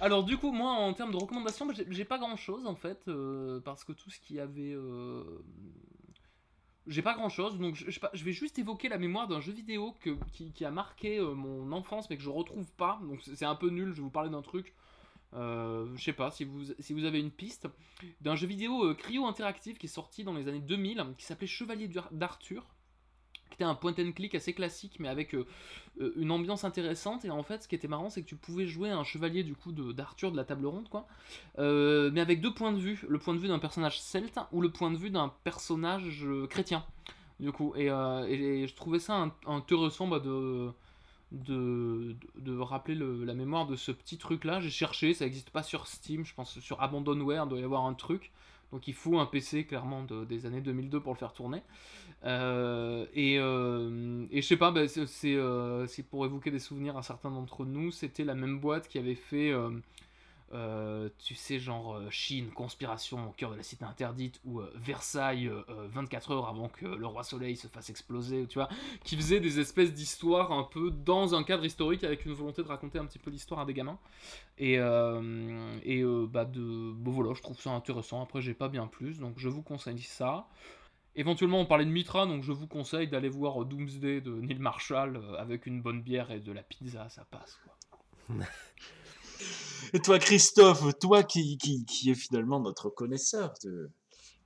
[0.00, 3.84] Alors du coup, moi, en termes de recommandations, j'ai- pas grand-chose, en fait, euh, parce
[3.84, 4.72] que tout ce qui avait...
[4.72, 5.22] euh,
[6.86, 10.50] J'ai pas grand-chose, donc je, vais juste évoquer la mémoire d'un jeu vidéo que, qui,
[10.50, 13.54] qui a marqué euh, mon enfance, mais que je retrouve pas, donc c'est c'est un
[13.54, 14.74] peu nul, je vais vous parler d'un truc...
[15.34, 17.66] Euh, je sais pas si vous, si vous avez une piste
[18.20, 21.46] d'un jeu vidéo euh, cryo interactif qui est sorti dans les années 2000 qui s'appelait
[21.46, 22.66] Chevalier d'Ar- d'Arthur
[23.48, 25.46] qui était un point and click assez classique mais avec euh,
[26.00, 27.24] euh, une ambiance intéressante.
[27.24, 29.54] Et en fait ce qui était marrant c'est que tu pouvais jouer un chevalier du
[29.54, 31.06] coup d'Arthur de, la table ronde quoi.
[31.56, 33.02] Mais avec deux points de vue.
[33.08, 36.84] Le point de vue d'un personnage celte ou le point de vue d'un personnage chrétien
[37.40, 37.74] du coup.
[37.76, 40.70] Et, je trouvais ça un- intéressant bah, de
[41.32, 45.50] de, de, rappeler le- la mémoire de ce petit truc là j'ai cherché ça n'existe
[45.50, 48.30] pas sur Steam je pense sur Abandonware doit y avoir un truc
[48.72, 51.62] donc il faut un PC clairement de- des années 2002 pour le faire tourner.
[52.24, 54.82] Euh, et, euh, et je sais pas, bah,
[55.24, 57.90] euh, c'est pour évoquer des souvenirs à certains d'entre nous.
[57.90, 59.52] C'était la même boîte qui avait fait,
[60.54, 64.70] euh, tu sais, genre euh, Chine, conspiration au cœur de la cité interdite, ou euh,
[64.74, 68.68] Versailles, euh, euh, 24 heures avant que le roi soleil se fasse exploser, tu vois,
[69.04, 72.68] qui faisait des espèces d'histoires un peu dans un cadre historique avec une volonté de
[72.68, 73.98] raconter un petit peu l'histoire à des gamins.
[74.58, 78.22] Et, et bah de, bon voilà, je trouve ça intéressant.
[78.22, 80.46] Après, j'ai pas bien plus, donc je vous conseille ça.
[81.16, 85.20] Éventuellement, on parlait de Mitra, donc je vous conseille d'aller voir Doomsday de Neil Marshall
[85.38, 88.36] avec une bonne bière et de la pizza, ça passe quoi.
[89.94, 93.90] Et toi, Christophe, toi qui, qui, qui est finalement notre connaisseur de,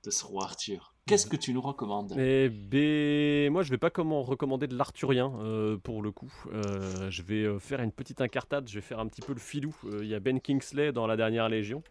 [0.03, 2.13] de ce roi Arthur, qu'est-ce que tu nous recommandes?
[2.17, 6.33] Eh ben, moi je vais pas comment recommander de l'arthurien euh, pour le coup.
[6.51, 9.39] Euh, je vais euh, faire une petite incartade, je vais faire un petit peu le
[9.39, 9.73] filou.
[9.85, 11.81] Euh, Il y a Ben Kingsley dans la dernière Légion.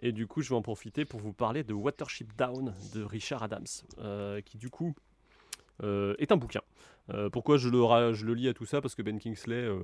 [0.00, 3.44] Et du coup, je vais en profiter pour vous parler de Watership Down de Richard
[3.44, 4.92] Adams, qui du coup
[5.82, 6.60] est un bouquin.
[7.12, 8.80] Euh, pourquoi je le, lis à tout ça?
[8.80, 9.80] Parce que Ben Kingsley, euh,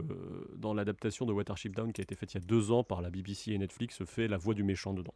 [0.56, 3.02] dans l'adaptation de Watership Down qui a été faite il y a deux ans par
[3.02, 5.14] la BBC et Netflix, fait la voix du méchant dedans.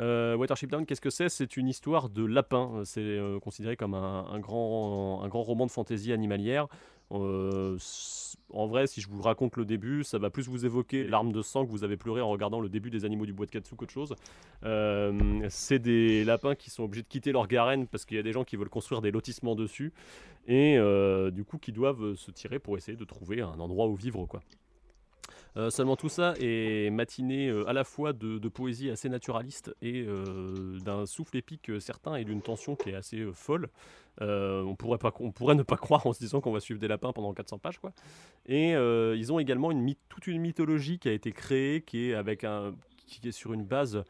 [0.00, 1.28] Euh, Watership Down, qu'est-ce que c'est?
[1.28, 2.82] C'est une histoire de lapin.
[2.84, 6.68] C'est euh, considéré comme un, grand, un grand roman de fantaisie animalière.
[7.10, 7.78] Euh,
[8.50, 11.42] en vrai, si je vous raconte le début, ça va plus vous évoquer l'arme de
[11.42, 13.74] sang que vous avez pleuré en regardant le début des animaux du bois de Katsu
[13.76, 14.14] qu'autre chose.
[14.64, 18.22] Euh, c'est des lapins qui sont obligés de quitter leur garenne parce qu'il y a
[18.22, 19.92] des gens qui veulent construire des lotissements dessus
[20.46, 23.94] et euh, du coup qui doivent se tirer pour essayer de trouver un endroit où
[23.94, 24.40] vivre quoi.
[25.58, 30.04] Euh, seulement tout ça est matiné euh, à la fois de, poésie assez naturaliste et
[30.06, 33.68] euh, d'un souffle épique certain et d'une tension qui est assez folle.
[34.20, 37.58] On, pourrait ne pas croire en se disant qu'on va suivre des lapins pendant 400
[37.58, 37.78] pages.
[37.78, 37.92] Quoi.
[38.46, 39.70] Et ils ont également
[40.08, 42.46] toute une mythologie qui a été créée qui est,
[43.06, 44.02] qui est sur une base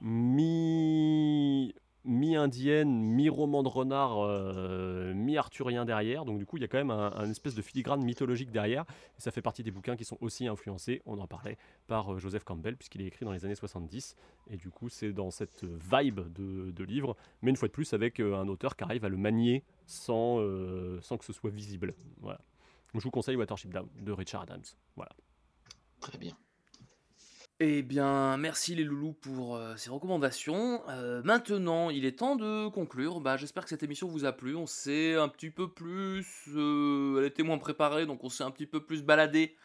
[0.00, 1.74] mi
[2.04, 6.24] mi-indienne, mi-roman de renard, euh, mi-arthurien derrière.
[6.24, 8.84] Donc du coup, il y a quand même un, espèce de filigrane mythologique derrière.
[9.18, 12.18] Et ça fait partie des bouquins qui sont aussi influencés, on en parlait, par euh,
[12.18, 14.16] Joseph Campbell, puisqu'il est écrit dans les années 70.
[14.50, 18.20] Et du coup, c'est dans cette vibe de, livre, mais une fois de plus avec
[18.20, 20.38] euh, un auteur qui arrive à le manier sans,
[21.02, 21.94] sans que ce soit visible.
[22.20, 22.40] Voilà.
[22.94, 24.64] Je vous conseille Watership Down de Richard Adams.
[24.96, 25.12] Voilà.
[26.00, 26.34] Très bien.
[27.62, 30.80] Eh bien, merci les loulous pour euh, ces recommandations.
[30.88, 33.20] Euh, maintenant, il est temps de conclure.
[33.20, 34.56] Bah, J'espère que cette émission vous a plu.
[34.56, 36.26] On s'est un petit peu plus...
[36.56, 39.56] euh, elle était moins préparée, donc on s'est un petit peu plus baladé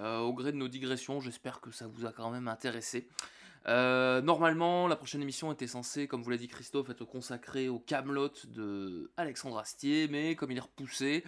[0.00, 1.20] au gré de nos digressions.
[1.20, 3.08] J'espère que ça vous a quand même intéressé.
[3.66, 7.78] Euh, normalement, la prochaine émission était censée, comme vous l'a dit Christophe, être consacrée au
[7.78, 11.24] Camelot de Alexandre Astier, mais comme il est repoussé,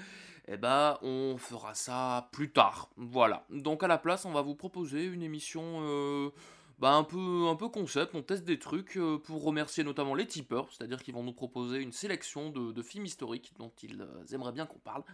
[0.49, 2.91] eh ben, on fera ça plus tard.
[2.97, 3.47] Voilà.
[3.51, 6.31] Donc à la place, on va vous proposer une émission euh,
[6.79, 8.15] bah, un, peu, un peu concept.
[8.15, 11.79] On teste des trucs euh, pour remercier notamment les tipeurs, c'est-à-dire qu'ils vont nous proposer
[11.79, 15.05] une sélection de, de films historiques dont ils aimeraient bien qu'on parle.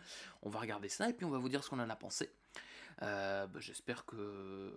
[0.43, 2.31] On va regarder ça et puis on va vous dire ce qu'on en a pensé.
[3.03, 4.73] Euh, bah, J'espère que,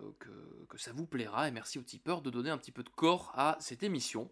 [0.76, 3.56] ça vous plaira et merci aux tipeurs de donner un petit peu de corps à
[3.60, 4.28] cette émission.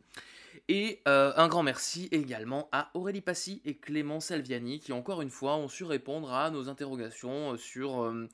[0.68, 5.30] Et euh, un grand merci également à Aurélie Passy et Clément Salviani qui encore une
[5.30, 8.28] fois ont su répondre à nos interrogations sur euh,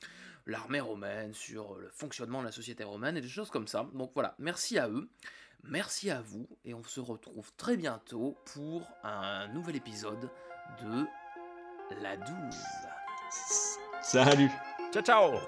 [0.47, 3.89] l'armée romaine, sur le fonctionnement de la société romaine et des choses comme ça.
[3.95, 5.09] Donc voilà, merci à eux,
[5.65, 10.31] merci à vous et on se retrouve très bientôt pour un nouvel épisode
[10.83, 11.07] de
[12.03, 12.55] La Douve.
[14.01, 14.51] Salut
[14.91, 15.41] Ciao ciao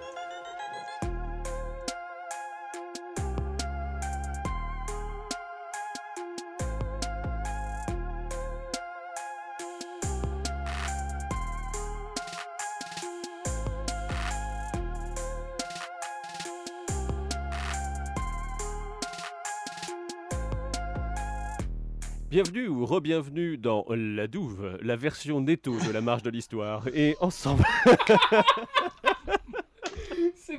[22.31, 26.87] Bienvenue ou re-bienvenue dans La Douve, la version netto de la marche de l'histoire.
[26.95, 27.65] Et ensemble.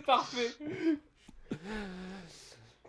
[0.02, 0.52] C'est parfait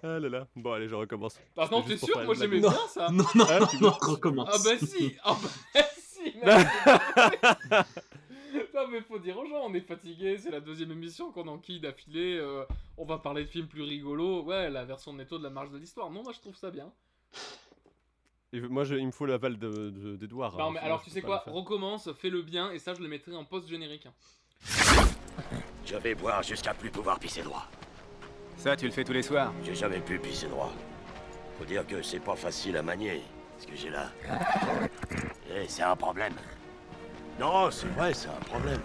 [0.02, 0.46] Ah là là.
[0.56, 1.38] Bon, allez, je recommence.
[1.54, 3.08] Par contre, t'es sûr Moi j'aimais bien ça?
[3.10, 4.48] Non, non, Ah, non, non, recommence.
[4.52, 6.32] Ah bah si Ah bah si.
[8.74, 11.80] Non mais faut dire aux gens, on est fatigué, c'est la deuxième émission qu'on enquille
[11.80, 12.64] d'affilée, euh,
[12.98, 15.78] on va parler de films plus rigolos, ouais, la version netto de la marche de
[15.78, 16.10] l'histoire.
[16.10, 16.90] Non, moi je trouve ça bien.
[18.52, 20.56] Et moi, je- il me faut l'aval de- de- d'Edouard.
[20.58, 23.00] non hein, mais sinon alors tu sais quoi, le recommence, fais-le bien, et ça je
[23.00, 24.06] le mettrai en post-générique.
[25.84, 27.66] Je vais boire jusqu'à plus pouvoir pisser droit.
[28.56, 29.52] Ça, tu le fais tous les soirs.
[29.64, 30.72] J'ai jamais pu pisser droit.
[31.58, 33.22] Faut dire que c'est pas facile à manier,
[33.58, 34.10] ce que j'ai là.
[35.54, 36.32] Eh, c'est un problème.
[37.38, 38.80] Non, c'est vrai, c'est un problème.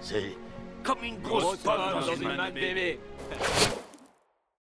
[0.00, 0.34] C'est
[0.82, 3.00] comme une grosse, pomme dans, une main de bébé.